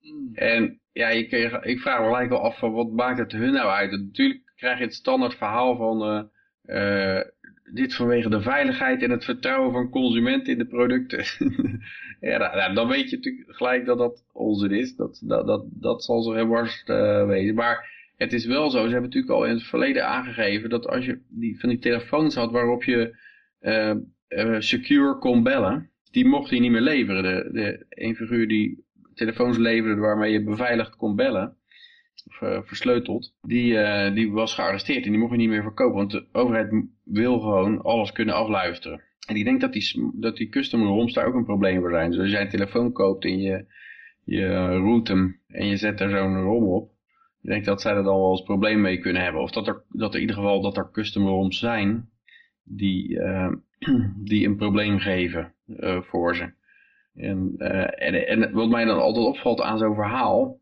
Hmm. 0.00 0.30
En 0.34 0.80
ja, 0.92 1.08
je- 1.08 1.60
ik 1.62 1.80
vraag 1.80 2.00
me 2.00 2.06
gelijk 2.06 2.28
wel 2.28 2.40
af 2.42 2.60
wat 2.60 2.90
maakt 2.92 3.18
het 3.18 3.32
hun 3.32 3.52
nou 3.52 3.68
uit? 3.70 3.90
Natuurlijk 3.90 4.52
krijg 4.56 4.78
je 4.78 4.84
het 4.84 4.94
standaard 4.94 5.34
verhaal 5.34 5.76
van 5.76 6.02
eh, 6.02 7.16
eh, 7.18 7.26
dit 7.72 7.94
vanwege 7.94 8.28
de 8.28 8.40
veiligheid 8.40 9.02
en 9.02 9.10
het 9.10 9.24
vertrouwen 9.24 9.72
van 9.72 9.90
consumenten 9.90 10.52
in 10.52 10.58
de 10.58 10.66
producten. 10.66 11.18
ja, 12.30 12.38
nou, 12.38 12.56
nou, 12.56 12.74
dan 12.74 12.88
weet 12.88 13.10
je 13.10 13.16
natuurlijk 13.16 13.56
gelijk 13.56 13.86
dat 13.86 13.98
dat 13.98 14.24
onzin 14.32 14.70
is. 14.70 14.96
Dat, 14.96 15.20
dat, 15.24 15.46
dat, 15.46 15.64
dat 15.70 16.04
zal 16.04 16.22
zo 16.22 16.32
heel 16.32 16.46
worst 16.46 16.88
wezen. 17.26 17.54
Maar 17.54 17.88
het 18.16 18.32
is 18.32 18.46
wel 18.46 18.70
zo, 18.70 18.76
ze 18.76 18.82
hebben 18.92 19.02
natuurlijk 19.02 19.32
al 19.32 19.44
in 19.44 19.54
het 19.54 19.62
verleden 19.62 20.06
aangegeven 20.06 20.70
dat 20.70 20.86
als 20.86 21.04
je 21.04 21.20
die, 21.28 21.60
van 21.60 21.68
die 21.68 21.78
telefoons 21.78 22.34
had 22.34 22.50
waarop 22.50 22.84
je 22.84 23.16
eh, 23.58 23.96
secure 24.58 25.18
kon 25.18 25.42
bellen, 25.42 25.90
die 26.10 26.26
mocht 26.26 26.50
hij 26.50 26.58
niet 26.58 26.70
meer 26.70 26.80
leveren. 26.80 27.22
De, 27.22 27.48
de 27.52 27.86
een 27.88 28.14
figuur 28.16 28.48
die 28.48 28.84
telefoons 29.14 29.56
leverde 29.56 30.00
waarmee 30.00 30.32
je 30.32 30.44
beveiligd 30.44 30.96
kon 30.96 31.16
bellen, 31.16 31.56
of 32.26 32.42
eh, 32.42 32.60
versleuteld, 32.62 33.34
die, 33.42 33.78
eh, 33.78 34.14
die 34.14 34.32
was 34.32 34.54
gearresteerd 34.54 35.04
en 35.04 35.10
die 35.10 35.20
mocht 35.20 35.32
je 35.32 35.38
niet 35.38 35.48
meer 35.48 35.62
verkopen, 35.62 35.96
want 35.96 36.10
de 36.10 36.26
overheid 36.32 36.84
wil 37.04 37.40
gewoon 37.40 37.82
alles 37.82 38.12
kunnen 38.12 38.34
afluisteren. 38.34 39.02
En 39.26 39.36
ik 39.36 39.44
denk 39.44 39.60
dat 39.60 39.72
die, 39.72 40.10
dat 40.14 40.36
die 40.36 40.48
custom 40.48 40.82
ROMs 40.82 41.12
daar 41.12 41.26
ook 41.26 41.34
een 41.34 41.44
probleem 41.44 41.80
voor 41.80 41.90
zijn. 41.90 42.10
Dus 42.10 42.20
als 42.20 42.30
jij 42.30 42.40
een 42.40 42.48
telefoon 42.48 42.92
koopt 42.92 43.24
en 43.24 43.38
je, 43.38 43.64
je 44.24 44.66
route 44.66 45.12
hem 45.12 45.40
en 45.46 45.66
je 45.66 45.76
zet 45.76 46.00
er 46.00 46.10
zo'n 46.10 46.42
ROM 46.42 46.64
op, 46.64 46.90
ik 47.42 47.50
denk 47.50 47.64
dat 47.64 47.80
zij 47.80 47.94
er 47.94 48.02
dan 48.02 48.16
wel 48.16 48.30
eens 48.30 48.42
probleem 48.42 48.80
mee 48.80 48.98
kunnen 48.98 49.22
hebben. 49.22 49.42
Of 49.42 49.50
dat 49.50 49.66
er, 49.66 49.82
dat 49.88 50.08
er 50.08 50.14
in 50.14 50.20
ieder 50.20 50.36
geval 50.36 50.60
dat 50.60 50.76
er 50.76 50.90
custom 50.92 51.26
ROMs 51.26 51.58
zijn 51.58 52.08
die, 52.62 53.20
eh, 53.20 53.52
die 54.30 54.46
een 54.46 54.56
probleem 54.56 54.98
geven 54.98 55.54
voor 56.00 56.36
ze. 56.36 56.52
En, 57.14 57.54
eh, 57.58 58.06
en, 58.06 58.26
en 58.26 58.52
wat 58.52 58.68
mij 58.68 58.84
dan 58.84 59.00
altijd 59.00 59.26
opvalt 59.26 59.60
aan 59.60 59.78
zo'n 59.78 59.94
verhaal, 59.94 60.60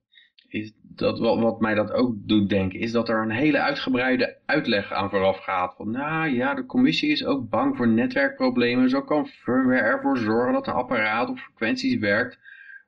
is 0.48 0.72
dat 0.82 1.18
wat, 1.18 1.38
wat 1.40 1.60
mij 1.60 1.74
dat 1.74 1.92
ook 1.92 2.14
doet 2.16 2.48
denken, 2.48 2.80
is 2.80 2.92
dat 2.92 3.08
er 3.08 3.22
een 3.22 3.30
hele 3.30 3.60
uitgebreide 3.60 4.38
uitleg 4.46 4.92
aan 4.92 5.10
vooraf 5.10 5.38
gaat. 5.38 5.74
Van 5.76 5.90
nou 5.90 6.28
ja, 6.28 6.54
de 6.54 6.66
commissie 6.66 7.10
is 7.10 7.24
ook 7.24 7.48
bang 7.48 7.76
voor 7.76 7.88
netwerkproblemen. 7.88 8.90
Zo 8.90 9.02
kan 9.02 9.26
firmware 9.26 9.80
ervoor 9.80 10.18
zorgen 10.18 10.52
dat 10.52 10.66
een 10.66 10.72
apparaat 10.72 11.28
op 11.28 11.38
frequenties 11.38 11.98
werkt 11.98 12.38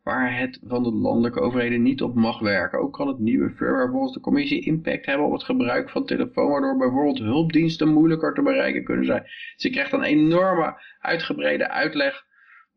waar 0.03 0.39
het 0.39 0.61
van 0.63 0.83
de 0.83 0.93
landelijke 0.93 1.41
overheden 1.41 1.83
niet 1.83 2.03
op 2.03 2.15
mag 2.15 2.39
werken. 2.39 2.79
Ook 2.79 2.93
kan 2.93 3.09
het 3.09 3.19
nieuwe 3.19 3.51
firmware 3.51 3.91
volgens 3.91 4.13
de 4.13 4.21
commissie 4.21 4.65
impact 4.65 5.07
hebben 5.07 5.27
op 5.27 5.33
het 5.33 5.45
gebruik 5.45 5.91
van 5.91 6.07
telefoon, 6.07 6.51
waardoor 6.51 6.77
bijvoorbeeld 6.77 7.19
hulpdiensten 7.19 7.89
moeilijker 7.89 8.35
te 8.35 8.43
bereiken 8.43 8.85
kunnen 8.85 9.05
zijn. 9.05 9.23
Dus 9.23 9.63
je 9.63 9.71
krijgt 9.71 9.93
een 9.93 10.03
enorme 10.03 10.83
uitgebreide 11.01 11.69
uitleg 11.69 12.25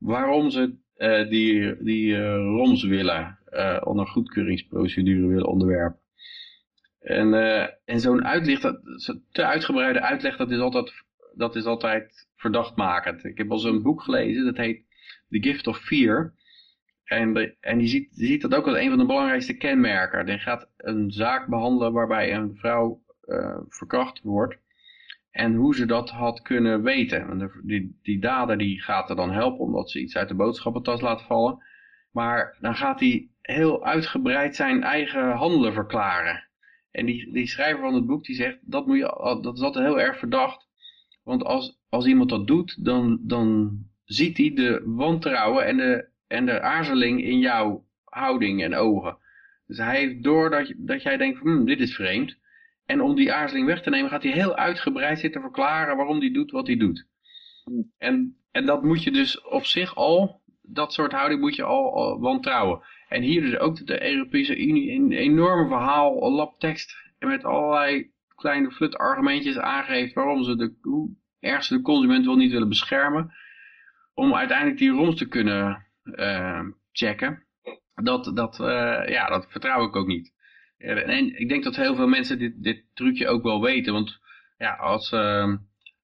waarom 0.04 0.50
ze 0.50 0.76
eh, 0.96 1.30
die, 1.30 1.84
die 1.84 2.16
eh, 2.16 2.36
ROMs 2.36 2.84
willen, 2.84 3.40
eh, 3.46 3.82
onder 3.84 4.08
goedkeuringsprocedure 4.08 5.28
willen 5.28 5.48
onderwerpen. 5.48 6.02
En, 7.00 7.34
en 7.86 8.00
zo'n 8.00 8.26
uitleg, 8.26 8.60
dat, 8.60 8.82
te 9.32 9.46
uitgebreide 9.46 10.02
uitleg, 10.02 10.38
dat 10.38 10.52
is 10.52 10.60
altijd, 10.60 10.94
dat 11.36 11.56
is 11.56 11.66
altijd 11.66 12.28
verdachtmakend. 12.36 13.24
Ik 13.24 13.38
heb 13.38 13.52
al 13.52 13.58
zo'n 13.58 13.82
boek 13.82 14.02
gelezen, 14.02 14.46
dat 14.46 14.58
heet 14.58 14.86
The 15.30 15.42
Gift 15.42 15.68
of 15.68 15.78
Fear. 15.78 16.34
En, 17.04 17.34
de- 17.34 17.56
en 17.60 17.78
die, 17.78 17.88
ziet, 17.88 18.16
die 18.16 18.28
ziet 18.28 18.42
dat 18.42 18.56
ook 18.56 18.68
als 18.68 18.78
een 18.78 18.90
van 18.90 18.98
de 18.98 19.06
belangrijkste 19.06 19.58
kenmerken. 19.58 20.26
Die 20.26 20.38
gaat 20.38 20.70
een 20.78 21.12
zaak 21.12 21.48
behandelen 21.48 21.94
waarbij 21.94 22.34
een 22.34 22.56
vrouw 22.56 23.02
verkracht 23.70 24.22
wordt. 24.22 24.58
En 25.34 25.56
hoe 25.56 25.76
ze 25.76 25.86
dat 25.86 26.10
had 26.10 26.42
kunnen 26.42 26.84
weten. 26.84 27.52
Die, 27.64 28.00
die 28.02 28.20
dader 28.20 28.58
die 28.58 28.82
gaat 28.82 29.10
er 29.10 29.16
dan 29.16 29.32
helpen 29.32 29.60
omdat 29.60 29.92
ze 29.92 30.00
iets 30.00 30.16
uit 30.18 30.28
de 30.28 30.36
boodschappentas 30.36 31.02
laat 31.02 31.22
vallen. 31.22 31.64
Maar 32.12 32.58
dan 32.60 32.76
gaat 32.76 33.00
hij 33.00 33.30
heel 33.42 33.86
uitgebreid 33.86 34.56
zijn 34.56 34.84
eigen 34.84 35.32
handelen 35.32 35.74
verklaren. 35.74 36.48
En 36.92 37.06
die, 37.06 37.32
die 37.32 37.48
schrijver 37.48 37.82
van 37.82 37.94
het 37.94 38.06
boek 38.06 38.24
die 38.24 38.36
zegt, 38.36 38.58
dat, 38.62 38.88
moet 38.88 38.98
je, 38.98 39.40
dat 39.42 39.58
is 39.58 39.62
altijd 39.62 39.86
heel 39.86 40.00
erg 40.00 40.18
verdacht. 40.18 40.68
Want 41.24 41.44
als, 41.44 41.80
als 41.90 42.06
iemand 42.06 42.30
dat 42.30 42.48
doet, 42.48 42.86
dan, 42.86 43.20
dan 43.22 43.78
ziet 44.04 44.38
hij 44.38 44.54
de 44.54 44.82
wantrouwen 44.86 45.66
en 45.66 45.78
de, 45.78 46.08
en 46.28 46.46
de 46.46 46.62
aarzeling 46.62 47.24
in 47.24 47.40
jouw 47.40 47.86
houding 48.04 48.64
en 48.64 48.76
ogen. 48.76 49.18
Dus 49.68 49.78
hij 49.78 50.00
heeft 50.00 50.24
door 50.24 50.50
dat, 50.50 50.74
dat 50.78 51.02
jij 51.02 51.18
denkt, 51.18 51.40
hmm, 51.40 51.66
dit 51.66 51.80
is 51.80 51.96
vreemd. 51.96 52.38
En 52.86 53.02
om 53.02 53.16
die 53.16 53.34
aarzeling 53.34 53.68
weg 53.68 53.82
te 53.82 53.90
nemen 53.90 54.10
gaat 54.10 54.24
hij 54.24 54.32
heel 54.32 54.56
uitgebreid 54.56 55.20
zitten 55.20 55.42
verklaren 55.42 55.98
waarom 55.98 56.20
hij 56.20 56.32
doet 56.32 56.52
wat 56.52 56.68
hij 56.68 56.78
doet. 56.78 57.08
En, 57.98 58.38
en 58.52 58.66
dat 58.66 58.84
moet 58.84 59.04
je 59.04 59.12
dus 59.12 59.42
op 59.42 59.66
zich 59.66 59.96
al, 59.96 60.42
dat 60.62 60.94
soort 60.94 61.12
houding 61.12 61.42
moet 61.42 61.56
je 61.56 61.64
al, 61.64 61.94
al 61.94 62.20
wantrouwen. 62.20 62.82
En 63.08 63.22
hier 63.22 63.42
dus 63.42 63.58
ook 63.58 63.78
dat 63.78 63.88
de 63.88 64.12
Europese 64.12 64.58
Unie 64.58 64.92
een 64.92 65.12
enorm 65.12 65.68
verhaal, 65.68 66.24
een 66.26 66.32
lap 66.32 66.60
tekst, 66.60 66.96
en 67.20 67.28
met 67.28 67.44
allerlei 67.44 68.12
kleine 68.36 68.72
flut 68.72 68.96
argumentjes 68.98 69.58
aangeeft 69.58 70.14
waarom 70.14 70.44
ze 70.44 70.56
de, 70.56 70.78
hoe 70.82 71.10
erg 71.40 71.64
ze 71.64 71.78
de 71.78 71.82
consument 71.82 72.26
wel 72.26 72.36
niet 72.36 72.52
willen 72.52 72.70
beschermen. 72.70 73.34
Om 74.14 74.36
uiteindelijk 74.36 74.78
die 74.78 74.90
roms 74.90 75.16
te 75.16 75.28
kunnen 75.28 75.86
eh, 76.04 76.62
checken. 76.92 77.46
Dat, 77.96 78.32
dat, 78.36 78.60
eh, 78.60 79.08
ja, 79.08 79.28
dat 79.28 79.46
vertrouw 79.50 79.88
ik 79.88 79.96
ook 79.96 80.08
niet. 80.08 80.34
En, 80.84 81.08
en 81.08 81.40
ik 81.40 81.50
denk 81.50 81.64
dat 81.64 81.76
heel 81.76 81.96
veel 81.96 82.08
mensen 82.08 82.40
dit, 82.40 82.64
dit 82.64 82.84
trucje 82.94 83.28
ook 83.28 83.44
wel 83.44 83.62
weten. 83.62 83.94
Want 83.94 84.20
ja, 84.58 84.74
als, 84.74 85.12
eh, 85.12 85.54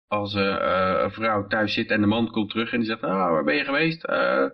als 0.10 0.34
eh, 0.34 0.56
eh, 0.56 1.04
een 1.04 1.12
vrouw 1.12 1.48
thuis 1.48 1.74
zit 1.74 1.90
en 1.90 2.02
de 2.02 2.08
man 2.08 2.32
komt 2.32 2.50
terug 2.50 2.72
en 2.72 2.78
die 2.78 2.88
zegt, 2.88 3.04
ah, 3.04 3.32
waar 3.32 3.44
ben 3.44 3.56
je 3.56 3.64
geweest? 3.64 4.04
Eh, 4.04 4.46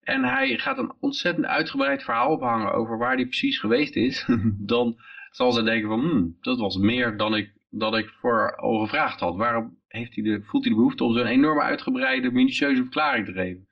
en 0.00 0.24
hij 0.24 0.58
gaat 0.58 0.78
een 0.78 0.92
ontzettend 1.00 1.46
uitgebreid 1.46 2.02
verhaal 2.02 2.32
ophangen 2.32 2.72
over 2.72 2.98
waar 2.98 3.14
hij 3.14 3.24
precies 3.24 3.58
geweest 3.58 3.96
is. 3.96 4.26
dan 4.72 4.96
zal 5.30 5.52
ze 5.52 5.62
denken 5.62 5.88
van, 5.88 6.00
hmm, 6.00 6.36
dat 6.40 6.58
was 6.58 6.76
meer 6.76 7.16
dan 7.16 7.36
ik 7.36 7.56
dat 7.70 7.96
ik 7.96 8.08
voor 8.08 8.56
al 8.56 8.78
gevraagd 8.78 9.20
had. 9.20 9.36
Waarom 9.36 9.78
heeft 9.88 10.14
hij 10.14 10.24
de, 10.24 10.42
voelt 10.42 10.64
hij 10.64 10.72
de 10.72 10.78
behoefte 10.78 11.04
om 11.04 11.14
zo'n 11.14 11.26
enorme 11.26 11.62
uitgebreide, 11.62 12.30
minutieuze 12.30 12.82
verklaring 12.82 13.26
te 13.26 13.32
geven? 13.32 13.66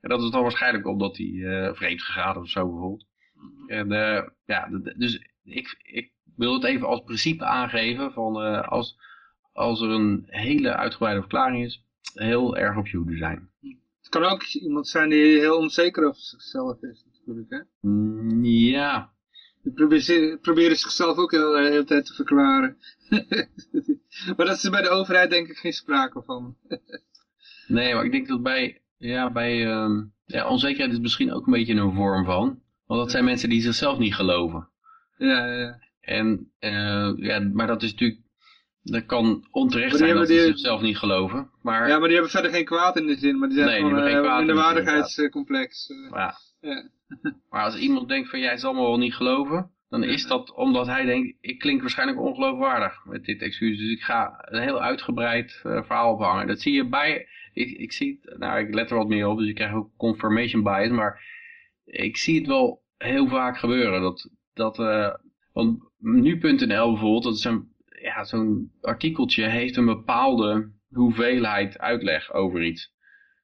En 0.00 0.08
dat 0.08 0.22
is 0.22 0.30
dan 0.30 0.42
waarschijnlijk 0.42 0.86
omdat 0.86 1.16
hij 1.16 1.70
vreemd 1.74 2.02
gegaan 2.02 2.36
of 2.36 2.48
zo 2.48 2.68
bijvoorbeeld. 2.70 3.06
En 3.66 3.92
uh, 3.92 4.22
ja, 4.44 4.68
dus 4.96 5.35
ik, 5.46 5.76
ik 5.82 6.12
wil 6.36 6.54
het 6.54 6.64
even 6.64 6.86
als 6.86 7.00
principe 7.00 7.44
aangeven 7.44 8.12
van 8.12 8.46
uh, 8.46 8.68
als, 8.68 8.96
als 9.52 9.80
er 9.80 9.90
een 9.90 10.24
hele 10.26 10.74
uitgebreide 10.74 11.20
verklaring 11.20 11.64
is, 11.64 11.84
heel 12.14 12.56
erg 12.56 12.76
op 12.76 12.86
je 12.86 12.96
hoede 12.96 13.16
zijn. 13.16 13.50
Het 14.00 14.08
kan 14.08 14.24
ook 14.24 14.42
iemand 14.42 14.88
zijn 14.88 15.08
die 15.08 15.38
heel 15.38 15.56
onzeker 15.56 16.06
over 16.06 16.20
zichzelf 16.20 16.82
is 16.82 17.04
natuurlijk, 17.12 17.50
hè? 17.50 17.88
Mm, 17.88 18.44
ja. 18.44 19.14
Die 19.62 19.72
proberen, 19.72 20.40
proberen 20.40 20.76
zichzelf 20.76 21.16
ook 21.16 21.30
heel, 21.30 21.52
de 21.52 21.68
hele 21.70 21.84
tijd 21.84 22.06
te 22.06 22.14
verklaren. 22.14 22.76
maar 24.36 24.46
dat 24.46 24.56
is 24.56 24.70
bij 24.70 24.82
de 24.82 24.88
overheid 24.88 25.30
denk 25.30 25.48
ik 25.48 25.56
geen 25.56 25.72
sprake 25.72 26.22
van. 26.22 26.56
nee, 27.66 27.94
maar 27.94 28.04
ik 28.04 28.12
denk 28.12 28.28
dat 28.28 28.42
bij, 28.42 28.82
ja, 28.96 29.32
bij 29.32 29.66
uh, 29.66 30.02
ja, 30.24 30.48
onzekerheid 30.48 30.92
is 30.92 30.98
misschien 30.98 31.32
ook 31.32 31.46
een 31.46 31.52
beetje 31.52 31.74
een 31.74 31.94
vorm 31.94 32.24
van. 32.24 32.62
Want 32.86 33.00
dat 33.00 33.10
zijn 33.10 33.24
mensen 33.24 33.48
die 33.48 33.60
zichzelf 33.60 33.98
niet 33.98 34.14
geloven. 34.14 34.68
Ja, 35.16 35.46
ja. 35.46 35.78
En, 36.00 36.52
uh, 36.60 37.12
ja, 37.16 37.40
maar 37.52 37.66
dat 37.66 37.82
is 37.82 37.90
natuurlijk, 37.90 38.20
dat 38.82 39.06
kan 39.06 39.46
onterecht 39.50 39.96
zijn 39.96 40.14
dat 40.14 40.28
ze 40.28 40.40
zichzelf 40.40 40.80
niet 40.80 40.98
geloven. 40.98 41.50
Maar... 41.62 41.88
Ja, 41.88 41.98
maar 41.98 42.08
die 42.08 42.12
hebben 42.12 42.30
verder 42.30 42.50
geen 42.50 42.64
kwaad 42.64 42.96
in 42.96 43.06
de 43.06 43.16
zin, 43.16 43.38
maar 43.38 43.48
die 43.48 43.56
zijn 43.56 43.70
nee, 43.70 43.76
gewoon 43.76 43.94
die 43.94 44.14
uh, 44.14 44.40
in 44.40 44.46
de 44.46 44.54
waardigheidscomplex. 44.54 45.86
Ja. 46.10 46.34
ja. 46.60 46.88
maar 47.50 47.64
als 47.64 47.76
iemand 47.76 48.08
denkt 48.08 48.30
van 48.30 48.40
jij 48.40 48.56
zal 48.56 48.72
me 48.72 48.80
wel 48.80 48.98
niet 48.98 49.14
geloven, 49.14 49.70
dan 49.88 50.02
is 50.02 50.26
dat 50.26 50.54
omdat 50.54 50.86
hij 50.86 51.04
denkt, 51.04 51.36
ik 51.40 51.58
klink 51.58 51.80
waarschijnlijk 51.80 52.20
ongeloofwaardig 52.20 53.04
met 53.04 53.24
dit 53.24 53.42
excuus. 53.42 53.78
Dus 53.78 53.90
ik 53.90 54.02
ga 54.02 54.34
een 54.38 54.62
heel 54.62 54.82
uitgebreid 54.82 55.62
uh, 55.66 55.82
verhaal 55.82 56.12
ophangen. 56.12 56.46
Dat 56.46 56.60
zie 56.60 56.74
je 56.74 56.88
bij, 56.88 57.28
ik, 57.52 57.70
ik 57.70 57.92
zie, 57.92 58.20
nou 58.22 58.60
ik 58.60 58.74
let 58.74 58.90
er 58.90 58.96
wat 58.96 59.08
meer 59.08 59.26
op, 59.26 59.38
dus 59.38 59.48
ik 59.48 59.54
krijg 59.54 59.72
ook 59.72 59.90
confirmation 59.96 60.62
bias, 60.62 60.90
maar 60.90 61.22
ik 61.84 62.16
zie 62.16 62.38
het 62.38 62.46
wel 62.46 62.82
heel 62.98 63.28
vaak 63.28 63.58
gebeuren. 63.58 64.00
Dat, 64.00 64.30
dat 64.56 64.78
uh, 64.78 65.14
want 65.52 65.78
nu.nl 65.98 66.90
bijvoorbeeld, 66.92 67.22
dat 67.22 67.34
is 67.34 67.44
een, 67.44 67.72
ja, 68.02 68.24
zo'n 68.24 68.72
artikeltje 68.80 69.44
heeft 69.44 69.76
een 69.76 69.84
bepaalde 69.86 70.70
hoeveelheid 70.92 71.78
uitleg 71.78 72.32
over 72.32 72.62
iets. 72.64 72.92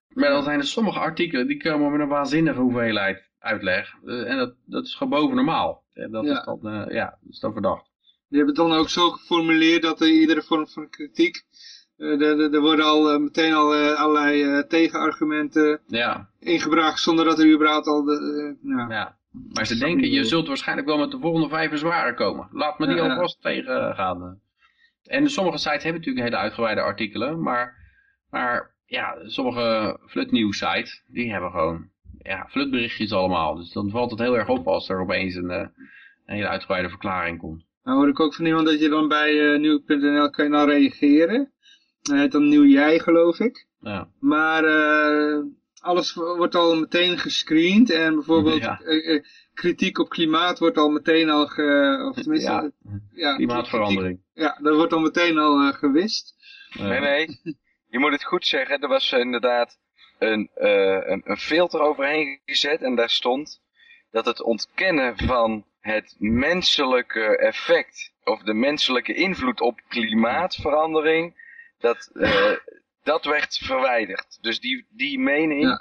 Maar 0.09 0.29
dan 0.31 0.43
zijn 0.43 0.59
er 0.59 0.65
sommige 0.67 0.99
artikelen 0.99 1.47
die 1.47 1.63
komen 1.63 1.91
met 1.93 2.01
een 2.01 2.09
waanzinnige 2.09 2.61
hoeveelheid 2.61 3.31
uitleg. 3.39 3.95
Uh, 4.05 4.31
en 4.31 4.37
dat, 4.37 4.55
dat 4.67 4.85
is 4.85 4.95
gewoon 4.95 5.21
boven 5.21 5.37
normaal. 5.37 5.83
En 5.93 6.11
dat, 6.11 6.25
Ja. 6.25 6.39
is 6.39 6.45
dan, 6.45 6.61
uh, 6.63 6.95
ja, 6.95 7.19
dat 7.21 7.31
is 7.33 7.39
dan 7.41 7.53
verdacht. 7.53 7.91
Die 8.29 8.39
hebben 8.41 8.57
het 8.57 8.69
dan 8.69 8.79
ook 8.79 8.89
zo 8.89 9.11
geformuleerd 9.11 9.83
dat 9.83 10.01
er 10.01 10.09
iedere 10.09 10.43
vorm 10.43 10.69
van 10.69 10.89
kritiek, 10.89 11.43
eh, 11.97 12.21
er, 12.21 12.61
worden 12.61 12.85
al 12.85 13.11
eh, 13.13 13.19
meteen 13.21 13.53
al 13.53 13.75
eh, 13.75 13.95
allerlei 14.01 14.43
eh, 14.43 14.59
tegenargumenten 14.63 15.81
Ja, 15.87 16.31
ingebracht 16.39 17.01
zonder 17.01 17.25
dat 17.25 17.39
er 17.39 17.53
überhaupt 17.53 17.87
al 17.87 18.05
de, 18.05 18.13
eh, 18.61 18.69
nou, 18.69 18.91
ja. 18.93 19.19
Maar 19.33 19.67
ze 19.67 19.79
denken, 19.79 20.11
je 20.11 20.25
zult 20.25 20.47
waarschijnlijk 20.47 20.89
wel 20.89 20.99
met 20.99 21.11
de 21.11 21.19
volgende 21.19 21.49
vijf 21.49 21.71
bezwaren 21.71 22.15
komen. 22.15 22.49
Laat 22.51 22.79
me 22.79 22.87
die 22.87 22.97
Ja, 22.97 23.09
alvast 23.09 23.43
tegengaan. 23.43 24.41
En 25.03 25.31
sommige 25.31 25.59
sites 25.59 25.83
hebben 25.83 26.01
natuurlijk 26.01 26.27
hele 26.27 26.43
uitgebreide 26.43 26.81
artikelen, 26.81 27.43
maar, 27.43 27.77
maar 28.31 28.75
ja, 28.87 29.17
sommige 29.23 29.99
flutnieuws 30.07 30.59
sites, 30.59 31.03
die 31.07 31.33
hebben 31.33 31.51
gewoon 31.51 31.91
ja, 32.23 32.47
flutberichtjes 32.51 33.13
allemaal. 33.13 33.55
Dus 33.55 33.73
dan 33.73 33.91
valt 33.91 34.11
het 34.11 34.21
heel 34.21 34.37
erg 34.37 34.49
op 34.49 34.67
als 34.67 34.89
er 34.89 35.01
opeens 35.01 35.35
een, 35.35 35.51
eh, 35.51 35.67
een 36.27 36.35
hele 36.35 36.49
uitgebreide 36.49 36.89
verklaring 36.89 37.39
komt. 37.39 37.65
Nou 37.85 37.99
hoor 37.99 38.09
ik 38.09 38.21
ook 38.21 38.35
van 38.35 38.47
iemand 38.47 38.67
dat 38.67 38.81
je 38.81 38.89
dan 38.89 39.09
bij 39.09 39.53
eh, 39.53 39.59
nieuw.nl 39.61 40.31
kan 40.31 40.51
dan 40.51 40.69
reageren. 40.69 41.53
Hij 42.03 42.19
heet 42.19 42.33
dan 42.33 42.49
Nieuw 42.49 42.65
Jij 42.65 42.99
geloof 42.99 43.39
ik. 43.39 43.67
Ja, 43.81 44.09
Maar 44.19 44.65
eh, 44.65 45.43
alles 45.83 46.15
wo- 46.15 46.37
wordt 46.37 46.55
al 46.55 46.77
meteen 46.77 47.19
gescreend 47.19 47.91
en 47.91 48.15
bijvoorbeeld 48.15 48.63
Ja. 48.63 48.81
eh, 48.81 49.15
eh, 49.15 49.23
kritiek 49.55 49.99
op 49.99 50.09
klimaat 50.09 50.59
wordt 50.59 50.77
al 50.77 50.89
meteen 50.91 51.31
al, 51.31 51.47
ge, 51.47 51.99
of 52.09 52.23
tenminste, 52.23 52.51
Ja. 52.51 52.71
ja, 53.13 53.35
klimaatverandering. 53.37 54.21
kritiek- 54.35 54.43
Ja, 54.45 54.59
dat 54.63 54.77
wordt 54.77 54.93
al 54.93 55.01
meteen 55.01 55.39
al 55.39 55.61
eh, 55.61 55.73
gewist. 55.75 56.35
Nee, 56.79 57.01
nee. 57.01 57.41
Je 57.89 57.99
moet 57.99 58.13
het 58.13 58.25
goed 58.25 58.47
zeggen. 58.47 58.81
Er 58.81 58.89
was 58.89 59.13
inderdaad 59.13 59.79
een, 60.19 60.51
eh, 60.55 61.01
een, 61.11 61.21
een 61.25 61.37
filter 61.37 61.81
overheen 61.81 62.41
gezet. 62.45 62.83
En 62.83 62.95
daar 62.95 63.11
stond 63.11 63.61
dat 64.11 64.25
het 64.25 64.43
ontkennen 64.43 65.17
van 65.19 65.65
het 65.81 66.15
menselijke 66.19 67.37
effect. 67.39 68.13
Of 68.25 68.43
de 68.43 68.55
menselijke 68.55 69.15
invloed 69.15 69.61
op 69.61 69.81
klimaatverandering. 69.89 71.41
Dat, 71.79 72.11
eh, 72.15 72.51
dat 73.03 73.25
werd 73.25 73.57
verwijderd. 73.57 74.39
Dus 74.41 74.61
die, 74.61 74.87
die 74.91 75.19
mening 75.19 75.63
Ja. 75.63 75.79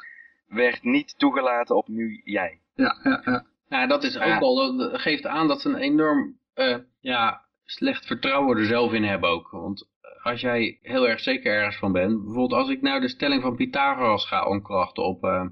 werd 0.47 0.83
niet 0.83 1.19
toegelaten 1.19 1.75
op 1.75 1.87
nu 1.87 2.21
jij. 2.23 2.61
Ja, 2.75 2.99
ja, 3.03 3.21
ja. 3.25 3.45
Nou, 3.69 3.87
dat 3.87 4.03
is 4.03 4.17
ook 4.17 4.23
Ja. 4.25 4.37
al, 4.37 4.77
dat 4.77 5.01
geeft 5.01 5.25
aan 5.25 5.47
dat 5.47 5.61
ze 5.61 5.69
een 5.69 5.75
enorm 5.75 6.37
eh, 6.53 6.77
ja, 6.99 7.45
slecht 7.65 8.05
vertrouwen 8.05 8.57
er 8.57 8.65
zelf 8.65 8.93
in 8.93 9.03
hebben 9.03 9.29
ook. 9.29 9.49
Want 9.49 9.89
als 10.23 10.41
jij 10.41 10.79
heel 10.81 11.07
erg 11.07 11.19
zeker 11.19 11.53
ergens 11.53 11.77
van 11.77 11.91
bent, 11.91 12.23
bijvoorbeeld 12.23 12.53
als 12.61 12.69
ik 12.69 12.81
nou 12.81 13.01
de 13.01 13.07
stelling 13.07 13.41
van 13.41 13.55
Pythagoras 13.55 14.27
ga 14.27 14.45
omkrachten 14.45 15.03
op, 15.03 15.23
eh 15.23 15.45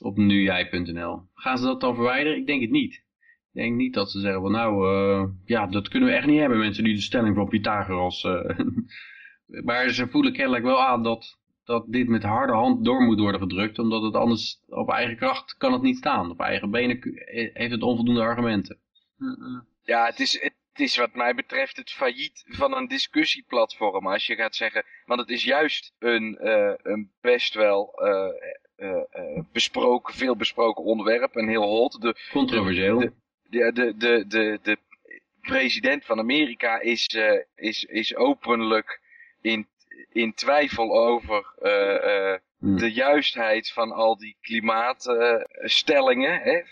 op 0.00 0.16
nujij.nl, 0.16 1.22
gaan 1.34 1.58
ze 1.58 1.64
dat 1.64 1.80
dan 1.80 1.94
verwijderen? 1.94 2.38
Ik 2.38 2.46
denk 2.46 2.60
het 2.60 2.70
niet. 2.70 2.94
Ik 2.94 3.60
denk 3.62 3.76
niet 3.76 3.94
dat 3.94 4.10
ze 4.10 4.20
zeggen 4.20 4.40
van 4.42 4.50
nou, 4.52 4.88
eh, 4.88 5.28
ja, 5.44 5.66
dat 5.66 5.88
kunnen 5.88 6.08
we 6.08 6.14
echt 6.14 6.26
niet 6.26 6.40
hebben, 6.40 6.58
mensen 6.58 6.84
die 6.84 6.94
de 6.94 7.00
stelling 7.00 7.34
van 7.34 7.48
Pythagoras... 7.48 8.24
maar 9.64 9.88
ze 9.90 10.08
voelen 10.08 10.32
kennelijk 10.32 10.64
wel 10.64 10.82
aan 10.82 11.02
dat, 11.02 11.38
dat 11.64 11.84
dit 11.88 12.08
met 12.08 12.22
harde 12.22 12.52
hand 12.52 12.84
door 12.84 13.00
moet 13.02 13.18
worden 13.20 13.40
gedrukt, 13.40 13.78
omdat 13.78 14.02
het 14.02 14.14
anders 14.14 14.60
op 14.68 14.90
eigen 14.90 15.16
kracht 15.16 15.56
kan 15.56 15.72
het 15.72 15.82
niet 15.82 15.96
staan. 15.96 16.30
Op 16.30 16.40
eigen 16.40 16.70
benen 16.70 16.98
heeft 17.52 17.70
het 17.72 17.82
onvoldoende 17.82 18.20
argumenten. 18.22 18.78
Ja, 19.84 20.04
het 20.06 20.20
is, 20.20 20.40
het 20.42 20.80
is 20.80 20.96
wat 20.96 21.14
mij 21.14 21.34
betreft 21.34 21.76
het 21.76 21.90
failliet 21.90 22.44
van 22.48 22.76
een 22.76 22.88
discussieplatform. 22.88 24.06
Als 24.06 24.26
je 24.26 24.34
gaat 24.34 24.54
zeggen, 24.56 24.84
want 25.06 25.20
het 25.20 25.28
is 25.30 25.44
juist 25.44 25.94
een, 25.98 26.38
eh, 26.38 26.72
een 26.82 27.10
best 27.20 27.54
wel 27.54 27.92
eh, 27.94 28.28
besproken, 29.52 30.14
veel 30.14 30.36
besproken 30.36 30.84
onderwerp. 30.84 31.36
En 31.36 31.48
heel 31.48 31.62
hot. 31.62 32.00
De, 32.00 32.16
Controversieel. 32.30 32.98
de- 32.98 33.12
de, 33.48 33.72
de, 33.72 33.94
de, 33.96 34.24
de, 34.28 34.58
de 34.62 34.78
president 35.40 36.04
van 36.04 36.18
Amerika 36.18 36.80
is, 36.80 37.16
is, 37.54 37.84
is 37.84 38.16
openlijk 38.16 39.00
in, 39.42 39.66
in 40.12 40.34
twijfel 40.34 40.98
over 40.98 41.54
eh, 41.60 42.30
eh, 42.32 42.38
Hm. 42.62 42.76
de 42.76 42.92
juistheid 42.92 43.70
van 43.70 43.92
al 43.92 44.16
die 44.16 44.36
klimaatstellingen. 44.40 46.40
hè? 46.40 46.62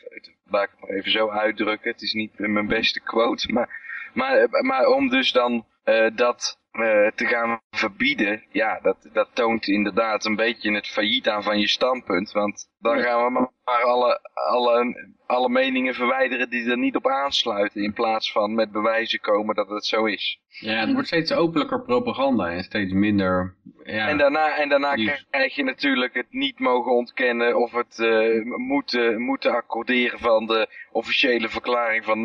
Laat 0.45 0.65
ik 0.65 0.71
het 0.71 0.81
maar 0.81 0.91
even 0.97 1.11
zo 1.11 1.29
uitdrukken. 1.29 1.91
Het 1.91 2.03
is 2.03 2.13
niet 2.13 2.39
mijn 2.39 2.67
beste 2.67 3.01
quote. 3.01 3.53
Maar, 3.53 3.69
maar, 4.15 4.49
maar 4.65 4.87
om 4.87 5.09
dus 5.09 5.33
dan 5.33 5.67
eh, 5.85 6.07
dat 6.15 6.59
eh, 6.71 7.07
te 7.15 7.27
gaan 7.27 7.61
verbieden. 7.71 8.43
Ja, 8.51 8.81
dat, 8.83 8.97
dat 9.13 9.29
toont 9.33 9.67
inderdaad 9.67 10.25
een 10.25 10.37
beetje 10.37 10.75
het 10.75 10.87
failliet 10.87 11.29
aan 11.29 11.43
van 11.43 11.59
je 11.59 11.69
standpunt. 11.69 12.33
Want 12.33 12.69
dan 12.79 13.01
gaan 13.01 13.25
we 13.25 13.31
maar 13.31 13.83
alle, 13.85 14.21
alle, 14.35 14.97
alle 15.27 15.49
meningen 15.49 15.95
verwijderen 15.95 16.51
die 16.51 16.71
er 16.71 16.79
niet 16.79 16.97
op 16.97 17.07
aansluiten. 17.09 17.83
In 17.83 17.93
plaats 17.93 18.33
van 18.33 18.55
met 18.55 18.73
bewijzen 18.73 19.21
komen 19.21 19.55
dat 19.55 19.69
het 19.69 19.87
zo 19.87 20.05
is. 20.05 20.39
Ja, 20.49 20.81
het 20.81 20.93
wordt 20.93 21.07
steeds 21.07 21.33
openlijker 21.33 21.83
propaganda 21.83 22.51
en 22.51 22.63
steeds 22.63 22.93
minder... 22.93 23.55
Ja, 23.85 24.09
En 24.09 24.19
daarna, 24.19 24.57
en 24.57 24.69
daarna 24.69 24.95
Nieuws. 24.95 25.27
krijg 25.31 25.55
je 25.55 25.65
natuurlijk 25.65 26.15
het 26.15 26.27
niet 26.31 26.59
mogen 26.59 26.93
ontkennen 26.93 27.57
of 27.57 27.73
het 27.73 27.99
eh, 27.99 28.45
moeten, 28.45 29.21
moeten 29.21 29.53
accorderen 29.53 30.19
van 30.19 30.47
de 30.47 30.69
officiële 30.93 31.49
verklaring 31.49 32.05
van 32.05 32.19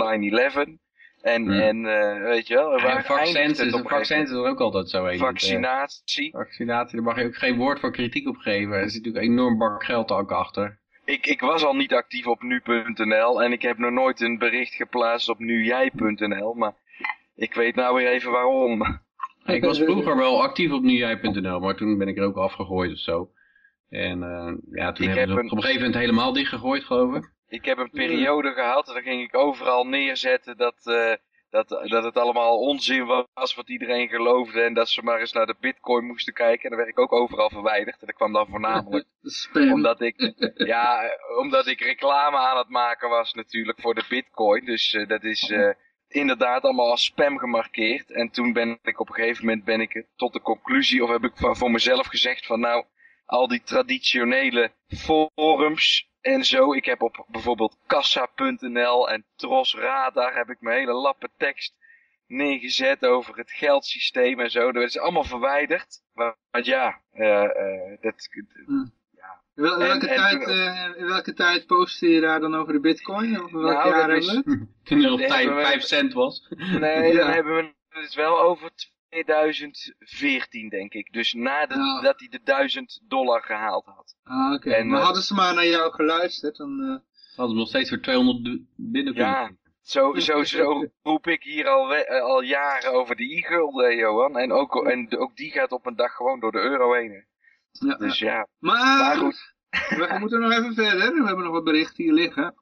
9-11. 0.67 0.84
En, 1.25 1.43
Ja. 1.51 1.61
en 1.61 1.85
eh, 1.85 2.21
weet 2.21 2.47
je 2.47 2.53
wel, 2.55 2.79
vaccins, 3.03 3.57
het 3.57 3.67
is, 3.67 3.73
op 3.73 3.89
vaccins 3.89 4.29
is 4.29 4.35
er 4.35 4.45
ook 4.47 4.59
altijd 4.59 4.89
zo 4.89 5.01
moment? 5.01 5.19
Vaccinatie. 5.19 6.31
Vaccinatie, 6.31 6.95
daar 6.95 7.05
mag 7.05 7.19
je 7.19 7.25
ook 7.25 7.35
geen 7.35 7.57
woord 7.57 7.79
van 7.79 7.91
kritiek 7.91 8.27
op 8.27 8.35
geven. 8.37 8.73
Er 8.73 8.89
zit 8.89 9.03
natuurlijk 9.03 9.25
een 9.25 9.31
enorm 9.31 9.57
bak 9.57 9.83
geld 9.83 10.11
ook 10.11 10.31
achter. 10.31 10.79
Ik, 11.05 11.25
ik 11.25 11.41
was 11.41 11.63
al 11.65 11.73
niet 11.73 11.93
actief 11.93 12.27
op 12.27 12.41
nu.nl 12.41 13.43
en 13.43 13.51
ik 13.51 13.61
heb 13.61 13.77
nog 13.77 13.91
nooit 13.91 14.21
een 14.21 14.37
bericht 14.37 14.73
geplaatst 14.73 15.29
op 15.29 15.39
nujij.nl, 15.39 16.53
maar 16.53 16.73
ik 17.35 17.53
weet 17.53 17.75
nou 17.75 17.95
weer 17.95 18.07
even 18.07 18.31
waarom. 18.31 18.81
Ik 19.45 19.63
was 19.63 19.79
vroeger 19.79 20.17
wel 20.17 20.41
actief 20.43 20.71
op 20.71 20.81
nujij.nl, 20.83 21.59
maar 21.59 21.75
toen 21.75 21.97
ben 21.97 22.07
ik 22.07 22.17
er 22.17 22.23
ook 22.23 22.37
afgegooid 22.37 22.91
of 22.91 22.97
zo. 22.97 23.29
En 23.89 24.23
eh, 24.23 24.53
ja, 24.71 24.91
toen 24.91 25.07
Ik 25.09 25.15
hebben 25.15 25.15
heb 25.15 25.27
ze 25.29 25.33
op 25.33 25.37
een- 25.39 25.57
een 25.57 25.61
gegeven 25.61 25.81
moment 25.81 25.95
helemaal 25.99 26.33
dichtgegooid, 26.33 26.83
geloof 26.83 27.15
ik. 27.15 27.33
Ik 27.55 27.65
heb 27.65 27.77
een 27.77 27.89
periode 27.89 28.51
gehad, 28.53 28.87
en 28.87 28.93
dan 28.93 29.03
ging 29.03 29.23
ik 29.23 29.35
overal 29.35 29.83
neerzetten 29.87 30.57
dat, 30.57 30.75
eh, 30.83 31.13
dat, 31.49 31.69
dat 31.69 32.03
het 32.03 32.17
allemaal 32.17 32.59
onzin 32.59 33.05
was 33.33 33.55
wat 33.55 33.69
iedereen 33.69 34.07
geloofde. 34.07 34.61
En 34.61 34.73
dat 34.73 34.89
ze 34.89 35.03
maar 35.03 35.19
eens 35.19 35.31
naar 35.33 35.45
de 35.45 35.55
bitcoin 35.59 36.05
moesten 36.05 36.33
kijken. 36.33 36.63
En 36.63 36.69
dan 36.69 36.77
werd 36.77 36.89
ik 36.89 36.99
ook 36.99 37.11
overal 37.11 37.49
verwijderd. 37.49 37.99
En 37.99 38.07
dat 38.07 38.15
kwam 38.15 38.33
dan 38.33 38.47
voornamelijk 38.47 39.05
omdat 39.75 40.01
ik, 40.01 40.33
ja, 40.73 41.01
omdat 41.39 41.67
ik 41.67 41.81
reclame 41.81 42.37
aan 42.37 42.57
het 42.57 42.69
maken 42.69 43.09
was 43.09 43.33
natuurlijk 43.33 43.81
voor 43.81 43.95
de 43.95 44.05
bitcoin. 44.09 44.65
Dus 44.65 44.93
eh, 44.93 45.07
dat 45.07 45.23
is, 45.23 45.49
eh, 45.49 45.69
inderdaad 46.07 46.63
allemaal 46.63 46.89
als 46.89 47.03
spam 47.03 47.37
gemarkeerd. 47.37 48.11
En 48.11 48.29
toen 48.29 48.53
ben 48.53 48.79
ik 48.81 48.99
op 48.99 49.09
een 49.09 49.15
gegeven 49.15 49.45
moment 49.45 49.63
ben 49.65 49.81
ik 49.81 50.05
tot 50.15 50.33
de 50.33 50.41
conclusie, 50.41 51.03
of 51.03 51.09
heb 51.09 51.23
ik 51.23 51.35
van- 51.35 51.55
voor 51.55 51.71
mezelf 51.71 52.07
gezegd 52.07 52.45
van 52.45 52.59
nou, 52.59 52.85
al 53.25 53.47
die 53.47 53.63
traditionele 53.63 54.71
forums 54.87 56.13
en 56.25 56.43
zo. 56.43 56.73
Ik 56.73 56.85
heb 56.85 57.01
op 57.01 57.25
bijvoorbeeld 57.27 57.77
kassa.nl 57.87 59.09
en 59.09 59.25
Tros 59.35 59.75
Radar 59.75 60.35
heb 60.35 60.49
ik 60.49 60.61
mijn 60.61 60.77
hele 60.77 60.93
lappen 60.93 61.29
tekst 61.37 61.73
neergezet 62.27 63.05
over 63.05 63.37
het 63.37 63.51
geldsysteem 63.51 64.39
en 64.39 64.51
zo. 64.51 64.71
Dat 64.71 64.83
is 64.83 64.97
allemaal 64.99 65.23
verwijderd. 65.23 66.01
Maar, 66.13 66.35
maar 66.51 66.63
ja, 66.65 67.01
eh, 67.11 67.43
eh, 67.43 68.01
dat, 68.01 68.27
In 68.35 68.91
wel- 69.55 69.75
in 69.75 69.81
En- 69.81 69.87
welke, 69.87 70.07
en 70.07 70.15
tijd, 70.15 70.47
eh, 70.47 70.89
in 70.97 71.07
welke 71.07 71.33
tijd 71.33 71.65
postte 71.65 72.07
je 72.09 72.21
daar 72.21 72.39
dan 72.39 72.55
over 72.55 72.73
de 72.73 72.79
bitcoin? 72.79 73.43
Of 73.43 73.51
welk 73.51 73.63
Nou, 73.73 73.89
jaar 73.89 73.99
hebben 74.09 74.19
we 74.25 74.31
het? 74.35 74.45
Toen 74.83 75.03
er 75.03 75.15
Nee, 75.17 75.27
tijd 75.27 75.47
maar 75.47 75.55
we- 75.55 75.61
5 75.65 75.81
cent 75.83 76.13
was. 76.13 76.47
Nee, 76.79 77.07
Ja. 77.13 77.17
dan 77.19 77.31
hebben 77.31 77.55
we 77.55 77.73
het 78.01 78.13
wel 78.13 78.39
over 78.41 78.71
2014, 79.23 80.69
denk 80.69 80.93
ik. 80.93 81.13
Dus 81.13 81.33
nadat 81.33 82.03
dat 82.03 82.19
hij 82.19 82.27
de 82.29 82.39
1000 82.43 83.01
dollar 83.07 83.41
gehaald 83.43 83.85
had. 83.85 84.15
Ah, 84.23 84.53
oké. 84.53 84.83
Maar 84.83 84.99
eh, 84.99 85.05
hadden 85.05 85.23
ze 85.23 85.33
maar 85.33 85.53
naar 85.53 85.67
jou 85.67 85.91
geluisterd, 85.93 86.55
dan... 86.57 86.81
eh, 86.81 87.13
Hadden 87.35 87.53
we 87.55 87.59
nog 87.61 87.69
steeds 87.69 87.89
voor 87.89 87.99
200 88.01 88.43
binnen 88.75 89.13
kunnen. 89.13 89.31
Ja, 89.31 89.51
zo, 89.81 90.13
zo, 90.13 90.43
zo 90.43 90.85
roep 91.03 91.27
ik 91.27 91.43
hier 91.43 91.67
al, 91.67 91.87
we- 91.87 92.05
eh, 92.05 92.21
al 92.21 92.41
jaren 92.41 92.91
over 92.93 93.15
de 93.15 93.23
i-gulden, 93.23 93.95
Johan. 93.95 94.37
En 94.37 94.51
ook, 94.51 94.85
en 94.85 95.17
ook 95.17 95.35
die 95.35 95.51
gaat 95.51 95.71
op 95.71 95.85
een 95.85 95.95
dag 95.95 96.11
gewoon 96.15 96.39
door 96.39 96.51
de 96.51 96.59
euro 96.59 96.93
heen. 96.93 97.25
ja, 97.71 97.95
Dus 97.95 98.19
ja, 98.19 98.47
Maar, 98.59 98.97
maar 98.97 99.17
goed. 99.17 99.53
we 99.69 100.15
moeten 100.19 100.39
nog 100.39 100.51
even 100.51 100.73
verder. 100.73 101.13
We 101.13 101.25
hebben 101.25 101.43
nog 101.43 101.53
wat 101.53 101.63
berichten 101.63 102.03
hier 102.03 102.13
liggen. 102.13 102.55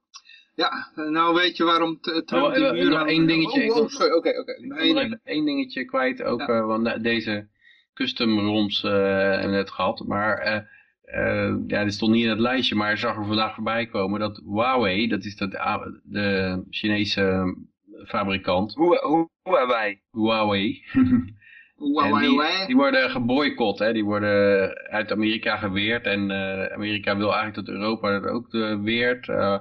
Ja, 0.56 0.92
nou 0.96 1.36
weet 1.36 1.58
je 1.58 1.64
waarom 1.64 2.00
Trump 2.02 2.32
Oh, 2.32 2.54
die 2.54 2.66
eh, 2.66 2.72
muur 2.72 2.90
nog 2.90 3.00
aan- 3.00 3.08
één 3.08 3.28
dingetje. 3.28 3.60
Oh, 3.60 3.66
Ik 3.66 3.74
oh, 3.84 3.88
sorry. 3.90 4.12
Oké, 4.14 4.40
oké. 4.40 4.52
Ik 4.52 4.66
Nog 4.66 4.78
wil 4.78 4.98
één 4.98 5.20
even 5.24 5.46
dingetje 5.46 5.86
kwijt. 5.86 6.24
Ook, 6.24 6.40
Ja. 6.40 6.48
eh, 6.48 6.66
want 6.66 7.04
deze 7.04 7.48
custom 7.94 8.40
ROMs 8.40 8.84
eh, 8.84 8.92
hebben 8.92 9.50
we 9.50 9.56
net 9.56 9.70
gehad. 9.72 10.04
Maar 10.08 10.38
eh, 10.38 10.56
eh, 11.04 11.56
ja, 11.68 11.84
dit 11.84 11.94
stond 11.94 12.12
niet 12.12 12.24
in 12.24 12.30
het 12.30 12.40
lijstje. 12.40 12.76
Maar 12.76 12.92
ik 12.92 12.98
zag 12.98 13.16
er 13.18 13.26
vandaag 13.26 13.54
voorbij 13.56 13.86
komen 13.86 14.20
dat 14.20 14.42
Huawei, 14.46 15.08
dat 15.08 15.24
is 15.26 15.38
dat, 15.38 15.52
de 16.04 16.64
Chinese 16.70 17.56
fabrikant, 18.06 18.74
Hoe, 18.74 18.98
hoe, 19.04 19.30
hoe 19.44 19.68
wij? 19.68 20.02
Huawei. 20.12 20.82
En 21.78 21.92
wauw, 22.10 22.20
die, 22.68 22.76
worden 22.76 23.10
geboycott, 23.10 23.80
hè? 23.80 23.94
die 23.94 24.04
worden 24.04 24.70
uit 24.90 25.12
Amerika 25.12 25.58
geweerd. 25.58 26.06
En 26.06 26.32
eh, 26.32 26.74
Amerika 26.74 27.18
wil 27.18 27.34
eigenlijk 27.34 27.66
dat 27.68 27.76
Europa 27.76 28.20
dat 28.20 28.32
ook 28.32 28.54
eh, 28.54 28.82
weert 28.82 29.30
eh, 29.30 29.60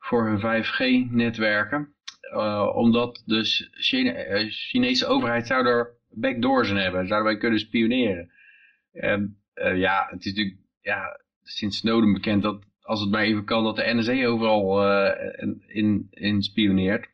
voor 0.00 0.26
hun 0.26 0.40
5G-netwerken. 0.40 1.94
Eh, 2.20 2.70
omdat 2.74 3.22
de 3.26 3.68
eh, 3.90 4.46
Chinese 4.48 5.06
overheid 5.06 5.46
zou 5.46 5.66
er 5.66 5.98
backdoors 6.10 6.70
in 6.70 6.76
hebben, 6.76 7.06
zouden 7.06 7.30
wij 7.32 7.40
kunnen 7.40 7.60
spioneren. 7.60 8.30
En 8.92 9.36
eh, 9.54 9.78
ja, 9.78 10.06
het 10.10 10.24
is 10.24 10.32
natuurlijk 10.32 10.56
ja, 10.80 11.20
sinds 11.42 11.78
Snowden 11.78 12.12
bekend 12.12 12.42
dat 12.42 12.62
als 12.82 13.00
het 13.00 13.10
maar 13.10 13.22
even 13.22 13.44
kan 13.44 13.64
dat 13.64 13.76
de 13.76 13.94
NSA 13.94 14.24
overal 14.26 14.86
eh, 14.86 15.48
in, 15.66 16.06
in, 16.10 16.42
spioneert. 16.42 17.08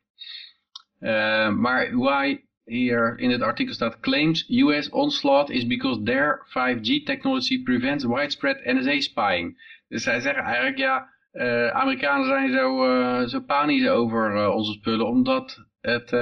Maar 1.59 1.87
Huawei 1.87 2.45
hier 2.65 3.19
in 3.19 3.31
het 3.31 3.43
artikel 3.43 3.75
staat 3.75 4.01
claims 4.01 4.49
US 4.49 4.89
onslaught 4.89 5.51
is 5.51 5.67
because 5.67 6.03
their 6.03 6.47
5G 6.49 7.05
technology 7.05 7.63
prevents 7.63 8.05
widespread 8.05 8.65
NSA 8.65 9.01
spying. 9.01 9.75
Dus 9.89 10.03
zij 10.03 10.21
zeggen 10.21 10.43
eigenlijk 10.43 10.79
ja, 10.79 11.09
eh, 11.37 11.69
Amerikanen 11.69 12.27
zijn 12.27 12.53
zo, 12.53 12.85
eh, 12.85 13.27
zo 13.27 13.41
panisch 13.41 13.89
over 13.89 14.37
eh, 14.37 14.55
onze 14.55 14.73
spullen 14.73 15.07
omdat, 15.07 15.65
het, 15.81 16.13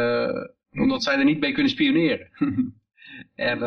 omdat 0.71 1.03
zij 1.03 1.19
er 1.19 1.25
niet 1.25 1.41
mee 1.41 1.53
kunnen 1.53 1.73
spioneren. 1.73 2.31
en 3.35 3.59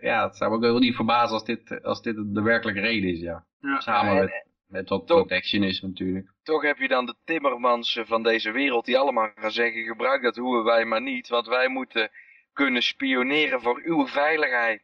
ja, 0.00 0.26
het 0.26 0.36
zou 0.36 0.50
me 0.50 0.56
ook 0.56 0.62
wel 0.62 0.78
niet 0.78 0.94
verbazen 0.94 1.34
als 1.34 1.44
dit, 1.44 1.82
als 1.82 2.02
dit 2.02 2.16
de 2.16 2.42
werkelijke 2.42 2.80
reden 2.80 3.10
is, 3.10 3.20
ja. 3.20 3.46
Ja. 3.60 3.80
Samen 3.80 4.12
En- 4.12 4.18
met, 4.18 4.46
met 4.68 4.88
wat 4.88 5.06
Toch- 5.06 5.18
protectionisme 5.18 5.88
natuurlijk. 5.88 6.32
Toch 6.42 6.62
heb 6.62 6.76
je 6.78 6.88
dan 6.88 7.06
de 7.06 7.14
timmermansen 7.24 8.06
van 8.06 8.22
deze 8.22 8.50
wereld 8.50 8.84
die 8.84 8.98
allemaal 8.98 9.30
gaan 9.34 9.50
zeggen, 9.50 9.84
gebruik 9.84 10.22
dat 10.22 10.36
hoe 10.36 10.64
wij 10.64 10.84
maar 10.84 11.02
niet. 11.02 11.28
Want 11.28 11.46
wij 11.46 11.68
moeten 11.68 12.10
kunnen 12.52 12.82
spioneren 12.82 13.60
voor 13.60 13.80
uw 13.84 14.06
veiligheid. 14.06 14.82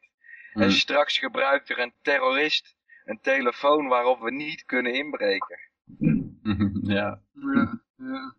Hmm. 0.53 0.63
En 0.63 0.73
straks 0.73 1.19
gebruikt 1.19 1.71
er 1.71 1.79
een 1.79 1.95
terrorist 2.03 2.77
een 3.05 3.21
telefoon 3.21 3.89
waarop 3.89 4.21
we 4.21 4.31
niet 4.31 4.65
kunnen 4.65 4.95
inbreken. 4.95 5.59
ja. 6.83 7.21
Ja, 7.33 7.83
ja, 7.97 8.35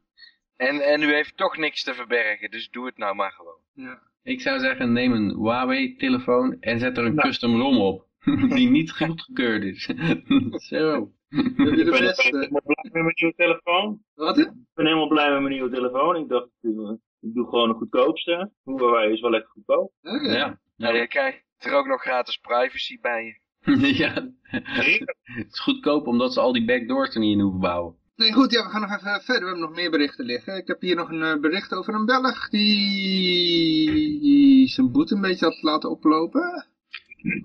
En, 0.56 0.80
en 0.80 1.02
u 1.02 1.14
heeft 1.14 1.38
toch 1.38 1.58
niks 1.58 1.84
te 1.84 1.94
verbergen, 1.94 2.52
dus 2.52 2.70
doe 2.70 2.86
het 2.86 2.98
nou 2.98 3.16
maar 3.16 3.32
gewoon. 3.32 3.60
ja. 3.74 4.12
Ik 4.24 4.42
zou 4.42 4.60
zeggen, 4.60 4.94
neem 4.94 5.12
een 5.12 5.36
Huawei-telefoon 5.36 6.58
en 6.60 6.80
zet 6.80 6.98
er 6.98 7.06
een 7.06 7.16
Nou. 7.16 7.28
custom 7.28 7.60
ROM 7.60 7.78
op. 7.82 8.08
Die 8.56 8.70
niet 8.70 8.92
goedgekeurd 8.92 9.64
is. 9.64 9.84
Zo. 10.70 11.12
Ik 11.30 11.56
ben 11.56 11.74
helemaal 11.74 12.62
blij 12.64 12.84
met 12.84 12.94
mijn 12.94 13.14
nieuwe 13.16 13.34
telefoon. 13.36 14.04
Wat? 14.14 14.38
Ik 14.38 14.52
ben 14.74 14.86
helemaal 14.86 15.08
blij 15.08 15.32
met 15.32 15.42
mijn 15.42 15.54
nieuwe 15.54 15.70
telefoon. 15.70 16.16
Ik 16.16 16.28
dacht, 16.28 16.50
eh, 16.62 16.92
ik 17.20 17.34
doe 17.34 17.50
gewoon 17.50 17.70
de 17.70 17.76
goedkoopste. 17.76 18.52
Huawei 18.64 19.14
is 19.14 19.22
wel 19.22 19.30
lekker 19.30 19.50
goedkoop. 19.50 19.92
Oké. 20.02 20.32
Ja. 20.38 20.60
Nou, 20.78 20.96
je 20.96 21.08
krijgt 21.08 21.44
er 21.58 21.74
ook 21.74 21.88
nog 21.88 22.02
gratis 22.02 22.38
privacy 22.38 23.00
bij 23.02 23.26
je. 23.26 23.40
ja. 24.04 24.30
Het 24.42 25.48
is 25.52 25.60
goedkoop 25.60 26.08
omdat 26.08 26.34
ze 26.34 26.40
al 26.40 26.54
die 26.54 26.66
backdoors 26.66 27.14
er 27.14 27.20
niet 27.20 27.34
in 27.34 27.40
hoeven 27.40 27.60
bouwen. 27.60 27.96
Nee, 28.16 28.34
goed, 28.34 28.52
ja, 28.52 28.64
we 28.64 28.70
gaan 28.70 28.82
nog 28.82 28.90
even 28.90 29.22
verder. 29.22 29.44
We 29.44 29.50
hebben 29.50 29.60
nog 29.60 29.76
meer 29.76 29.92
berichten 29.92 30.26
liggen. 30.26 30.58
Ik 30.58 30.68
heb 30.68 30.82
hier 30.82 30.96
nog 30.96 31.10
een 31.10 31.22
eh, 31.24 31.40
bericht 31.40 31.74
over 31.74 31.94
een 31.94 32.06
Belg 32.06 32.50
die 32.50 34.68
zijn 34.68 34.92
boete 34.92 35.16
een 35.16 35.22
beetje 35.22 35.46
had 35.46 35.62
laten 35.62 35.90
oplopen. 35.90 36.66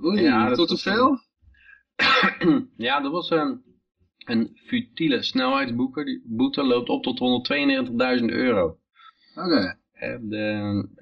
Oei, 0.04 0.22
Ja, 0.22 0.52
tot 0.52 0.68
hoeveel? 0.68 1.18
ja, 2.76 3.00
dat 3.00 3.12
was 3.12 3.30
een, 3.30 3.62
een 4.32 4.58
futiele 4.66 5.22
snelheidsboete. 5.22 6.04
Die 6.04 6.22
boete 6.24 6.62
loopt 6.62 6.88
op 6.88 7.02
tot 7.02 7.18
192.000 8.20 8.24
euro. 8.24 8.78
Oké. 9.34 9.76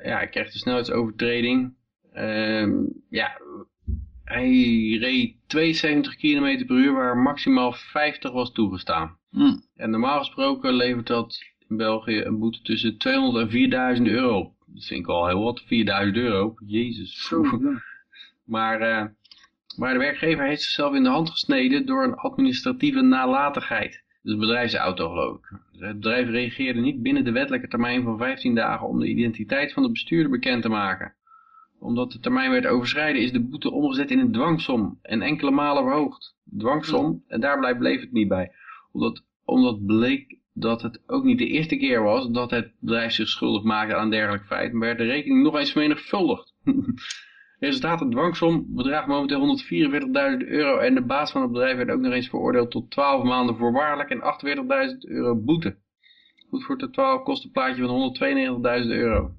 Ja, 0.03 0.17
hij 0.17 0.29
kreeg 0.29 0.53
de 0.53 0.59
snelheidsovertreding. 0.59 1.75
Ehm, 2.13 2.73
ja, 3.09 3.41
hij 4.27 4.97
reed 5.01 5.35
72 5.47 6.17
km 6.17 6.67
per 6.67 6.77
uur 6.77 6.93
waar 6.93 7.17
maximaal 7.17 7.73
50 7.73 8.33
was 8.33 8.53
toegestaan. 8.53 9.17
Hm. 9.31 9.57
En 9.77 9.91
normaal 9.91 10.19
gesproken 10.19 10.75
levert 10.75 11.07
dat 11.07 11.45
in 11.69 11.77
België 11.77 12.21
een 12.21 12.39
boete 12.39 12.63
tussen 12.63 12.99
200 12.99 13.45
en 13.45 13.51
4000 13.51 14.09
euro. 14.09 14.39
op. 14.39 14.55
Dat 14.67 14.85
vind 14.85 15.01
ik 15.01 15.07
al 15.07 15.27
heel 15.27 15.43
wat, 15.43 15.63
4000 15.67 16.17
euro. 16.17 16.55
Jezus. 16.67 17.27
Zo, 17.27 17.43
ja. 17.43 17.83
Maar, 18.45 18.81
eh, 18.81 19.05
maar 19.77 19.93
de 19.93 19.99
werkgever 19.99 20.45
heeft 20.45 20.63
zichzelf 20.63 20.95
in 20.95 21.03
de 21.03 21.09
hand 21.09 21.31
gesneden 21.31 21.87
door 21.87 22.05
een 22.05 22.15
administratieve 22.15 23.01
nalatigheid. 23.01 24.05
Dus 24.23 24.33
een 24.33 24.41
bedrijfsauto 24.41 25.09
geloof 25.09 25.37
ik. 25.37 25.59
Het 25.81 25.97
bedrijf 25.97 26.29
reageerde 26.29 26.81
niet 26.81 27.03
binnen 27.03 27.25
de 27.25 27.33
wettelijke 27.33 27.69
termijn 27.69 28.03
van 28.03 28.19
15 28.19 28.55
dagen 28.55 28.89
om 28.89 29.01
de 29.01 29.09
identiteit 29.09 29.73
van 29.73 29.83
de 29.83 29.91
bestuurder 29.91 30.31
bekend 30.31 30.63
te 30.63 30.69
maken. 30.69 31.16
Omdat 31.87 32.13
de 32.13 32.19
termijn 32.19 32.51
werd 32.51 32.67
overschreden 32.67 33.23
is 33.23 33.33
de 33.33 33.41
boete 33.41 33.71
omgezet 33.71 34.11
in 34.11 34.19
een 34.19 34.33
dwangsom 34.33 34.99
en 35.03 35.23
enkele 35.23 35.51
malen 35.51 35.83
verhoogd. 35.83 36.37
Dwangsom, 36.59 37.25
en 37.29 37.41
daar 37.41 37.59
blijft 37.59 37.79
bleef 37.79 38.01
het 38.01 38.13
niet 38.13 38.29
bij. 38.29 38.53
Omdat, 38.93 39.23
omdat 39.45 39.87
bleek 39.87 40.39
dat 40.53 40.83
het 40.83 41.03
ook 41.07 41.25
niet 41.25 41.39
de 41.39 41.47
eerste 41.47 41.77
keer 41.77 42.03
was 42.03 42.31
dat 42.31 42.51
het 42.51 42.73
bedrijf 42.79 43.13
zich 43.13 43.29
schuldig 43.29 43.63
maakte 43.63 43.95
aan 43.95 44.03
een 44.03 44.11
dergelijk 44.11 44.47
feit, 44.47 44.73
maar 44.73 44.87
werd 44.87 44.99
de 44.99 45.05
rekening 45.05 45.43
nog 45.43 45.59
eens 45.59 45.73
vermenigvuldigd. 45.73 46.55
Resultaat, 47.59 47.99
de 47.99 48.09
dwangsom 48.09 48.67
bedraagt 48.69 49.07
momenteel 49.07 49.59
144.000 50.43 50.49
euro 50.49 50.79
en 50.79 50.95
de 50.95 51.05
baas 51.05 51.31
van 51.31 51.43
het 51.43 51.53
bedrijf 51.53 51.77
werd 51.77 51.91
ook 51.91 52.01
nog 52.01 52.13
eens 52.13 52.29
veroordeeld 52.29 52.71
tot 52.71 52.91
12 52.91 53.25
maanden 53.25 53.57
voorwaardelijk 53.57 54.11
en 54.11 54.91
48.000 54.91 54.99
euro 54.99 55.37
boete. 55.37 55.77
Goed 56.49 56.65
voor 56.65 56.79
totaal 56.79 57.23
kost 57.23 57.45
een 57.45 57.51
plaatje 57.51 57.87
van 57.87 58.17
192.000 58.83 58.89
euro. 58.89 59.35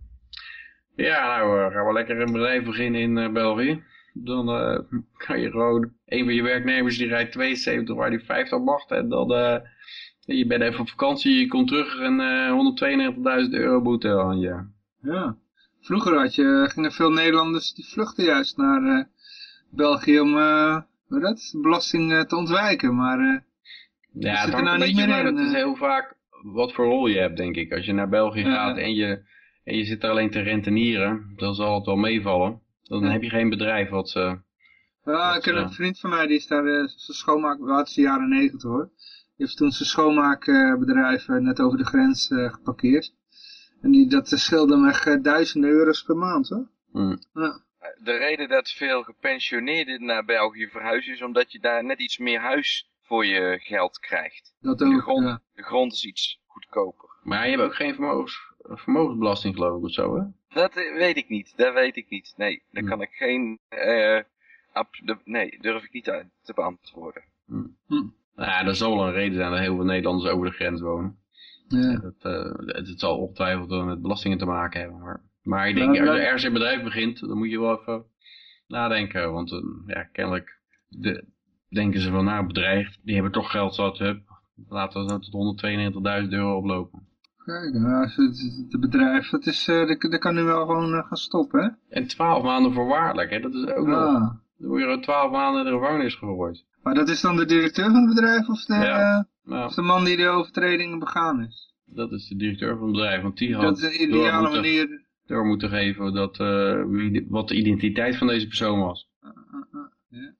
Ja, 0.97 1.37
nou 1.37 1.71
gaan 1.71 1.85
we 1.85 1.93
lekker 1.93 2.21
een 2.21 2.31
bedrijf 2.31 2.63
beginnen 2.63 3.01
in 3.01 3.17
uh, 3.17 3.31
België. 3.31 3.83
Dan 4.13 4.49
uh, 4.49 4.79
kan 5.25 5.39
je 5.39 5.51
gewoon, 5.51 5.91
een 6.05 6.23
van 6.23 6.33
je 6.33 6.41
werknemers 6.41 6.97
die 6.97 7.07
rijdt 7.07 7.31
72 7.31 7.95
waar 7.95 8.09
die 8.09 8.19
50 8.19 8.59
mag 8.59 8.85
en 8.85 9.09
dan 9.09 9.27
je 10.19 10.45
bent 10.47 10.61
even 10.61 10.79
op 10.79 10.89
vakantie, 10.89 11.39
je 11.39 11.47
komt 11.47 11.67
terug 11.67 11.99
en 11.99 12.19
192.000 13.47 13.49
euro 13.49 13.81
boete 13.81 14.19
aan 14.19 14.39
je. 14.39 14.65
Ja. 15.01 15.37
Vroeger 15.81 16.17
had 16.17 16.35
je, 16.35 16.69
gingen 16.71 16.91
veel 16.91 17.11
Nederlanders 17.11 17.73
die 17.73 17.85
vluchten 17.85 18.23
juist 18.23 18.57
naar 18.57 19.07
België 19.71 20.19
om 20.19 20.33
dat, 21.07 21.55
belasting 21.61 22.25
te 22.27 22.35
ontwijken. 22.35 22.95
Maar 22.95 23.45
ja, 24.13 24.35
het 24.35 24.53
hangt 24.53 24.65
nou 24.65 24.77
niet 24.77 24.95
meer 24.95 25.25
in. 25.25 25.35
Dat 25.35 25.45
is 25.45 25.53
heel 25.53 25.75
vaak 25.75 26.15
wat 26.43 26.73
voor 26.73 26.85
rol 26.85 27.07
je 27.07 27.19
hebt, 27.19 27.37
denk 27.37 27.55
ik. 27.55 27.73
Als 27.73 27.85
je 27.85 27.93
naar 27.93 28.09
België 28.09 28.43
gaat 28.43 28.77
en 28.77 28.93
je, 28.93 29.21
en 29.67 29.77
je 29.77 29.85
zit 29.85 30.03
er 30.03 30.09
alleen 30.09 30.31
te 30.31 30.39
rentenieren, 30.39 31.33
dan 31.35 31.55
zal 31.55 31.75
het 31.75 31.85
wel 31.85 31.95
meevallen. 31.95 32.61
Dan 32.83 33.03
ja. 33.03 33.11
heb 33.11 33.21
je 33.21 33.29
geen 33.29 33.49
bedrijf 33.49 33.89
wat 33.89 34.09
ze... 34.09 34.39
Ja, 35.03 35.35
ik 35.35 35.41
ken 35.41 35.55
een 35.55 35.71
vriend 35.71 35.99
van 35.99 36.09
mij, 36.09 36.27
die 36.27 36.35
is 36.35 36.47
daar 36.47 36.63
zijn 36.63 36.89
schoonmaak, 37.17 37.57
de 37.93 38.01
jaren 38.01 38.29
negentig 38.29 38.69
hoor. 38.69 38.89
Die 39.35 39.45
heeft 39.45 39.57
toen 39.57 39.71
zijn 39.71 39.89
schoonmaakbedrijf 39.89 41.27
net 41.27 41.59
over 41.59 41.77
de 41.77 41.85
grens 41.85 42.27
geparkeerd. 42.27 43.13
En 43.81 43.91
die, 43.91 44.09
dat 44.09 44.27
scheelde 44.27 44.75
hem 44.75 44.87
echt 44.87 45.07
eh, 45.07 45.21
duizenden 45.21 45.69
euro's 45.69 46.03
per 46.03 46.17
maand, 46.17 46.49
hoor. 46.49 46.67
Hm. 46.91 47.15
Ja. 47.33 47.61
De 48.03 48.17
reden 48.17 48.49
dat 48.49 48.69
veel 48.69 49.03
gepensioneerden 49.03 50.05
naar 50.05 50.25
België 50.25 50.67
verhuizen 50.67 51.13
is 51.13 51.21
omdat 51.21 51.51
je 51.51 51.59
daar 51.59 51.83
net 51.83 51.99
iets 51.99 52.17
meer 52.17 52.39
huis 52.39 52.89
voor 53.01 53.25
je 53.25 53.59
geld 53.59 53.99
krijgt. 53.99 54.55
Dat 54.59 54.77
De 54.77 55.01
grond, 55.01 55.25
ja. 55.25 55.41
de 55.53 55.63
grond 55.63 55.93
is 55.93 56.05
iets 56.05 56.39
goedkoper. 56.45 57.09
Maar 57.23 57.43
je 57.43 57.51
hebt 57.51 57.63
ook 57.63 57.75
geen 57.75 57.93
vermogens, 57.93 58.46
vermogensbelasting 58.69 59.55
geloof 59.55 59.77
ik 59.77 59.83
of 59.83 59.91
zo, 59.91 60.15
hè? 60.15 60.23
Dat 60.49 60.75
eh, 60.75 60.93
weet 60.97 61.17
ik 61.17 61.29
niet, 61.29 61.53
dat 61.57 61.73
weet 61.73 61.95
ik 61.95 62.09
niet. 62.09 62.33
Nee, 62.37 62.61
daar 62.71 62.83
Hm. 62.83 62.89
kan 62.89 63.01
ik 63.01 63.09
geen... 63.11 63.59
eh, 63.69 64.19
ab- 64.73 64.99
de- 65.03 65.17
nee, 65.23 65.57
durf 65.61 65.83
ik 65.83 65.93
niet 65.93 66.09
uit 66.09 66.27
te 66.43 66.53
beantwoorden. 66.53 67.23
Nou 67.47 68.11
ja, 68.35 68.65
er 68.65 68.75
zal 68.75 68.95
wel 68.97 69.07
een 69.07 69.13
reden 69.13 69.35
zijn 69.35 69.51
dat 69.51 69.59
heel 69.59 69.75
veel 69.75 69.85
Nederlanders 69.85 70.31
over 70.31 70.45
de 70.45 70.51
grens 70.55 70.81
wonen. 70.81 71.17
Ja. 71.67 71.95
Dat, 71.99 72.13
eh, 72.33 72.51
het, 72.75 72.87
het 72.87 72.99
zal 72.99 73.17
ongetwijfeld 73.17 73.85
met 73.85 74.01
belastingen 74.01 74.37
te 74.37 74.45
maken 74.45 74.79
hebben. 74.79 74.99
Maar, 74.99 75.21
maar 75.41 75.67
ik 75.69 75.73
Ja, 75.77 75.79
denk, 75.79 75.89
als 75.89 75.97
je 75.97 76.05
dat- 76.05 76.15
ergens 76.23 76.43
een 76.43 76.53
bedrijf 76.53 76.83
begint, 76.83 77.19
dan 77.19 77.37
moet 77.37 77.49
je 77.49 77.59
wel 77.59 77.79
even 77.79 78.05
nadenken. 78.67 79.31
Want 79.33 79.51
eh, 79.51 79.59
ja, 79.87 80.03
kennelijk 80.03 80.59
de, 80.87 81.25
denken 81.69 81.99
ze 81.99 82.11
van, 82.11 82.25
nou, 82.25 82.39
een 82.39 82.47
bedrijf, 82.47 82.97
die 83.01 83.13
hebben 83.13 83.31
toch 83.31 83.51
geld 83.51 83.75
zat, 83.75 83.97
hup, 83.97 84.21
laten 84.69 85.01
we 85.03 85.09
zo 85.09 85.19
tot 85.19 85.33
192.000 86.23 86.29
euro 86.33 86.57
oplopen. 86.57 87.06
Kijk, 87.47 87.73
nou, 87.73 88.07
het, 88.69 88.79
bedrijf, 88.79 89.29
dat, 89.29 89.45
is, 89.45 89.67
eh, 89.67 89.87
dat, 89.87 90.01
dat 90.01 90.19
kan 90.19 90.35
nu 90.35 90.43
wel 90.43 90.65
gewoon 90.65 90.93
eh, 90.93 91.07
gaan 91.07 91.17
stoppen, 91.17 91.61
hè? 91.63 91.95
En 91.99 92.07
12 92.07 92.43
maanden 92.43 92.73
voorwaardelijk, 92.73 93.29
hè, 93.29 93.39
dat 93.39 93.53
is 93.53 93.65
ook 93.65 93.87
nog. 93.87 93.97
Ah. 93.97 94.29
Dan 94.57 94.69
word 94.69 94.81
je 94.81 94.87
er 94.87 95.01
12 95.01 95.31
maanden 95.31 95.65
in 95.65 95.71
de 95.71 95.77
gevangenis 95.79 96.15
gegooid. 96.15 96.65
Maar 96.83 96.93
dat 96.93 97.09
is 97.09 97.21
dan 97.21 97.35
de 97.35 97.45
directeur 97.45 97.85
van 97.85 97.95
het 98.05 98.15
bedrijf 98.15 98.47
of 98.47 98.65
de, 98.65 98.73
Ja. 98.73 99.17
eh, 99.17 99.23
Nou, 99.51 99.65
of 99.65 99.73
de 99.73 99.81
man 99.81 100.03
die 100.05 100.17
de 100.17 100.27
overtredingen 100.27 100.99
begaan 100.99 101.41
is? 101.41 101.73
dat 101.85 102.11
is 102.11 102.27
de 102.27 102.35
directeur 102.35 102.77
van 102.77 102.87
het 102.87 102.95
bedrijf, 102.95 103.21
want 103.21 103.37
die 103.37 103.53
had 103.55 103.63
Dat 103.63 103.77
is 103.77 103.99
een 103.99 104.09
door 104.09 104.19
ideale 104.19 104.41
moeten, 104.41 104.61
manier. 104.61 105.05
door 105.25 105.45
moeten 105.45 105.69
geven 105.69 106.13
dat, 106.13 106.37
wie, 106.87 107.25
wat 107.29 107.47
de 107.47 107.55
identiteit 107.55 108.15
van 108.17 108.27
deze 108.27 108.47
persoon 108.47 108.79
was. 108.79 109.09
Ja. 110.09 110.33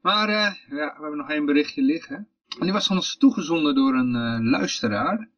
Maar 0.00 0.28
eh, 0.28 0.54
ja, 0.68 0.94
we 0.96 1.00
hebben 1.00 1.16
nog 1.16 1.30
één 1.30 1.44
berichtje 1.46 1.82
liggen. 1.82 2.16
En 2.58 2.62
die 2.64 2.72
was 2.72 2.90
ons 2.90 3.16
toegezonden 3.16 3.74
door 3.74 3.94
een 3.94 4.48
luisteraar. 4.50 5.28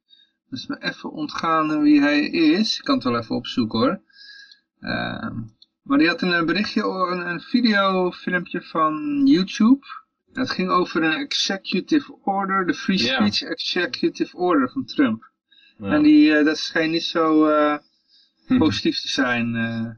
Dus 0.50 0.66
me 0.66 0.82
even 0.82 1.10
ontgaan 1.10 1.82
wie 1.82 2.00
hij 2.00 2.20
is. 2.30 2.78
Ik 2.78 2.84
kan 2.84 2.94
het 2.94 3.04
wel 3.04 3.18
even 3.18 3.36
opzoeken 3.36 3.78
hoor. 3.78 4.00
Ehm, 4.80 5.36
maar 5.82 5.98
die 5.98 6.08
had 6.08 6.22
een 6.22 6.46
berichtje, 6.46 6.82
een, 6.82 7.26
een 7.28 7.40
videofilmpje 7.40 8.62
van 8.62 9.22
YouTube. 9.26 9.86
Het 10.32 10.50
ging 10.50 10.68
over 10.68 11.02
een 11.02 11.12
executive 11.12 12.18
order, 12.24 12.66
de 12.66 12.74
free 12.74 12.98
speech 12.98 13.42
executive 13.42 14.36
order 14.36 14.70
van 14.70 14.84
Trump. 14.84 15.30
Ja. 15.78 15.90
En 15.90 16.02
die, 16.02 16.34
eh, 16.36 16.44
dat 16.44 16.58
schijnt 16.58 16.92
niet 16.92 17.04
zo 17.04 17.46
eh, 17.46 17.76
positief 18.58 19.00
te 19.00 19.08
zijn. 19.08 19.54
eh. 19.54 19.90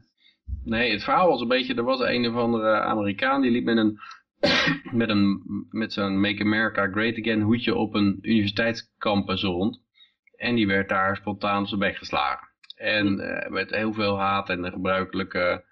Nee, 0.63 0.91
het 0.91 1.03
verhaal 1.03 1.27
was 1.29 1.41
een 1.41 1.47
beetje, 1.47 1.75
er 1.75 1.83
was 1.83 1.99
een 1.99 2.27
of 2.27 2.35
andere 2.35 2.79
Amerikaan 2.79 3.41
die 3.41 3.51
liep 3.51 3.63
met 3.63 3.77
een, 3.77 3.99
met 5.01 5.09
een, 5.09 5.43
met 5.69 5.93
zo'n 5.93 6.19
Make 6.19 6.43
America 6.43 6.87
Great 6.87 7.17
Again 7.19 7.41
hoedje 7.41 7.75
op 7.75 7.93
een 7.93 8.19
universiteitscampus 8.21 9.41
rond. 9.41 9.80
En 10.41 10.55
die 10.55 10.67
werd 10.67 10.89
daar 10.89 11.15
spontaan 11.15 11.61
op 11.61 11.67
zijn 11.67 11.79
bek 11.79 11.97
geslagen. 11.97 12.47
En 12.75 13.19
eh, 13.19 13.49
met 13.49 13.69
heel 13.69 13.93
veel 13.93 14.19
haat 14.19 14.49
en 14.49 14.61
de 14.61 14.71
gebruikelijke 14.71 15.63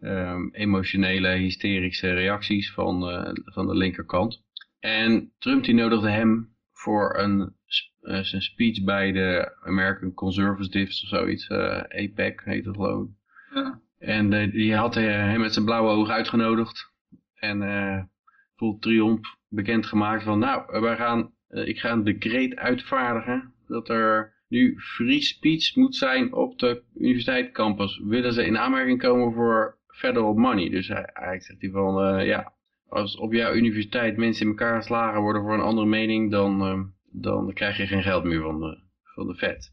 ehm, 0.00 0.48
emotionele, 0.52 1.28
hysterische 1.28 2.12
reacties 2.12 2.72
van, 2.72 3.10
eh, 3.10 3.30
van 3.44 3.66
de 3.66 3.76
linkerkant. 3.76 4.42
En 4.80 5.32
Trump 5.38 5.64
die 5.64 5.74
nodigde 5.74 6.10
hem 6.10 6.56
voor 6.72 7.18
een, 7.18 7.54
eh, 8.00 8.20
zijn 8.20 8.42
speech 8.42 8.84
bij 8.84 9.12
de 9.12 9.56
American 9.62 10.14
Conservatives 10.14 11.02
of 11.02 11.08
zoiets. 11.08 11.50
APEC 11.88 12.40
heet 12.44 12.64
het 12.64 12.74
geloof 12.74 13.04
ik. 13.04 13.10
ja. 13.54 13.80
En 13.98 14.50
die 14.50 14.74
had 14.74 14.94
hem 14.94 15.40
met 15.40 15.52
zijn 15.52 15.64
blauwe 15.64 15.90
oog 15.90 16.08
uitgenodigd. 16.08 16.92
En 17.34 18.10
vol 18.56 18.78
triomf 18.78 19.36
bekendgemaakt 19.48 20.22
van, 20.22 20.38
nou, 20.38 20.80
wij 20.80 20.96
gaan, 20.96 21.32
ik 21.48 21.78
ga 21.78 21.90
een 21.90 22.04
decreet 22.04 22.56
uitvaardigen 22.56 23.53
dat 23.66 23.88
er 23.88 24.32
nu 24.48 24.80
free 24.80 25.20
speech 25.20 25.76
moet 25.76 25.96
zijn 25.96 26.32
op 26.32 26.58
de 26.58 26.82
universiteitscampus. 26.94 28.00
Willen 28.04 28.32
ze 28.32 28.46
in 28.46 28.58
aanmerking 28.58 29.00
komen 29.00 29.32
voor 29.32 29.78
federal 29.86 30.34
money? 30.34 30.68
Dus 30.68 30.88
hij, 30.88 31.04
eigenlijk 31.04 31.44
zegt 31.44 31.60
hij 31.60 31.70
van, 31.70 32.02
eh, 32.02 32.26
ja, 32.26 32.54
als 32.94 33.16
op 33.16 33.32
jouw 33.32 33.54
universiteit 33.54 34.16
mensen 34.16 34.44
in 34.44 34.50
elkaar 34.50 34.76
geslagen 34.76 35.20
worden 35.20 35.42
voor 35.42 35.54
een 35.54 35.60
andere 35.60 35.86
mening, 35.86 36.30
dan, 36.30 36.60
eh, 36.60 36.80
dan 37.22 37.52
krijg 37.52 37.76
je 37.76 37.86
geen 37.86 38.02
geld 38.02 38.24
meer 38.24 38.42
van 38.42 38.60
de, 38.60 38.78
van 39.02 39.26
de 39.26 39.34
Fed. 39.34 39.72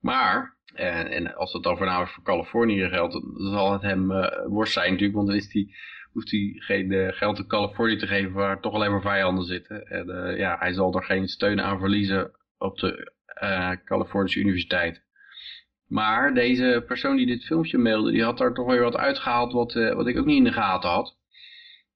Maar, 0.00 0.56
en, 0.74 1.06
en 1.06 1.34
als 1.34 1.52
dat 1.52 1.62
dan 1.62 1.76
voornamelijk 1.76 2.12
voor 2.12 2.24
Californië 2.24 2.88
geldt, 2.88 3.12
dan 3.12 3.50
zal 3.50 3.72
het 3.72 3.82
hem 3.82 4.10
eh, 4.10 4.46
worst 4.46 4.72
zijn 4.72 4.90
natuurlijk, 4.90 5.16
want 5.16 5.28
dan 5.28 5.36
is 5.36 5.48
die, 5.48 5.76
hoeft 6.12 6.30
hij 6.30 6.52
geen 6.54 6.92
eh, 6.92 7.12
geld 7.12 7.38
aan 7.38 7.46
Californië 7.46 7.96
te 7.96 8.06
geven 8.06 8.32
waar 8.32 8.60
toch 8.60 8.74
alleen 8.74 8.90
maar 8.90 9.00
vijanden 9.00 9.44
zitten. 9.44 9.86
En 9.86 10.36
ja, 10.36 10.56
hij 10.58 10.72
zal 10.72 10.94
er 10.94 11.04
geen 11.04 11.28
steun 11.28 11.60
aan 11.60 11.78
verliezen 11.78 12.30
op 12.58 12.78
de 12.78 13.12
Californische 13.84 14.40
universiteit. 14.40 15.02
Maar 15.86 16.34
deze 16.34 16.84
persoon 16.86 17.16
die 17.16 17.26
dit 17.26 17.44
filmpje 17.44 17.78
mailde, 17.78 18.10
die 18.10 18.22
had 18.22 18.38
daar 18.38 18.54
toch 18.54 18.66
weer 18.66 18.82
wat 18.82 18.96
uitgehaald 18.96 19.52
wat, 19.52 19.74
eh, 19.74 19.94
wat 19.94 20.06
ik 20.06 20.18
ook 20.18 20.26
niet 20.26 20.36
in 20.36 20.44
de 20.44 20.52
gaten 20.52 20.90
had. 20.90 21.16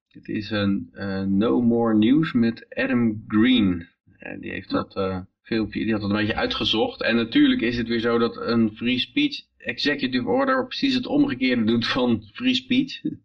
Het 0.07 0.27
is 0.27 0.49
een 0.49 0.89
eh, 0.93 1.21
No 1.21 1.61
More 1.61 1.95
News 1.95 2.33
met 2.33 2.65
Adam 2.69 3.23
Green. 3.27 3.87
En 4.17 4.39
die 4.39 4.51
heeft 4.51 4.69
dat 4.69 4.95
eh, 4.95 5.19
filmpje, 5.41 5.83
die 5.83 5.91
had 5.91 6.01
dat 6.01 6.09
een 6.09 6.15
beetje 6.15 6.35
uitgezocht. 6.35 7.01
En 7.01 7.15
natuurlijk 7.15 7.61
is 7.61 7.77
het 7.77 7.87
weer 7.87 7.99
zo 7.99 8.17
dat 8.17 8.37
een 8.37 8.75
free 8.75 8.99
speech 8.99 9.41
executive 9.57 10.27
order 10.27 10.65
precies 10.65 10.93
het 10.93 11.07
omgekeerde 11.07 11.63
doet 11.63 11.87
van 11.87 12.23
free 12.33 12.53
speech. 12.53 13.01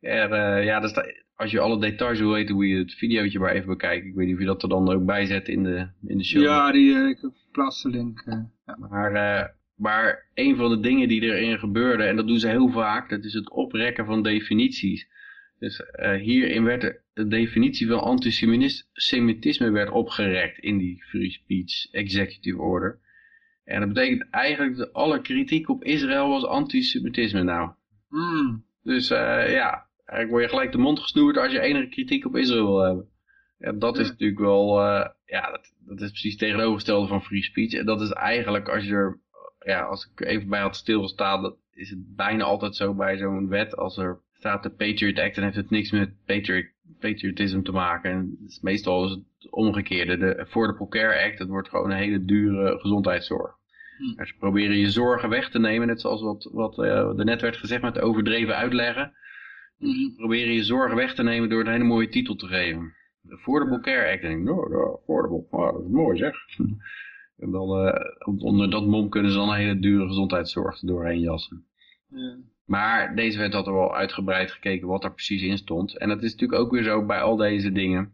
Er, 0.00 0.32
eh, 0.32 0.64
ja, 0.64 0.80
dus 0.80 0.92
da- 0.92 1.12
als 1.40 1.50
je 1.50 1.60
alle 1.60 1.80
details 1.80 2.18
wil 2.18 2.30
weten, 2.32 2.54
moet 2.54 2.68
je 2.68 2.76
het 2.76 2.94
videootje 2.94 3.38
maar 3.38 3.52
even 3.52 3.68
bekijken. 3.68 4.08
Ik 4.08 4.14
weet 4.14 4.26
niet 4.26 4.34
of 4.34 4.40
je 4.40 4.46
dat 4.46 4.62
er 4.62 4.68
dan 4.68 4.88
ook 4.88 5.04
bij 5.04 5.26
zet 5.26 5.48
in 5.48 5.62
de, 5.62 5.88
in 6.06 6.18
de 6.18 6.24
show. 6.24 6.42
Ja, 6.42 6.72
die, 6.72 6.94
eh, 6.94 7.08
ik 7.08 7.30
plaats 7.52 7.82
de 7.82 7.88
link. 7.88 8.22
eh, 8.26 8.38
ja. 8.66 8.76
Maar, 8.90 9.12
eh, 9.12 9.48
maar 9.76 10.26
een 10.34 10.56
van 10.56 10.70
de 10.70 10.80
dingen 10.80 11.08
die 11.08 11.20
erin 11.20 11.58
gebeurde, 11.58 12.02
en 12.02 12.16
dat 12.16 12.26
doen 12.26 12.38
ze 12.38 12.48
heel 12.48 12.68
vaak, 12.68 13.08
dat 13.08 13.24
is 13.24 13.32
het 13.32 13.50
oprekken 13.50 14.06
van 14.06 14.22
definities. 14.22 15.08
Dus 15.58 15.82
hierin 16.20 16.64
werd 16.64 16.80
de, 16.80 17.00
de 17.12 17.28
definitie 17.28 17.86
van 17.86 18.00
antisemitisme 18.00 19.70
werd 19.70 19.90
opgerekt 19.90 20.58
in 20.58 20.78
die 20.78 21.04
Free 21.04 21.30
Speech 21.30 21.90
Executive 21.90 22.58
Order. 22.58 22.98
En 23.64 23.80
dat 23.80 23.88
betekent 23.88 24.30
eigenlijk 24.30 24.76
dat 24.76 24.92
alle 24.92 25.20
kritiek 25.20 25.68
op 25.68 25.84
Israël 25.84 26.28
was 26.28 26.44
antisemitisme 26.44 27.42
nou. 27.42 27.70
Hmm. 28.08 28.64
Dus 28.82 29.08
ja, 29.08 29.89
eigenlijk 30.10 30.30
word 30.30 30.42
je 30.42 30.48
gelijk 30.48 30.72
de 30.72 30.78
mond 30.78 31.00
gesnoerd 31.00 31.36
als 31.36 31.52
je 31.52 31.60
enige 31.60 31.88
kritiek 31.88 32.26
op 32.26 32.36
Israël 32.36 32.66
wil 32.66 32.84
hebben. 32.84 33.08
Ja, 33.58 33.72
dat 33.72 33.98
is 33.98 34.08
natuurlijk 34.08 34.40
wel, 34.40 34.80
eh, 34.80 35.08
ja, 35.24 35.50
dat, 35.50 35.72
dat 35.78 36.00
is 36.00 36.10
precies 36.10 36.30
het 36.30 36.40
tegenovergestelde 36.40 37.08
van 37.08 37.22
free 37.22 37.42
speech. 37.42 37.72
En 37.72 37.86
dat 37.86 38.00
is 38.00 38.10
eigenlijk, 38.10 38.68
als 38.68 38.84
je 38.84 38.92
er, 38.92 39.20
ja, 39.58 39.80
als 39.82 40.10
ik 40.12 40.26
even 40.26 40.48
bij 40.48 40.60
had 40.60 40.76
stilgestaan, 40.76 41.42
dat 41.42 41.56
is 41.72 41.90
het 41.90 42.16
bijna 42.16 42.44
altijd 42.44 42.76
zo 42.76 42.94
bij 42.94 43.16
zo'n 43.16 43.48
wet. 43.48 43.76
Als 43.76 43.98
er 43.98 44.20
staat 44.38 44.62
de 44.62 44.70
Patriot 44.70 45.18
Act, 45.18 45.34
dan 45.34 45.44
heeft 45.44 45.56
het 45.56 45.70
niks 45.70 45.90
met 45.90 46.24
patriot, 46.26 46.66
patriotisme 46.98 47.62
te 47.62 47.72
maken. 47.72 48.10
En 48.10 48.36
het 48.40 48.50
is 48.50 48.60
meestal 48.60 49.04
is 49.04 49.10
het 49.10 49.50
omgekeerde. 49.50 50.18
De 50.18 50.40
Affordable 50.40 50.88
Care 50.88 51.24
Act, 51.24 51.38
dat 51.38 51.48
wordt 51.48 51.68
gewoon 51.68 51.90
een 51.90 51.96
hele 51.96 52.24
dure 52.24 52.78
gezondheidszorg. 52.78 53.54
Hm. 53.96 54.16
Dus 54.16 54.28
ze 54.28 54.34
proberen 54.38 54.76
je 54.76 54.90
zorgen 54.90 55.28
weg 55.28 55.50
te 55.50 55.58
nemen, 55.58 55.86
net 55.86 56.00
zoals 56.00 56.22
wat, 56.22 56.48
wat 56.52 56.78
eh, 56.78 57.18
er 57.18 57.24
net 57.24 57.40
werd 57.40 57.56
gezegd 57.56 57.82
met 57.82 58.00
overdreven 58.00 58.56
uitleggen. 58.56 59.12
Mhm. 59.80 60.14
Proberen 60.16 60.52
je 60.54 60.64
zorgen 60.64 60.96
weg 60.96 61.14
te 61.14 61.22
nemen 61.22 61.48
door 61.48 61.60
een 61.60 61.72
hele 61.72 61.84
mooie 61.84 62.08
titel 62.08 62.34
te 62.34 62.46
geven. 62.46 62.94
De 63.20 63.34
Affordable 63.34 63.80
Care 63.80 64.12
Act. 64.12 64.22
En 64.22 64.30
ik, 64.30 64.38
nou, 64.38 64.70
nou, 64.70 64.92
affordable, 64.94 65.44
oh, 65.50 65.72
dat 65.72 65.82
is 65.82 65.88
mooi 65.90 66.18
zeg. 66.18 66.36
en 67.42 67.50
dan 67.50 67.86
eh, 67.86 68.10
onder 68.44 68.70
dat 68.70 68.86
mom 68.86 69.08
kunnen 69.08 69.30
ze 69.30 69.36
dan 69.36 69.48
een 69.48 69.56
hele 69.56 69.78
dure 69.78 70.06
gezondheidszorg 70.06 70.78
doorheen 70.80 71.20
jassen. 71.20 71.64
Ja. 72.08 72.36
Maar 72.64 73.14
deze 73.14 73.38
wet 73.38 73.52
had 73.52 73.66
er 73.66 73.72
wel 73.72 73.94
uitgebreid 73.96 74.50
gekeken 74.50 74.88
wat 74.88 75.04
er 75.04 75.12
precies 75.12 75.42
in 75.42 75.58
stond. 75.58 75.96
En 75.96 76.08
dat 76.08 76.22
is 76.22 76.32
natuurlijk 76.32 76.60
ook 76.60 76.70
weer 76.70 76.82
zo 76.82 77.06
bij 77.06 77.20
al 77.20 77.36
deze 77.36 77.72
dingen. 77.72 78.12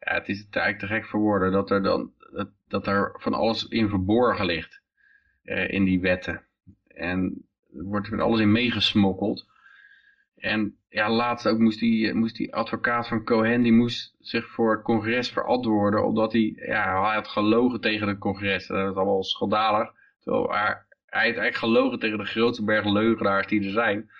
Ja, 0.00 0.14
het 0.14 0.28
is 0.28 0.46
eigenlijk 0.50 0.78
te 0.78 0.86
gek 0.86 1.06
voor 1.06 1.20
woorden 1.20 1.52
dat 1.52 1.70
er 1.70 1.82
dan 1.82 2.12
dat, 2.32 2.48
dat 2.68 2.86
er 2.86 3.14
van 3.18 3.34
alles 3.34 3.68
in 3.68 3.88
verborgen 3.88 4.46
ligt. 4.46 4.80
eh, 5.42 5.70
in 5.70 5.84
die 5.84 6.00
wetten. 6.00 6.42
En 6.88 7.44
er 7.76 7.84
wordt 7.84 8.08
van 8.08 8.20
alles 8.20 8.40
in 8.40 8.52
meegesmokkeld. 8.52 9.46
En 10.36 10.76
ja, 10.88 11.10
laatst 11.10 11.48
ook 11.48 11.58
moest 11.58 11.78
die, 11.78 12.14
moest 12.14 12.50
advocaat 12.50 13.08
van 13.08 13.24
Cohen, 13.24 13.62
die 13.62 13.72
moest 13.72 14.16
zich 14.20 14.48
voor 14.48 14.72
het 14.72 14.82
congres 14.82 15.30
verantwoorden, 15.30 16.04
omdat 16.04 16.32
hij, 16.32 16.52
ja, 16.56 17.04
hij 17.04 17.14
had 17.14 17.28
gelogen 17.28 17.80
tegen 17.80 18.08
het 18.08 18.18
congres. 18.18 18.66
Dat 18.66 18.90
is 18.90 18.96
allemaal 18.96 19.24
schandalig. 19.24 19.92
Terwijl 20.20 20.50
hij, 20.50 20.82
hij 21.06 21.24
heeft 21.24 21.38
eigenlijk 21.38 21.56
gelogen 21.56 21.98
tegen 21.98 22.18
de 22.18 22.24
grootste 22.24 22.64
berg 22.64 22.84
leugenaars 22.84 23.46
die 23.46 23.64
er 23.64 23.70
zijn. 23.70 24.10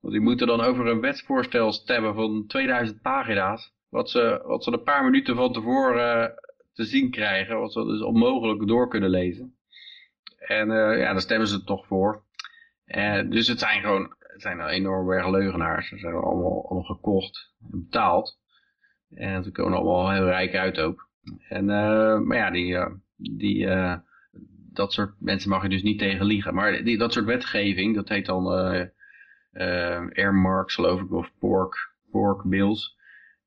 Want 0.00 0.12
die 0.12 0.22
moeten 0.22 0.46
dan 0.46 0.60
over 0.60 0.86
een 0.86 1.00
wetsvoorstel 1.00 1.72
stemmen 1.72 2.14
van 2.14 2.44
2000 2.46 3.02
pagina's. 3.02 3.74
Wat 3.88 4.10
ze, 4.10 4.42
wat 4.44 4.64
ze 4.64 4.72
een 4.72 4.82
paar 4.82 5.04
minuten 5.04 5.36
van 5.36 5.52
tevoren 5.52 6.22
eh, 6.22 6.36
te 6.72 6.84
zien 6.84 7.10
krijgen. 7.10 7.58
Wat 7.58 7.72
ze 7.72 7.84
dus 7.84 8.02
onmogelijk 8.02 8.66
door 8.68 8.88
kunnen 8.88 9.10
lezen. 9.10 9.56
En 10.38 10.70
uh, 10.70 10.98
ja, 10.98 11.12
daar 11.12 11.20
stemmen 11.20 11.48
ze 11.48 11.64
toch 11.64 11.86
voor. 11.86 12.22
Uh, 12.86 13.20
dus 13.30 13.46
het 13.46 13.58
zijn 13.58 13.80
gewoon, 13.80 14.15
het 14.36 14.44
zijn 14.44 14.58
een 14.58 14.68
enorm 14.68 15.06
berg 15.06 15.30
leugenaars. 15.30 15.88
Ze 15.88 15.98
zijn 15.98 16.14
allemaal, 16.14 16.64
allemaal 16.66 16.94
gekocht 16.94 17.54
en 17.72 17.80
betaald. 17.80 18.38
En 19.14 19.44
ze 19.44 19.50
komen 19.50 19.78
allemaal 19.78 20.10
heel 20.10 20.24
rijk 20.24 20.54
uit 20.54 20.78
ook. 20.78 21.08
En, 21.48 21.62
uh, 21.62 22.18
maar 22.18 22.36
ja, 22.36 22.50
die, 22.50 22.76
die, 23.16 23.66
dat 24.72 24.92
soort 24.92 25.14
mensen 25.18 25.50
mag 25.50 25.62
je 25.62 25.68
dus 25.68 25.82
niet 25.82 25.98
tegen 25.98 26.26
liegen. 26.26 26.54
Maar 26.54 26.84
die, 26.84 26.98
dat 26.98 27.12
soort 27.12 27.24
wetgeving, 27.24 27.94
dat 27.94 28.08
heet 28.08 28.26
dan 28.26 28.46
air 30.12 30.34
marks 30.34 30.74
geloof 30.74 31.00
ik, 31.00 31.12
of 31.12 31.30
pork, 31.38 31.74
pork 32.10 32.42
bills 32.48 32.96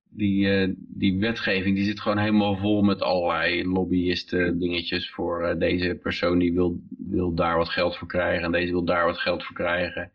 die, 0.10 0.74
die 0.78 1.20
wetgeving 1.20 1.76
die 1.76 1.86
zit 1.86 2.00
gewoon 2.00 2.18
helemaal 2.18 2.58
vol 2.58 2.82
met 2.82 3.02
allerlei 3.02 3.68
lobbyisten 3.68 4.60
dingetjes 4.60 5.12
voor 5.12 5.56
deze 5.60 6.00
persoon 6.02 6.40
die 6.40 6.54
wil, 6.54 6.80
wil 7.10 7.34
daar 7.34 7.58
wat 7.58 7.70
geld 7.70 7.98
voor 7.98 8.08
krijgen 8.08 8.44
en 8.44 8.52
deze 8.52 8.72
wil 8.72 8.86
daar 8.86 9.06
wat 9.06 9.18
geld 9.18 9.44
voor 9.44 9.56
krijgen. 9.56 10.12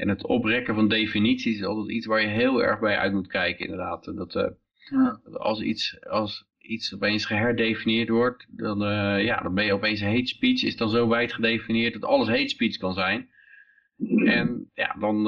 En 0.00 0.08
het 0.08 0.26
oprekken 0.26 0.74
van 0.74 0.88
definities 0.88 1.58
is 1.58 1.64
altijd 1.64 1.90
iets 1.90 2.06
waar 2.06 2.20
je 2.20 2.26
heel 2.26 2.62
erg 2.62 2.80
bij 2.80 2.96
uit 2.96 3.12
moet 3.12 3.26
kijken 3.26 3.64
inderdaad. 3.64 4.04
Dat, 4.16 4.34
uh, 4.34 4.46
ja. 4.90 5.20
als, 5.32 5.60
iets, 5.60 6.04
als 6.06 6.48
iets 6.58 6.94
opeens 6.94 7.26
geherdefinieerd 7.26 8.08
wordt, 8.08 8.46
dan, 8.48 8.78
ja, 9.22 9.40
dan 9.40 9.54
ben 9.54 9.64
je 9.64 9.72
opeens 9.72 10.02
hate 10.02 10.26
speech, 10.26 10.62
is 10.62 10.76
dan 10.76 10.88
zo 10.88 11.08
wijd 11.08 11.32
gedefinieerd 11.32 11.92
dat 11.92 12.04
alles 12.04 12.28
hate 12.28 12.48
speech 12.48 12.76
kan 12.76 12.92
zijn. 12.92 13.28
En 14.24 14.70
ja, 14.74 14.96
dan, 14.98 15.24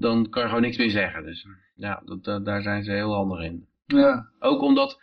dan 0.00 0.28
kan 0.28 0.42
je 0.42 0.48
gewoon 0.48 0.62
niks 0.62 0.76
meer 0.76 0.90
zeggen. 0.90 1.24
Dus 1.24 1.46
ja, 1.74 2.02
dat, 2.04 2.44
daar 2.44 2.62
zijn 2.62 2.84
ze 2.84 2.92
heel 2.92 3.14
handig 3.14 3.40
in. 3.40 3.66
Ja. 3.86 4.30
Ook 4.38 4.60
omdat, 4.62 5.00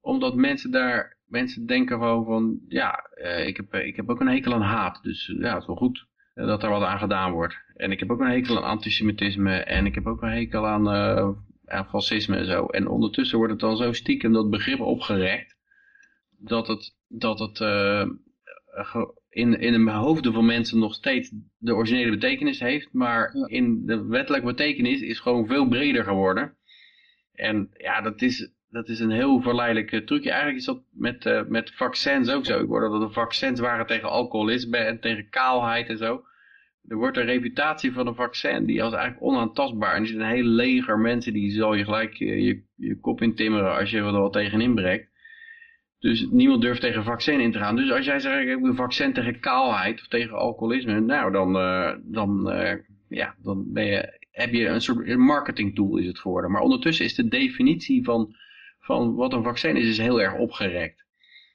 omdat 0.00 0.34
mensen 0.34 0.70
daar, 0.70 1.16
mensen 1.26 1.66
denken 1.66 1.98
gewoon 1.98 2.24
van, 2.24 2.60
ja, 2.68 3.10
ik, 3.46 3.56
heb, 3.56 3.74
ik 3.74 3.96
heb 3.96 4.10
ook 4.10 4.20
een 4.20 4.28
hekel 4.28 4.54
aan 4.54 4.62
haat. 4.62 5.02
Dus 5.02 5.34
ja, 5.38 5.52
het 5.52 5.60
is 5.60 5.66
wel 5.66 5.76
goed 5.76 6.06
dat 6.34 6.62
er 6.62 6.70
wat 6.70 6.82
aan 6.82 6.98
gedaan 6.98 7.32
wordt. 7.32 7.68
En 7.80 7.90
ik 7.90 7.98
heb 7.98 8.10
ook 8.10 8.20
een 8.20 8.30
hekel 8.30 8.56
aan 8.56 8.70
antisemitisme 8.70 9.56
en 9.56 9.86
ik 9.86 9.94
heb 9.94 10.06
ook 10.06 10.22
een 10.22 10.32
hekel 10.32 10.66
aan, 10.66 10.88
aan 11.64 11.88
fascisme 11.88 12.36
en 12.36 12.46
zo. 12.46 12.66
En 12.66 12.88
ondertussen 12.88 13.38
wordt 13.38 13.52
het 13.52 13.60
dan 13.60 13.76
zo 13.76 13.92
stiekem 13.92 14.32
dat 14.32 14.50
begrip 14.50 14.80
opgerekt, 14.80 15.56
dat 16.38 16.66
het, 16.66 16.94
dat 17.08 17.38
het 17.38 17.60
in, 19.30 19.60
in 19.60 19.84
de 19.84 19.90
hoofden 19.90 20.32
van 20.32 20.46
mensen 20.46 20.78
nog 20.78 20.94
steeds 20.94 21.32
de 21.58 21.74
originele 21.74 22.10
betekenis 22.10 22.60
heeft, 22.60 22.92
maar 22.92 23.32
in 23.46 23.86
de 23.86 24.06
wettelijke 24.06 24.46
betekenis 24.46 25.00
is 25.00 25.20
gewoon 25.20 25.46
veel 25.46 25.68
breder 25.68 26.04
geworden. 26.04 26.56
En 27.32 27.70
ja, 27.72 28.00
dat 28.00 28.22
is, 28.22 28.50
dat 28.68 28.88
is 28.88 29.00
een 29.00 29.10
heel 29.10 29.40
verleidelijk 29.40 30.06
trucje. 30.06 30.30
Eigenlijk 30.30 30.58
is 30.58 30.64
dat 30.64 30.82
met, 30.90 31.24
uh, 31.24 31.42
met 31.44 31.72
vaccins 31.74 32.30
ook 32.30 32.46
zo. 32.46 32.60
Ik 32.60 32.68
hoorde 32.68 32.88
dat 32.88 33.02
er 33.02 33.12
vaccins 33.12 33.60
waren 33.60 33.86
tegen 33.86 34.10
alcoholisme 34.10 34.76
en 34.76 35.00
tegen 35.00 35.28
kaalheid 35.28 35.88
en 35.88 35.98
zo. 35.98 36.24
Er 36.88 36.96
wordt 36.96 37.16
een 37.16 37.24
reputatie 37.24 37.92
van 37.92 38.06
een 38.06 38.14
vaccin, 38.14 38.66
die 38.66 38.82
als 38.82 38.94
eigenlijk 38.94 39.24
onaantastbaar. 39.24 39.94
En 39.94 40.00
er 40.00 40.06
zit 40.06 40.16
een 40.16 40.24
hele 40.24 40.48
leger 40.48 40.98
mensen, 40.98 41.32
die 41.32 41.50
zal 41.50 41.74
je 41.74 41.84
gelijk 41.84 42.14
je, 42.14 42.42
je, 42.42 42.62
je 42.76 43.00
kop 43.00 43.22
intimmeren 43.22 43.78
als 43.78 43.90
je 43.90 43.96
er 43.96 44.12
wat 44.12 44.32
tegen 44.32 44.60
inbreekt. 44.60 45.08
Dus 45.98 46.26
niemand 46.30 46.62
durft 46.62 46.80
tegen 46.80 47.04
vaccin 47.04 47.40
in 47.40 47.52
te 47.52 47.58
gaan. 47.58 47.76
Dus 47.76 47.90
als 47.90 48.04
jij 48.04 48.20
zegt, 48.20 48.42
ik 48.42 48.48
heb 48.48 48.62
een 48.62 48.74
vaccin 48.74 49.12
tegen 49.12 49.40
kaalheid 49.40 50.00
of 50.00 50.08
tegen 50.08 50.36
alcoholisme, 50.36 51.00
nou 51.00 51.32
dan, 51.32 51.56
uh, 51.56 51.94
dan, 52.02 52.52
uh, 52.52 52.72
ja, 53.08 53.34
dan 53.42 53.72
ben 53.72 53.84
je, 53.84 54.18
heb 54.30 54.52
je 54.52 54.66
een 54.66 54.80
soort 54.80 55.16
marketing 55.16 55.74
tool 55.74 55.96
is 55.96 56.06
het 56.06 56.18
geworden. 56.18 56.50
Maar 56.50 56.62
ondertussen 56.62 57.04
is 57.04 57.14
de 57.14 57.28
definitie 57.28 58.04
van, 58.04 58.34
van 58.80 59.14
wat 59.14 59.32
een 59.32 59.42
vaccin 59.42 59.76
is, 59.76 59.88
is 59.88 59.98
heel 59.98 60.20
erg 60.20 60.34
opgerekt. 60.34 61.04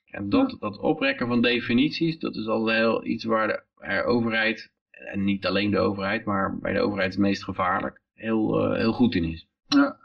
En 0.05 0.30
dat, 0.30 0.57
dat 0.59 0.80
oprekken 0.80 1.28
van 1.28 1.41
definities, 1.41 2.19
dat 2.19 2.36
is 2.36 2.47
al 2.47 2.69
heel 2.69 3.05
iets 3.05 3.23
waar 3.23 3.47
de 3.47 4.03
overheid, 4.03 4.71
en 4.95 5.23
niet 5.23 5.45
alleen 5.45 5.71
de 5.71 5.79
overheid, 5.79 6.25
maar 6.25 6.57
bij 6.59 6.73
de 6.73 6.79
overheid 6.79 7.11
het 7.11 7.21
meest 7.21 7.43
gevaarlijk, 7.43 8.01
heel, 8.13 8.71
uh, 8.71 8.77
heel 8.77 8.93
goed 8.93 9.15
in 9.15 9.23
is. 9.23 9.47
Ja. 9.67 9.97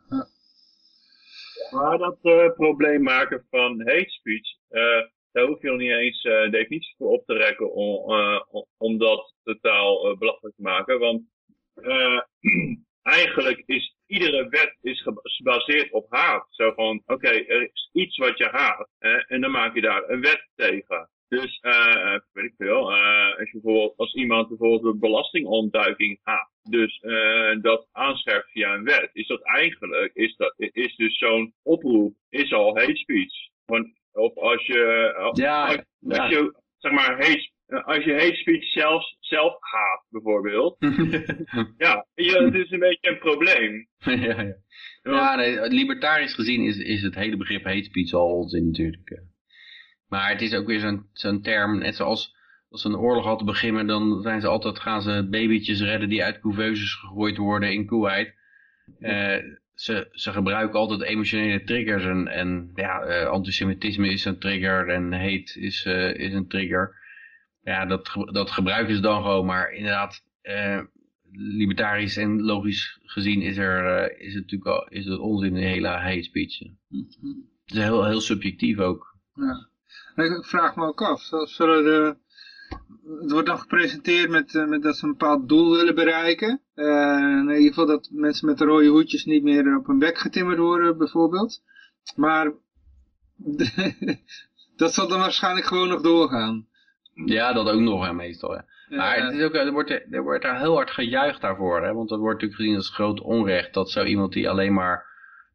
Maar 1.70 1.98
dat 1.98 2.18
uh, 2.22 2.52
probleem 2.54 3.02
maken 3.02 3.46
van 3.50 3.80
hate 3.80 4.10
speech, 4.10 4.56
uh, 4.70 5.06
daar 5.32 5.46
hoef 5.46 5.62
je 5.62 5.68
nog 5.68 5.78
niet 5.78 5.90
eens 5.90 6.24
uh, 6.24 6.50
definities 6.50 6.94
voor 6.98 7.10
op 7.10 7.26
te 7.26 7.34
rekken 7.34 7.72
om, 7.72 8.14
om 8.76 8.98
dat 8.98 9.34
totaal 9.42 10.16
belachelijk 10.16 10.56
te 10.56 10.62
maken. 10.62 10.98
Want 10.98 11.22
eigenlijk 13.02 13.62
is 13.66 13.96
iedere 14.06 14.48
wet 14.48 14.76
is 14.80 15.06
gebaseerd 15.22 15.92
op 15.92 16.06
haat. 16.08 16.46
Zo 16.50 16.72
van, 16.72 17.02
oké, 17.06 17.28
er 17.28 17.62
is 17.62 17.88
iets 17.92 18.16
wat 18.16 18.38
je 18.38 18.48
haat 18.48 18.88
hè, 18.98 19.16
en 19.16 19.40
dan 19.40 19.50
maak 19.50 19.74
je 19.74 19.80
daar 19.80 20.08
een 20.08 20.20
wet 20.20 20.48
tegen. 20.54 21.08
Dus, 21.30 21.58
uh, 21.62 22.18
weet 22.32 22.44
ik 22.44 22.54
veel, 22.56 22.92
uh, 22.92 23.38
als, 23.38 23.50
je 23.50 23.60
bijvoorbeeld, 23.60 23.96
als 23.96 24.14
iemand 24.14 24.48
bijvoorbeeld 24.48 25.00
belastingontduiking 25.00 26.20
haat, 26.22 26.50
dus 26.62 27.02
uh, 27.02 27.62
dat 27.62 27.88
aanscherpt 27.92 28.50
via 28.50 28.74
een 28.74 28.84
wet, 28.84 29.10
is 29.12 29.26
dat 29.26 29.42
eigenlijk, 29.42 30.10
is, 30.14 30.36
dat, 30.36 30.54
is 30.56 30.96
dus 30.96 31.18
zo'n 31.18 31.54
oproep, 31.62 32.14
is 32.28 32.52
al 32.52 32.76
hate 32.78 32.96
speech. 32.96 33.32
Want, 33.64 33.88
of 34.12 34.36
als 34.36 34.66
je, 34.66 35.12
ja, 35.32 35.66
als, 35.66 35.88
ja. 36.00 36.28
je, 36.28 36.54
zeg 36.78 36.92
maar, 36.92 37.10
hate, 37.10 37.50
als 37.84 38.04
je 38.04 38.12
hate 38.12 38.36
speech 38.36 38.64
zelf, 38.64 39.04
zelf 39.20 39.56
haat, 39.60 40.04
bijvoorbeeld, 40.08 40.76
ja, 41.84 42.06
het 42.14 42.54
is 42.54 42.70
een 42.70 42.78
beetje 42.78 43.10
een 43.10 43.18
probleem. 43.18 43.88
ja, 43.98 44.42
ja. 44.42 44.54
ja 45.02 45.34
nee, 45.36 45.68
libertarisch 45.68 46.34
gezien 46.34 46.64
is, 46.64 46.78
is 46.78 47.02
het 47.02 47.14
hele 47.14 47.36
begrip 47.36 47.64
hate 47.64 47.84
speech 47.84 48.12
al 48.12 48.36
onzin 48.36 48.66
natuurlijk. 48.66 49.28
Maar 50.10 50.30
het 50.30 50.40
is 50.40 50.54
ook 50.54 50.66
weer 50.66 50.80
zo'n 50.80 51.06
zo'n 51.12 51.42
term, 51.42 51.78
net 51.78 51.96
zoals 51.96 52.36
als 52.70 52.84
een 52.84 52.96
oorlog 52.96 53.24
had 53.24 53.38
te 53.38 53.44
beginnen, 53.44 53.86
dan 53.86 54.22
zijn 54.22 54.40
ze 54.40 54.46
altijd, 54.46 54.78
gaan 54.78 55.02
ze 55.02 55.26
babytjes 55.30 55.80
redden 55.80 56.08
die 56.08 56.24
uit 56.24 56.40
couveuses 56.40 56.94
gegooid 56.94 57.36
worden 57.36 57.72
in 57.72 57.86
Kuwait. 57.86 58.34
Uh, 59.00 59.36
ze, 59.74 60.08
ze 60.12 60.32
gebruiken 60.32 60.78
altijd 60.78 61.02
emotionele 61.02 61.64
triggers 61.64 62.04
en, 62.04 62.28
en 62.28 62.70
ja, 62.74 63.06
uh, 63.06 63.26
antisemitisme 63.26 64.08
is 64.08 64.24
een 64.24 64.38
trigger 64.38 64.88
en 64.88 65.12
hate 65.12 65.60
is, 65.60 65.84
uh, 65.84 66.14
is 66.14 66.32
een 66.32 66.48
trigger. 66.48 66.96
Ja, 67.62 67.86
dat, 67.86 68.10
dat 68.32 68.50
gebruiken 68.50 68.94
ze 68.94 69.00
dan 69.00 69.22
gewoon, 69.22 69.46
maar 69.46 69.72
inderdaad, 69.72 70.24
libertarisch 71.32 72.16
en 72.16 72.42
logisch 72.42 72.98
gezien 73.02 73.42
is, 73.42 73.56
er, 73.56 74.18
is 74.18 74.34
het 74.34 74.42
natuurlijk 74.42 74.70
al, 74.70 74.88
is 74.88 75.04
het 75.04 75.18
onzin 75.18 75.54
de 75.54 75.60
hele 75.60 75.88
hate 75.88 76.22
speech. 76.22 76.60
Mhm. 76.88 77.02
Het 77.64 77.76
is 77.76 77.82
heel, 77.82 78.06
heel 78.06 78.20
subjectief 78.20 78.78
ook. 78.78 79.16
Ja. 79.34 79.69
Ik 80.16 80.44
vraag 80.44 80.76
me 80.76 80.86
ook 80.86 81.02
af, 81.02 81.22
zullen 81.44 81.84
de, 81.84 82.16
het 83.20 83.30
wordt 83.30 83.46
dan 83.46 83.58
gepresenteerd 83.58 84.30
met, 84.30 84.52
met 84.68 84.82
dat 84.82 84.96
ze 84.96 85.04
een 85.04 85.10
bepaald 85.10 85.48
doel 85.48 85.76
willen 85.76 85.94
bereiken. 85.94 86.60
Uh, 86.74 87.18
in 87.18 87.48
ieder 87.48 87.68
geval 87.68 87.86
dat 87.86 88.08
mensen 88.12 88.46
met 88.46 88.58
de 88.58 88.64
rode 88.64 88.86
hoedjes 88.86 89.24
niet 89.24 89.42
meer 89.42 89.76
op 89.76 89.86
hun 89.86 89.98
bek 89.98 90.18
getimmerd 90.18 90.58
worden 90.58 90.98
bijvoorbeeld. 90.98 91.62
Maar 92.16 92.52
dat 94.76 94.94
zal 94.94 95.08
dan 95.08 95.18
waarschijnlijk 95.18 95.66
gewoon 95.66 95.88
nog 95.88 96.00
doorgaan. 96.00 96.66
Ja, 97.24 97.52
dat 97.52 97.68
ook 97.68 97.80
nog 97.80 98.04
hè, 98.04 98.12
meestal. 98.12 98.54
Ja. 98.54 98.64
Maar 98.88 99.24
het 99.24 99.34
is 99.34 99.42
ook, 99.42 99.54
er, 99.54 99.72
wordt, 99.72 99.90
er 99.90 100.22
wordt 100.22 100.42
daar 100.42 100.58
heel 100.58 100.74
hard 100.74 100.90
gejuicht 100.90 101.40
daarvoor. 101.40 101.82
Hè? 101.82 101.92
Want 101.92 102.08
dat 102.08 102.18
wordt 102.18 102.34
natuurlijk 102.34 102.60
gezien 102.60 102.76
als 102.76 102.90
groot 102.94 103.20
onrecht 103.20 103.74
dat 103.74 103.90
zo 103.90 104.04
iemand 104.04 104.32
die 104.32 104.48
alleen 104.48 104.72
maar 104.72 105.09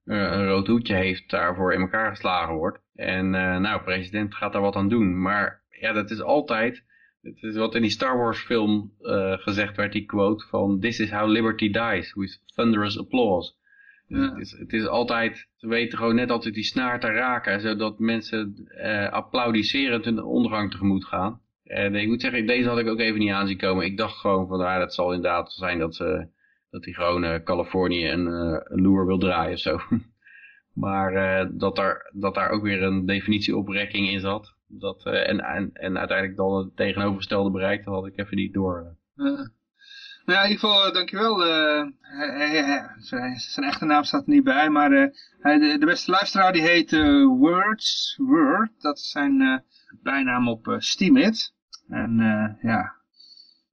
een 0.05 0.45
rood 0.45 0.67
hoedje 0.67 0.95
heeft 0.95 1.29
daarvoor 1.29 1.73
in 1.73 1.81
elkaar 1.81 2.09
geslagen 2.09 2.53
wordt. 2.53 2.79
En 2.95 3.25
uh, 3.25 3.57
nou, 3.57 3.81
president 3.81 4.35
gaat 4.35 4.53
daar 4.53 4.61
wat 4.61 4.75
aan 4.75 4.89
doen. 4.89 5.21
Maar 5.21 5.63
ja, 5.69 5.93
dat 5.93 6.11
is 6.11 6.21
altijd, 6.21 6.83
het 7.21 7.43
is 7.43 7.55
wat 7.55 7.75
in 7.75 7.81
die 7.81 7.91
Star 7.91 8.17
Wars 8.17 8.39
film 8.39 8.93
uh, 9.01 9.33
gezegd 9.37 9.75
werd, 9.75 9.91
die 9.91 10.05
quote 10.05 10.45
van 10.47 10.79
This 10.79 10.99
is 10.99 11.11
how 11.11 11.29
liberty 11.29 11.71
dies, 11.71 12.13
with 12.13 12.41
thunderous 12.45 12.99
applause. 12.99 13.53
Dus 14.07 14.19
ja. 14.19 14.29
het, 14.29 14.37
is, 14.37 14.51
het 14.51 14.73
is 14.73 14.87
altijd, 14.87 15.47
ze 15.55 15.67
weten 15.67 15.97
gewoon 15.97 16.15
net 16.15 16.29
altijd 16.29 16.53
die 16.53 16.63
snaar 16.63 16.99
te 16.99 17.07
raken, 17.07 17.61
zodat 17.61 17.99
mensen 17.99 18.69
uh, 18.77 19.09
applaudisserend 19.09 20.05
hun 20.05 20.23
ondergang 20.23 20.71
tegemoet 20.71 21.05
gaan. 21.05 21.41
En 21.63 21.95
ik 21.95 22.07
moet 22.07 22.21
zeggen, 22.21 22.45
deze 22.45 22.69
had 22.69 22.79
ik 22.79 22.87
ook 22.87 22.99
even 22.99 23.19
niet 23.19 23.31
aan 23.31 23.47
zien 23.47 23.57
komen. 23.57 23.85
Ik 23.85 23.97
dacht 23.97 24.17
gewoon 24.17 24.47
van, 24.47 24.59
nou, 24.59 24.79
dat 24.79 24.93
zal 24.93 25.13
inderdaad 25.13 25.53
zijn 25.53 25.79
dat 25.79 25.95
ze 25.95 26.27
dat 26.75 26.85
hij 26.85 26.93
gewoon 26.93 27.23
uh, 27.23 27.35
Californië 27.43 28.09
een, 28.09 28.27
uh, 28.27 28.59
een 28.63 28.81
loer 28.81 29.05
wil 29.05 29.17
draaien 29.17 29.57
zo. 29.57 29.79
maar 30.83 31.13
uh, 31.13 31.49
dat, 31.51 31.75
daar, 31.75 32.11
dat 32.13 32.35
daar 32.35 32.49
ook 32.49 32.63
weer 32.63 32.83
een 32.83 33.05
definitieoprekking 33.05 34.09
in 34.09 34.19
zat. 34.19 34.53
Dat, 34.67 35.05
en, 35.05 35.39
en, 35.39 35.69
en 35.73 35.97
uiteindelijk 35.97 36.37
dan 36.37 36.57
het 36.57 36.75
tegenovergestelde 36.75 37.51
bereikt, 37.51 37.85
dat 37.85 37.93
had 37.93 38.07
ik 38.07 38.17
even 38.17 38.37
niet 38.37 38.53
door. 38.53 38.97
nou 39.15 39.49
ja, 40.25 40.43
in 40.43 40.49
ieder 40.49 40.59
geval, 40.59 40.93
dankjewel. 40.93 41.39
zijn 43.37 43.65
echte 43.67 43.85
naam 43.85 44.03
staat 44.03 44.27
er 44.27 44.33
niet 44.33 44.43
bij, 44.43 44.69
maar 44.69 44.89
de, 44.89 45.77
de, 45.79 45.85
beste 45.85 46.11
luisteraar 46.11 46.53
die 46.53 46.61
heet 46.61 46.91
Words, 47.39 48.19
Word. 48.21 48.81
Dat 48.81 48.97
is 48.97 49.09
zijn 49.09 49.63
bijnaam 50.01 50.49
op 50.49 50.75
Steamit. 50.77 51.53
En 51.87 52.17
ja, 52.61 52.95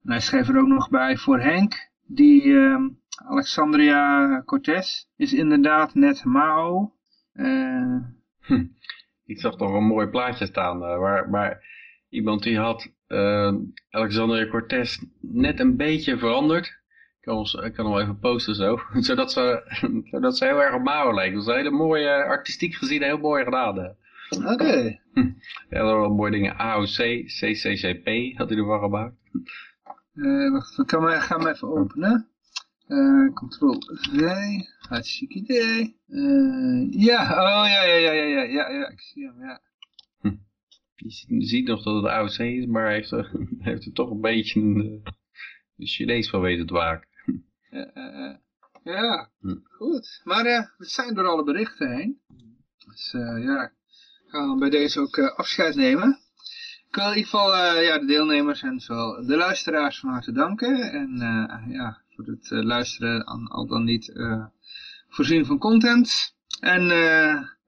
en 0.03 0.11
hij 0.11 0.19
schreef 0.19 0.47
er 0.47 0.59
ook 0.59 0.67
nog 0.67 0.89
bij 0.89 1.17
voor 1.17 1.39
Henk 1.39 1.91
die 2.13 2.43
uh, 2.43 2.77
Alexandria 3.27 4.41
Cortez 4.45 5.05
is 5.15 5.33
inderdaad 5.33 5.95
net 5.95 6.23
Mao. 6.25 6.93
Uh... 7.33 7.97
Hm. 8.39 8.65
Ik 9.25 9.39
zag 9.39 9.55
toch 9.55 9.73
een 9.73 9.83
mooi 9.83 10.07
plaatje 10.07 10.45
staan 10.45 10.77
uh, 10.77 10.97
waar, 10.97 11.29
waar 11.29 11.63
iemand 12.09 12.43
die 12.43 12.57
had 12.57 12.91
eh, 13.13 13.53
Alexander 13.89 14.47
Cortés 14.47 15.05
net 15.19 15.59
een 15.59 15.75
beetje 15.75 16.17
veranderd. 16.17 16.65
Ik 16.65 17.29
kan, 17.29 17.35
ons, 17.35 17.53
ik 17.53 17.73
kan 17.73 17.85
hem 17.85 17.93
wel 17.93 18.01
even 18.01 18.19
posten 18.19 18.55
zo. 18.55 18.79
zodat, 19.07 19.31
ze, 19.31 19.63
zodat 20.11 20.37
ze 20.37 20.45
heel 20.45 20.61
erg 20.61 20.75
op 20.75 20.83
Mao 20.83 21.13
lijkt. 21.13 21.33
Dat 21.33 21.43
is 21.43 21.49
een 21.49 21.55
hele 21.55 21.71
mooie, 21.71 22.09
artistiek 22.09 22.75
gezien 22.75 23.03
heel 23.03 23.17
mooi 23.17 23.43
gedaan. 23.43 23.95
Oké. 24.45 24.99
Ja, 25.69 25.79
dat 25.79 25.97
wel 25.97 26.09
mooie 26.09 26.31
dingen. 26.31 26.57
AOC, 26.57 27.25
CCCP 27.25 28.37
had 28.37 28.49
hij 28.49 28.57
ervan 28.57 28.79
gemaakt. 28.79 29.15
Eh, 30.13 30.51
wacht, 30.51 30.79
ik 30.79 30.87
kan 30.87 31.03
me, 31.03 31.11
ga 31.21 31.37
hem 31.37 31.47
even 31.47 31.67
openen. 31.67 32.27
Eh 32.87 33.33
Ctrl 33.33 33.79
V. 33.79 34.21
Hartstikke 34.89 35.33
idee. 35.33 35.99
Eh, 36.07 36.91
ja, 36.91 37.21
oh 37.29 37.67
ja, 37.69 37.83
ja, 37.83 37.93
ja, 37.95 38.11
ja, 38.11 38.23
ja, 38.23 38.43
ja, 38.43 38.69
ja, 38.69 38.87
ik 38.89 39.01
zie 39.01 39.25
hem, 39.25 39.39
ja. 39.41 39.61
Je 40.95 41.09
ziet, 41.11 41.29
je 41.29 41.45
ziet 41.45 41.67
nog 41.67 41.83
dat 41.83 41.95
het 42.03 42.11
AOC 42.11 42.37
is, 42.37 42.65
maar 42.65 42.85
hij 42.85 42.93
heeft 42.93 43.11
er, 43.11 43.31
hij 43.59 43.71
heeft 43.71 43.85
er 43.85 43.93
toch 43.93 44.09
een 44.09 44.21
beetje 44.21 44.59
een, 44.59 45.01
een 45.77 45.87
Chinees 45.87 46.29
van 46.29 46.41
weten 46.41 46.65
te 46.67 46.73
maken. 46.73 47.07
Ja, 47.69 48.39
ja 48.83 49.29
Hm. 49.39 49.55
goed. 49.63 50.21
Maar 50.23 50.73
we 50.77 50.85
zijn 50.85 51.13
door 51.13 51.27
alle 51.27 51.43
berichten 51.43 51.95
heen. 51.95 52.21
Dus 52.85 53.11
ja, 53.11 53.63
ik 53.63 54.29
ga 54.29 54.45
dan 54.45 54.59
bij 54.59 54.69
deze 54.69 54.99
ook 54.99 55.19
afscheid 55.19 55.75
nemen. 55.75 56.19
Ik 56.93 56.99
wil 56.99 57.11
in 57.11 57.17
ieder 57.17 57.29
geval 57.29 57.55
eh, 57.55 57.83
ja, 57.83 57.99
de 57.99 58.05
deelnemers 58.05 58.61
en 58.61 58.79
zowel 58.79 59.25
de 59.25 59.35
luisteraars 59.35 59.99
van 59.99 60.09
harte 60.09 60.31
danken. 60.31 60.91
En 60.91 61.21
eh, 61.21 61.73
ja, 61.73 62.01
voor 62.09 62.25
het 62.25 62.51
eh, 62.51 62.63
luisteren 62.63 63.27
aan 63.27 63.47
al 63.47 63.67
dan 63.67 63.83
niet 63.83 64.11
voorzien 65.09 65.45
van 65.45 65.57
content. 65.57 66.35
En 66.59 66.83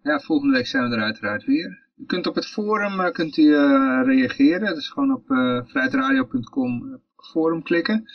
ja, 0.03 0.19
volgende 0.19 0.53
week 0.53 0.67
zijn 0.67 0.89
we 0.89 0.95
er 0.95 1.03
uiteraard 1.03 1.43
weer. 1.43 1.80
U 1.97 2.05
kunt 2.05 2.28
op 2.28 2.36
het 2.36 2.47
forum 2.47 3.11
kunt 3.11 3.38
u, 3.38 3.55
reageren. 4.03 4.67
Dat 4.67 4.78
is 4.78 4.89
gewoon 4.89 5.13
op 5.13 5.26
vrijheidradio.com 5.67 7.01
forum 7.15 7.63
klikken. 7.63 8.05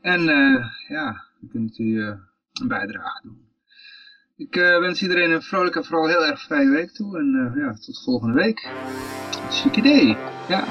En 0.00 0.20
ja, 0.88 1.24
dan 1.40 1.48
kunt 1.50 1.78
u 1.78 2.02
een 2.02 2.68
bijdrage 2.68 3.20
doen. 3.22 3.49
Ik 4.40 4.56
eh, 4.56 4.78
wens 4.78 5.02
iedereen 5.02 5.30
een 5.30 5.42
vrolijke 5.42 5.78
en 5.78 5.84
vooral 5.84 6.08
heel 6.08 6.26
erg 6.26 6.42
vrije 6.42 6.70
week 6.70 6.90
toe. 6.90 7.18
En 7.18 7.52
eh, 7.54 7.62
ja, 7.62 7.72
tot 7.74 8.02
volgende 8.04 8.34
week. 8.34 8.68
Chic 9.50 9.76
idee. 9.76 10.16
Ja. 10.48 10.64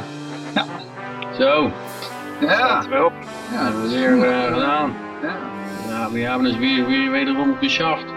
Zo, 1.33 1.71
Ja. 2.41 2.89
Weer 2.89 3.05
op. 3.05 3.13
Ja, 3.51 3.63
hebben 3.63 3.81
we 3.81 3.89
weer 3.89 4.23
eh, 4.23 4.53
gedaan. 4.53 4.93
Ja. 5.21 5.37
Ja, 5.87 6.11
we 6.11 6.19
hebben 6.19 6.43
dus 6.43 6.57
weer, 6.57 6.85
weer 6.85 7.11
wederom 7.11 7.55
geschaft. 7.55 8.05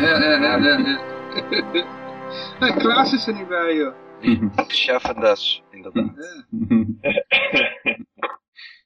Ja, 0.00 0.18
ja, 0.18 0.40
ja, 0.40 0.56
ja. 0.56 0.78
ja. 0.78 0.98
Nee, 2.60 2.76
Klaas 2.76 3.12
is 3.12 3.26
er 3.26 3.34
niet 3.34 3.48
bij, 3.48 3.76
joh. 3.76 3.94
Schaffendas, 4.66 5.62
inderdaad. 5.70 6.12
Ja. 6.16 6.44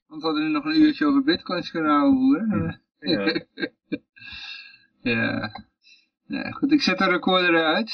Want 0.07 0.23
we 0.23 0.27
hadden 0.27 0.45
nu 0.45 0.51
nog 0.51 0.65
een 0.65 0.81
uurtje 0.81 1.07
over 1.07 1.23
bitcoins 1.23 1.71
kunnen 1.71 1.91
houden, 1.91 2.21
hoor. 2.21 2.79
Ja. 2.99 3.45
ja. 5.15 5.51
Ja. 6.27 6.51
Goed, 6.51 6.73
ik 6.73 6.83
zet 6.83 6.99
de 6.99 7.05
recorder 7.05 7.65
uit. 7.65 7.93